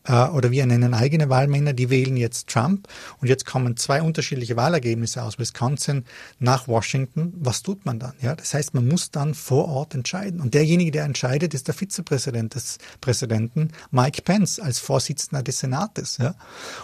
äh, 0.04 0.28
oder 0.28 0.50
wir 0.50 0.66
nennen 0.66 0.94
eigene 0.94 1.28
Wahlmänner, 1.28 1.72
die 1.72 1.90
wählen 1.90 2.16
jetzt 2.16 2.48
Trump 2.48 2.88
und 3.20 3.28
jetzt 3.28 3.46
kommen 3.46 3.76
zwei 3.76 4.02
unterschiedliche 4.02 4.56
Wahlergebnisse 4.56 5.22
aus 5.22 5.38
Wisconsin 5.38 6.04
nach 6.38 6.68
Washington. 6.68 7.32
Was 7.36 7.62
tut 7.62 7.84
man 7.84 7.98
dann? 7.98 8.14
Ja, 8.20 8.34
das 8.34 8.54
heißt, 8.54 8.74
man 8.74 8.88
muss 8.88 9.10
dann 9.10 9.34
vor 9.34 9.68
Ort 9.68 9.94
entscheiden 9.94 10.40
und 10.40 10.54
derjenige, 10.54 10.90
der 10.90 11.04
entscheidet, 11.04 11.54
ist 11.54 11.68
der 11.68 11.74
Vizepräsident 11.74 12.54
des 12.54 12.78
Präsidenten 13.00 13.68
Mike 13.90 14.22
Pence 14.22 14.58
als 14.58 14.78
Vorsitzender 14.78 15.42
des 15.42 15.58
Senates. 15.58 16.18
Ja, 16.18 16.34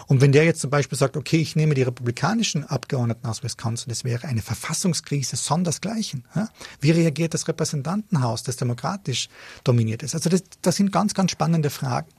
und 0.07 0.21
wenn 0.21 0.31
der 0.31 0.45
jetzt 0.45 0.61
zum 0.61 0.69
Beispiel 0.69 0.97
sagt, 0.97 1.17
okay, 1.17 1.37
ich 1.37 1.55
nehme 1.55 1.73
die 1.73 1.83
republikanischen 1.83 2.65
Abgeordneten 2.65 3.27
aus 3.27 3.43
Wisconsin, 3.43 3.89
das 3.89 4.03
wäre 4.03 4.27
eine 4.27 4.41
Verfassungskrise 4.41 5.35
sondersgleichen. 5.35 6.25
Ja? 6.35 6.49
Wie 6.79 6.91
reagiert 6.91 7.33
das 7.33 7.47
Repräsentantenhaus, 7.47 8.43
das 8.43 8.57
demokratisch 8.57 9.29
dominiert 9.63 10.03
ist? 10.03 10.15
Also 10.15 10.29
das, 10.29 10.43
das 10.61 10.75
sind 10.75 10.91
ganz, 10.91 11.13
ganz 11.13 11.31
spannende 11.31 11.69
Fragen. 11.69 12.09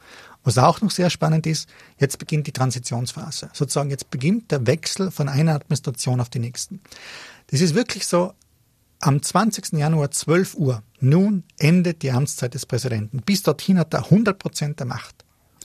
Was 0.43 0.59
auch 0.59 0.80
noch 0.80 0.91
sehr 0.91 1.11
spannend 1.11 1.47
ist, 1.47 1.68
jetzt 1.99 2.18
beginnt 2.18 2.47
die 2.47 2.53
Transitionsphase. 2.53 3.51
Sozusagen 3.53 3.91
jetzt 3.91 4.11
beginnt 4.11 4.51
der 4.51 4.66
Wechsel 4.66 5.11
von 5.11 5.28
einer 5.28 5.55
Administration 5.55 6.20
auf 6.20 6.30
die 6.30 6.38
nächsten. 6.38 6.80
Das 7.49 7.61
ist 7.61 7.74
wirklich 7.74 8.07
so, 8.07 8.32
am 9.01 9.22
20. 9.22 9.72
Januar 9.72 10.11
12 10.11 10.55
Uhr, 10.55 10.82
nun 11.01 11.45
endet 11.59 12.03
die 12.03 12.11
Amtszeit 12.11 12.55
des 12.55 12.66
Präsidenten. 12.66 13.22
Bis 13.22 13.43
dorthin 13.43 13.78
hat 13.78 13.95
er 13.95 14.05
100 14.05 14.38
Prozent 14.38 14.78
der 14.78 14.86
Macht. 14.86 15.24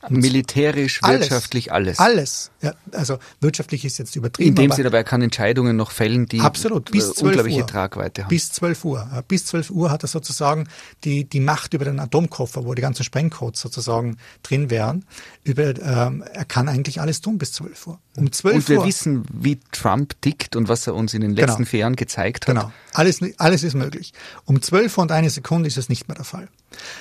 Militärisch, 0.09 1.01
alles, 1.03 1.21
wirtschaftlich, 1.21 1.71
alles. 1.71 1.99
Alles. 1.99 2.51
Ja, 2.61 2.73
also 2.91 3.19
wirtschaftlich 3.41 3.85
ist 3.85 3.97
jetzt 3.97 4.15
übertrieben. 4.15 4.49
In 4.49 4.55
dem 4.55 4.71
Sinne 4.71 4.87
aber 4.87 4.97
er 4.97 5.03
kann 5.03 5.21
Entscheidungen 5.21 5.75
noch 5.75 5.91
fällen, 5.91 6.25
die 6.25 6.39
absolut, 6.39 6.91
bis 6.91 7.13
12 7.13 7.21
unglaubliche 7.21 7.61
Uhr. 7.61 7.67
Tragweite 7.67 8.23
haben. 8.23 8.29
Bis 8.29 8.51
12 8.51 8.85
Uhr. 8.85 9.23
Bis 9.27 9.45
12 9.45 9.69
Uhr 9.71 9.91
hat 9.91 10.03
er 10.03 10.07
sozusagen 10.07 10.67
die, 11.03 11.25
die 11.25 11.39
Macht 11.39 11.73
über 11.73 11.85
den 11.85 11.99
Atomkoffer, 11.99 12.65
wo 12.65 12.73
die 12.73 12.81
ganzen 12.81 13.03
Sprengcodes 13.03 13.61
sozusagen 13.61 14.17
drin 14.43 14.69
wären. 14.69 15.05
Über, 15.43 15.79
ähm, 15.79 16.23
er 16.33 16.45
kann 16.45 16.69
eigentlich 16.69 17.01
alles 17.01 17.21
tun 17.21 17.37
bis 17.37 17.53
12 17.53 17.87
Uhr. 17.87 17.99
Um 18.15 18.31
12 18.31 18.55
und 18.55 18.69
wir 18.69 18.79
Uhr, 18.79 18.85
wissen, 18.85 19.25
wie 19.31 19.59
Trump 19.71 20.19
tickt 20.21 20.55
und 20.55 20.69
was 20.69 20.87
er 20.87 20.95
uns 20.95 21.13
in 21.13 21.21
den 21.21 21.35
letzten 21.35 21.57
genau. 21.57 21.69
vier 21.69 21.79
Jahren 21.81 21.95
gezeigt 21.95 22.47
hat. 22.47 22.55
Genau. 22.55 22.71
Alles, 22.93 23.19
alles 23.37 23.63
ist 23.63 23.75
möglich. 23.75 24.13
Um 24.45 24.61
12 24.61 24.97
Uhr 24.97 25.01
und 25.03 25.11
eine 25.11 25.29
Sekunde 25.29 25.67
ist 25.67 25.77
es 25.77 25.89
nicht 25.89 26.07
mehr 26.07 26.15
der 26.15 26.25
Fall. 26.25 26.47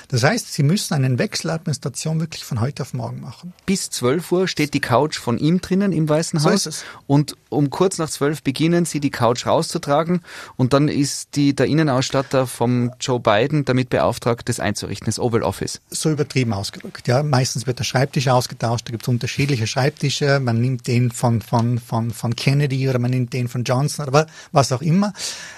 Das 0.08 0.22
heißt, 0.22 0.52
Sie 0.52 0.62
müssen 0.62 0.94
einen 0.94 1.18
Wechsel 1.18 1.50
Administration 1.50 2.20
wirklich 2.20 2.44
von 2.44 2.60
heute 2.60 2.82
auf 2.82 2.94
morgen 2.94 3.20
machen. 3.20 3.52
Bis 3.66 3.90
12 3.90 4.32
Uhr 4.32 4.48
steht 4.48 4.74
die 4.74 4.80
Couch 4.80 5.18
von 5.18 5.38
ihm 5.38 5.60
drinnen 5.60 5.92
im 5.92 6.08
Weißen 6.08 6.38
so 6.40 6.50
Haus. 6.50 6.66
Es. 6.66 6.84
Und 7.06 7.36
um 7.54 7.70
kurz 7.70 7.98
nach 7.98 8.10
12 8.10 8.42
beginnen 8.42 8.84
Sie 8.84 9.00
die 9.00 9.10
Couch 9.10 9.46
rauszutragen 9.46 10.20
und 10.56 10.72
dann 10.72 10.88
ist 10.88 11.36
die, 11.36 11.54
der 11.54 11.66
Innenausstatter 11.66 12.46
vom 12.46 12.92
Joe 13.00 13.20
Biden 13.20 13.64
damit 13.64 13.90
beauftragt, 13.90 14.48
das 14.48 14.60
einzurichten, 14.60 15.06
das 15.06 15.18
Oval 15.18 15.42
Office. 15.42 15.80
So 15.90 16.10
übertrieben 16.10 16.52
ausgedrückt. 16.52 17.08
Ja, 17.08 17.22
meistens 17.22 17.66
wird 17.66 17.78
der 17.78 17.84
Schreibtisch 17.84 18.28
ausgetauscht. 18.28 18.88
Da 18.88 18.90
gibt 18.90 19.04
es 19.04 19.08
unterschiedliche 19.08 19.66
Schreibtische. 19.66 20.40
Man 20.40 20.60
nimmt 20.60 20.86
den 20.86 21.10
von, 21.10 21.40
von, 21.40 21.78
von, 21.78 22.10
von 22.10 22.36
Kennedy 22.36 22.88
oder 22.88 22.98
man 22.98 23.10
nimmt 23.10 23.32
den 23.32 23.48
von 23.48 23.64
Johnson 23.64 24.08
oder 24.08 24.26
was 24.52 24.72
auch 24.72 24.82
immer. 24.82 25.12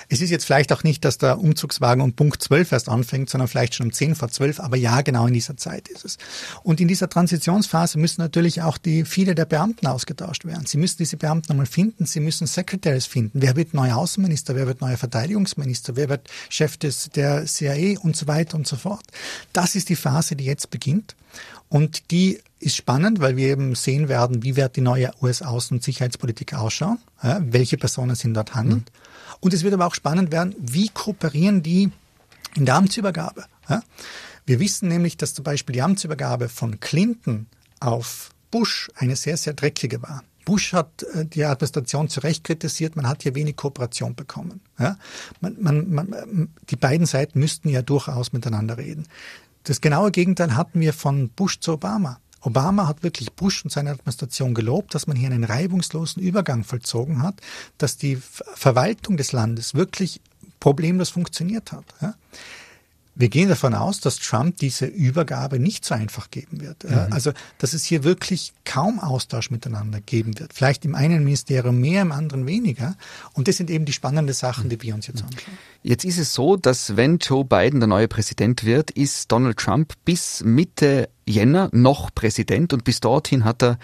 Es 0.09 0.21
ist 0.21 0.31
jetzt 0.31 0.45
vielleicht 0.45 0.73
auch 0.73 0.85
nicht, 0.85 1.05
dass 1.05 1.19
der 1.19 1.39
Umzugswagen 1.39 2.03
um 2.03 2.13
Punkt 2.13 2.43
12 2.43 2.73
erst 2.73 2.89
anfängt, 2.89 3.29
sondern 3.31 3.49
vielleicht 3.49 3.75
schon 3.75 3.87
um 3.87 3.93
10 3.93 4.15
vor 4.15 4.29
12, 4.29 4.61
aber 4.61 4.77
ja, 4.77 5.01
genau 5.03 5.27
in 5.27 5.35
dieser 5.35 5.57
Zeit 5.57 5.89
ist 5.89 6.05
es. 6.05 6.19
Und 6.63 6.81
in 6.81 6.89
dieser 6.89 7.09
Transitionsphase 7.09 7.99
müssen 7.99 8.21
natürlich 8.21 8.63
auch 8.63 8.79
die 8.79 9.05
viele 9.05 9.35
der 9.35 9.45
Beamten 9.45 9.87
ausgetauscht 9.87 10.45
werden. 10.45 10.67
Sie 10.67 10.79
müssen 10.79 10.99
diese 10.99 11.17
Beamten 11.17 11.53
einmal 11.53 11.67
finden, 11.67 11.86
sie 11.99 12.21
müssen 12.21 12.47
Secretaries 12.47 13.07
finden. 13.07 13.43
Wer 13.43 13.57
wird 13.57 13.75
neuer 13.75 13.97
Außenminister, 13.97 14.55
wer 14.55 14.67
wird 14.67 14.81
neuer 14.81 14.97
Verteidigungsminister, 14.97 15.97
wer 15.97 16.09
wird 16.09 16.29
Chef 16.49 16.77
des, 16.77 17.11
der 17.11 17.45
CIA 17.47 17.99
und 18.01 18.17
so 18.17 18.27
weiter 18.27 18.57
und 18.57 18.67
so 18.67 18.77
fort. 18.77 19.05
Das 19.53 19.75
ist 19.75 19.89
die 19.89 19.97
Phase, 19.97 20.37
die 20.37 20.45
jetzt 20.45 20.71
beginnt. 20.71 21.17
Und 21.69 22.11
die 22.11 22.41
ist 22.61 22.77
spannend, 22.77 23.21
weil 23.21 23.37
wir 23.37 23.49
eben 23.49 23.75
sehen 23.75 24.09
werden, 24.09 24.43
wie 24.43 24.57
wird 24.57 24.77
die 24.77 24.81
neue 24.81 25.11
US-Außen- 25.21 25.73
und 25.73 25.83
Sicherheitspolitik 25.83 26.55
ausschauen, 26.55 26.99
ja, 27.23 27.41
welche 27.43 27.77
Personen 27.77 28.15
sind 28.15 28.35
dort 28.35 28.55
handelnd. 28.55 28.91
Mhm. 28.91 29.39
Und 29.41 29.55
es 29.55 29.63
wird 29.63 29.75
aber 29.75 29.87
auch 29.87 29.95
spannend 29.95 30.33
werden, 30.33 30.55
wie 30.59 30.89
kooperieren 30.89 31.63
die 31.63 31.91
in 32.55 32.65
der 32.65 32.77
Amtsübergabe. 32.77 33.45
Ja? 33.69 33.83
Wir 34.47 34.61
wissen 34.61 34.89
nämlich, 34.89 35.17
dass 35.17 35.35
zum 35.35 35.45
Beispiel 35.45 35.75
die 35.75 35.83
Amtsübergabe 35.83 36.49
von 36.49 36.81
Clinton 36.81 37.47
auf 37.81 38.31
Bush 38.51 38.91
eine 38.95 39.17
sehr, 39.17 39.37
sehr 39.37 39.53
dreckige 39.53 40.03
war. 40.03 40.23
Bush 40.47 40.73
hat 40.73 41.03
äh, 41.03 41.27
die 41.27 41.45
Administration 41.45 42.09
zu 42.09 42.21
Recht 42.21 42.45
kritisiert, 42.45 42.97
man 42.97 43.07
hat 43.07 43.23
hier 43.23 43.35
wenig 43.35 43.57
Kooperation 43.57 44.15
bekommen. 44.15 44.63
Ja? 44.79 44.97
Man, 45.43 45.57
man, 45.61 45.91
man, 45.91 46.49
die 46.71 46.77
beiden 46.77 47.05
Seiten 47.05 47.39
müssten 47.39 47.69
ja 47.69 47.83
durchaus 47.83 48.33
miteinander 48.33 48.79
reden. 48.79 49.07
Das 49.65 49.83
genaue 49.83 50.11
Gegenteil 50.11 50.57
hatten 50.57 50.81
wir 50.81 50.95
von 50.95 51.29
Bush 51.29 51.59
zu 51.61 51.75
Obama. 51.75 52.21
Obama 52.41 52.87
hat 52.87 53.03
wirklich 53.03 53.33
Bush 53.33 53.65
und 53.65 53.71
seine 53.71 53.91
Administration 53.91 54.55
gelobt, 54.55 54.95
dass 54.95 55.09
man 55.09 55.17
hier 55.17 55.31
einen 55.31 55.43
reibungslosen 55.43 56.23
Übergang 56.23 56.63
vollzogen 56.63 57.23
hat, 57.23 57.41
dass 57.77 57.97
die 57.97 58.17
Verwaltung 58.17 59.17
des 59.17 59.33
Landes 59.33 59.75
wirklich 59.75 60.21
problemlos 60.61 61.11
funktioniert 61.11 61.73
hat. 61.73 61.85
Ja. 62.01 62.15
Wir 63.19 63.31
gehen 63.31 63.49
davon 63.49 63.75
aus, 63.75 64.01
dass 64.01 64.19
Trump 64.19 64.59
diese 64.59 64.85
Übergabe 64.85 65.59
nicht 65.59 65.87
so 65.87 65.95
einfach 65.95 66.31
geben 66.31 66.61
wird. 66.61 66.85
Mhm. 66.85 67.07
Also, 67.11 67.33
dass 67.57 67.73
es 67.73 67.85
hier 67.85 68.05
wirklich 68.05 68.53
kaum 68.67 69.01
Austausch 69.01 69.51
miteinander 69.51 70.01
geben 70.03 70.39
wird. 70.39 70.53
Vielleicht 70.53 70.85
im 70.85 70.95
einen 70.95 71.25
Ministerium 71.25 71.81
mehr, 71.81 72.03
im 72.03 72.13
anderen 72.13 72.47
weniger. 72.47 72.95
Und 73.33 73.49
das 73.49 73.57
sind 73.57 73.71
eben 73.71 73.87
die 73.87 73.95
spannenden 73.95 74.35
Sachen, 74.35 74.69
die 74.69 74.81
wir 74.83 74.95
uns 74.95 75.07
jetzt 75.07 75.25
anschauen. 75.25 75.57
Jetzt 75.83 76.05
ist 76.05 76.19
es 76.19 76.35
so, 76.35 76.57
dass 76.57 76.97
wenn 76.97 77.17
Joe 77.17 77.45
Biden 77.45 77.81
der 77.81 77.87
neue 77.87 78.07
Präsident 78.07 78.65
wird, 78.65 78.91
ist 78.91 79.33
Donald 79.33 79.57
Trump 79.57 79.95
bis 80.05 80.45
Mitte 80.45 81.09
Jänner 81.27 81.71
noch 81.73 82.15
Präsident 82.15 82.75
und 82.75 82.85
bis 82.85 83.01
dorthin 83.01 83.45
hat 83.45 83.63
er 83.63 83.79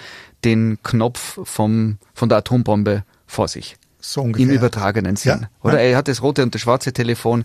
den 0.44 0.78
Knopf 0.82 1.38
vom, 1.44 1.96
von 2.12 2.28
der 2.28 2.38
Atombombe 2.38 3.04
vor 3.26 3.48
sich. 3.48 3.76
So 4.04 4.20
ungefähr. 4.22 4.46
Im 4.46 4.52
übertragenen 4.52 5.16
Sinn. 5.16 5.42
Ja, 5.42 5.48
Oder 5.62 5.80
ja. 5.80 5.90
er 5.90 5.96
hat 5.96 6.08
das 6.08 6.22
rote 6.22 6.42
und 6.42 6.54
das 6.54 6.60
schwarze 6.60 6.92
Telefon. 6.92 7.44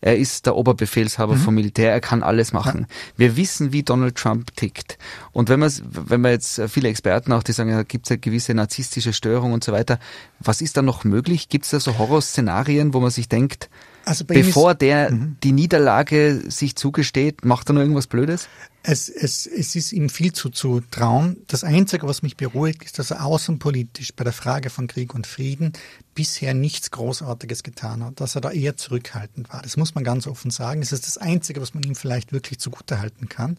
Er 0.00 0.16
ist 0.16 0.46
der 0.46 0.56
Oberbefehlshaber 0.56 1.34
mhm. 1.34 1.40
vom 1.40 1.54
Militär. 1.54 1.92
Er 1.92 2.00
kann 2.00 2.22
alles 2.22 2.52
machen. 2.52 2.86
Ja. 2.88 2.96
Wir 3.16 3.36
wissen, 3.36 3.72
wie 3.72 3.82
Donald 3.82 4.16
Trump 4.16 4.56
tickt. 4.56 4.96
Und 5.32 5.48
wenn 5.48 5.60
man, 5.60 5.70
wenn 5.82 6.20
man 6.20 6.30
jetzt 6.30 6.62
viele 6.68 6.88
Experten 6.88 7.32
auch, 7.32 7.42
die 7.42 7.52
sagen, 7.52 7.70
da 7.70 7.82
gibt 7.82 8.06
es 8.06 8.12
eine 8.12 8.18
gewisse 8.18 8.54
narzisstische 8.54 9.12
Störung 9.12 9.52
und 9.52 9.62
so 9.62 9.72
weiter. 9.72 9.98
Was 10.40 10.62
ist 10.62 10.76
da 10.76 10.82
noch 10.82 11.04
möglich? 11.04 11.48
Gibt 11.48 11.66
es 11.66 11.72
da 11.72 11.80
so 11.80 11.98
Horrorszenarien, 11.98 12.94
wo 12.94 13.00
man 13.00 13.10
sich 13.10 13.28
denkt, 13.28 13.68
also 14.04 14.24
bevor 14.24 14.74
der 14.74 15.10
mhm. 15.10 15.36
die 15.42 15.52
Niederlage 15.52 16.42
sich 16.48 16.76
zugesteht, 16.76 17.44
macht 17.44 17.68
er 17.68 17.74
noch 17.74 17.82
irgendwas 17.82 18.06
Blödes? 18.06 18.48
Es, 18.82 19.08
es, 19.08 19.46
es 19.46 19.74
ist 19.74 19.92
ihm 19.92 20.08
viel 20.08 20.32
zu, 20.32 20.50
zu 20.50 20.80
trauen. 20.80 21.38
Das 21.48 21.64
Einzige, 21.64 22.06
was 22.06 22.22
mich 22.22 22.36
beruhigt, 22.36 22.84
ist, 22.84 22.98
dass 22.98 23.10
er 23.10 23.24
außenpolitisch 23.24 24.14
bei 24.14 24.24
der 24.24 24.32
Frage 24.32 24.70
von 24.70 24.86
Krieg 24.86 25.14
und 25.14 25.26
Frieden 25.26 25.72
bisher 26.18 26.52
nichts 26.52 26.90
Großartiges 26.90 27.62
getan 27.62 28.02
hat, 28.02 28.20
dass 28.20 28.34
er 28.34 28.40
da 28.40 28.50
eher 28.50 28.76
zurückhaltend 28.76 29.52
war. 29.52 29.62
Das 29.62 29.76
muss 29.76 29.94
man 29.94 30.02
ganz 30.02 30.26
offen 30.26 30.50
sagen. 30.50 30.80
Das 30.80 30.90
ist 30.90 31.06
das 31.06 31.16
Einzige, 31.16 31.60
was 31.60 31.74
man 31.74 31.84
ihm 31.84 31.94
vielleicht 31.94 32.32
wirklich 32.32 32.58
zugutehalten 32.58 33.28
kann. 33.28 33.56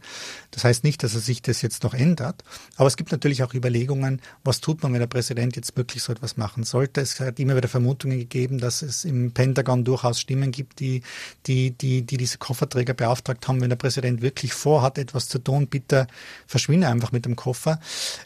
Das 0.51 0.65
heißt 0.65 0.83
nicht, 0.83 1.01
dass 1.01 1.13
er 1.13 1.21
sich 1.21 1.41
das 1.41 1.61
jetzt 1.61 1.83
noch 1.83 1.93
ändert, 1.93 2.43
aber 2.75 2.87
es 2.87 2.97
gibt 2.97 3.13
natürlich 3.13 3.43
auch 3.43 3.53
Überlegungen, 3.53 4.21
was 4.43 4.59
tut 4.59 4.83
man, 4.83 4.91
wenn 4.91 4.99
der 4.99 5.07
Präsident 5.07 5.55
jetzt 5.55 5.77
wirklich 5.77 6.03
so 6.03 6.11
etwas 6.11 6.35
machen 6.35 6.63
sollte. 6.65 6.99
Es 6.99 7.17
hat 7.21 7.39
immer 7.39 7.55
wieder 7.55 7.69
Vermutungen 7.69 8.19
gegeben, 8.19 8.57
dass 8.57 8.81
es 8.81 9.05
im 9.05 9.31
Pentagon 9.31 9.85
durchaus 9.85 10.19
Stimmen 10.19 10.51
gibt, 10.51 10.81
die, 10.81 11.01
die, 11.45 11.71
die, 11.71 12.01
die 12.01 12.17
diese 12.17 12.39
Kofferträger 12.39 12.93
beauftragt 12.93 13.47
haben, 13.47 13.61
wenn 13.61 13.69
der 13.69 13.77
Präsident 13.77 14.21
wirklich 14.21 14.51
vorhat, 14.51 14.97
etwas 15.09 15.27
zu 15.27 15.39
tun, 15.39 15.67
bitte 15.67 16.07
verschwinde 16.47 16.87
einfach 16.87 17.11
mit 17.11 17.25
dem 17.25 17.35
Koffer. 17.35 17.79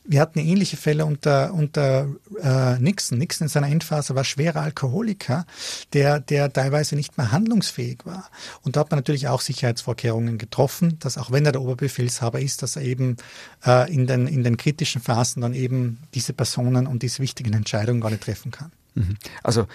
Wir 0.03 0.21
hatten 0.21 0.39
ähnliche 0.39 0.77
Fälle 0.77 1.05
unter, 1.05 1.53
unter 1.53 2.07
äh, 2.41 2.79
Nixon. 2.79 3.17
Nixon 3.17 3.45
in 3.45 3.49
seiner 3.49 3.67
Endphase 3.67 4.15
war 4.15 4.23
schwerer 4.23 4.61
Alkoholiker, 4.61 5.45
der, 5.93 6.19
der 6.19 6.51
teilweise 6.51 6.95
nicht 6.95 7.17
mehr 7.17 7.31
handlungsfähig 7.31 8.05
war. 8.05 8.29
Und 8.61 8.75
da 8.75 8.81
hat 8.81 8.91
man 8.91 8.99
natürlich 8.99 9.27
auch 9.27 9.41
Sicherheitsvorkehrungen 9.41 10.37
getroffen, 10.37 10.99
dass 10.99 11.17
auch 11.17 11.31
wenn 11.31 11.45
er 11.45 11.51
der 11.51 11.61
Oberbefehlshaber 11.61 12.39
ist, 12.39 12.61
dass 12.61 12.75
er 12.75 12.83
eben 12.83 13.17
äh, 13.65 13.91
in, 13.93 14.07
den, 14.07 14.27
in 14.27 14.43
den 14.43 14.57
kritischen 14.57 15.01
Phasen 15.01 15.41
dann 15.41 15.53
eben 15.53 15.99
diese 16.13 16.33
Personen 16.33 16.87
und 16.87 17.03
diese 17.03 17.19
wichtigen 17.19 17.53
Entscheidungen 17.53 18.01
gar 18.01 18.09
nicht 18.09 18.23
treffen 18.23 18.51
kann. 18.51 18.71
Mhm. 18.95 19.17
Also 19.41 19.67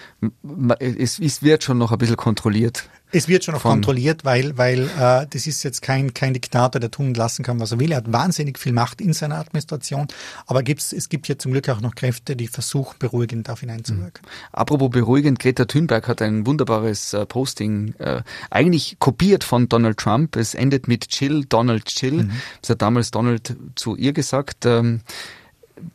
es, 0.79 1.19
es 1.19 1.43
wird 1.43 1.63
schon 1.63 1.77
noch 1.77 1.91
ein 1.91 1.97
bisschen 1.97 2.17
kontrolliert. 2.17 2.89
Es 3.11 3.27
wird 3.27 3.43
schon 3.43 3.55
noch 3.55 3.63
kontrolliert, 3.63 4.23
weil, 4.23 4.55
weil 4.59 4.83
äh, 4.83 5.25
das 5.27 5.47
ist 5.47 5.63
jetzt 5.63 5.81
kein, 5.81 6.13
kein 6.13 6.33
Diktator, 6.33 6.79
der 6.79 6.91
tun 6.91 7.07
und 7.07 7.17
lassen 7.17 7.41
kann, 7.41 7.59
was 7.59 7.71
er 7.71 7.79
will. 7.79 7.91
Er 7.91 7.97
hat 7.97 8.13
wahnsinnig 8.13 8.59
viel 8.59 8.71
Macht 8.71 9.01
in 9.01 9.13
seiner 9.13 9.39
Administration, 9.39 10.07
aber 10.45 10.61
gibt's, 10.61 10.93
es 10.93 11.09
gibt 11.09 11.25
hier 11.25 11.39
zum 11.39 11.51
Glück 11.51 11.69
auch 11.69 11.81
noch 11.81 11.95
Kräfte, 11.95 12.35
die 12.35 12.47
versuchen, 12.47 12.97
beruhigend 12.99 13.49
auf 13.49 13.63
ihn 13.63 13.71
einzuwirken. 13.71 14.21
Mhm. 14.23 14.29
Apropos 14.51 14.91
beruhigend, 14.91 15.39
Greta 15.39 15.65
Thunberg 15.65 16.07
hat 16.07 16.21
ein 16.21 16.45
wunderbares 16.45 17.13
äh, 17.13 17.25
Posting, 17.25 17.95
äh, 17.97 18.21
eigentlich 18.51 18.97
kopiert 18.99 19.43
von 19.43 19.67
Donald 19.67 19.97
Trump. 19.97 20.35
Es 20.35 20.53
endet 20.53 20.87
mit 20.87 21.09
Chill, 21.09 21.45
Donald 21.45 21.85
Chill. 21.85 22.25
Mhm. 22.25 22.31
Das 22.61 22.69
hat 22.69 22.81
damals 22.83 23.09
Donald 23.09 23.57
zu 23.73 23.95
ihr 23.95 24.13
gesagt. 24.13 24.67
Ähm, 24.67 25.01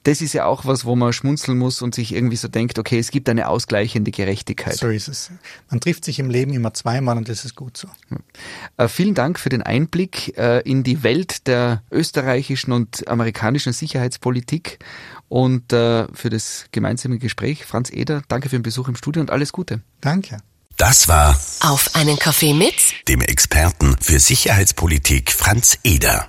das 0.05 0.20
ist 0.20 0.32
ja 0.32 0.47
auch 0.47 0.66
was, 0.66 0.85
wo 0.85 0.97
man 0.97 1.12
schmunzeln 1.12 1.59
muss 1.59 1.82
und 1.82 1.95
sich 1.95 2.14
irgendwie 2.14 2.37
so 2.37 2.49
denkt, 2.49 2.78
okay, 2.78 2.99
es 2.99 3.11
gibt 3.11 3.28
eine 3.28 3.49
ausgleichende 3.49 4.11
Gerechtigkeit. 4.11 4.74
So 4.74 4.89
ist 4.89 5.09
es. 5.09 5.30
Man 5.70 5.80
trifft 5.80 6.05
sich 6.05 6.18
im 6.18 6.30
Leben 6.30 6.53
immer 6.53 6.74
zweimal 6.74 7.16
und 7.16 7.28
das 7.28 7.45
ist 7.45 7.55
gut 7.55 7.76
so. 7.76 7.89
Äh, 8.76 8.89
vielen 8.89 9.14
Dank 9.14 9.39
für 9.39 9.49
den 9.49 9.62
Einblick 9.62 10.37
äh, 10.37 10.61
in 10.61 10.82
die 10.82 11.03
Welt 11.03 11.47
der 11.47 11.82
österreichischen 11.91 12.72
und 12.72 13.09
amerikanischen 13.09 13.72
Sicherheitspolitik 13.72 14.78
und 15.28 15.72
äh, 15.72 16.07
für 16.12 16.30
das 16.30 16.66
gemeinsame 16.72 17.18
Gespräch. 17.18 17.64
Franz 17.64 17.91
Eder, 17.91 18.22
danke 18.28 18.49
für 18.49 18.57
den 18.57 18.62
Besuch 18.62 18.89
im 18.89 18.97
Studio 18.97 19.20
und 19.20 19.30
alles 19.30 19.53
Gute. 19.53 19.80
Danke. 20.01 20.39
Das 20.76 21.07
war 21.07 21.39
Auf 21.61 21.95
einen 21.95 22.18
Kaffee 22.18 22.53
mit 22.53 22.74
dem 23.09 23.20
Experten 23.20 23.97
für 24.01 24.18
Sicherheitspolitik 24.18 25.30
Franz 25.30 25.78
Eder. 25.85 26.28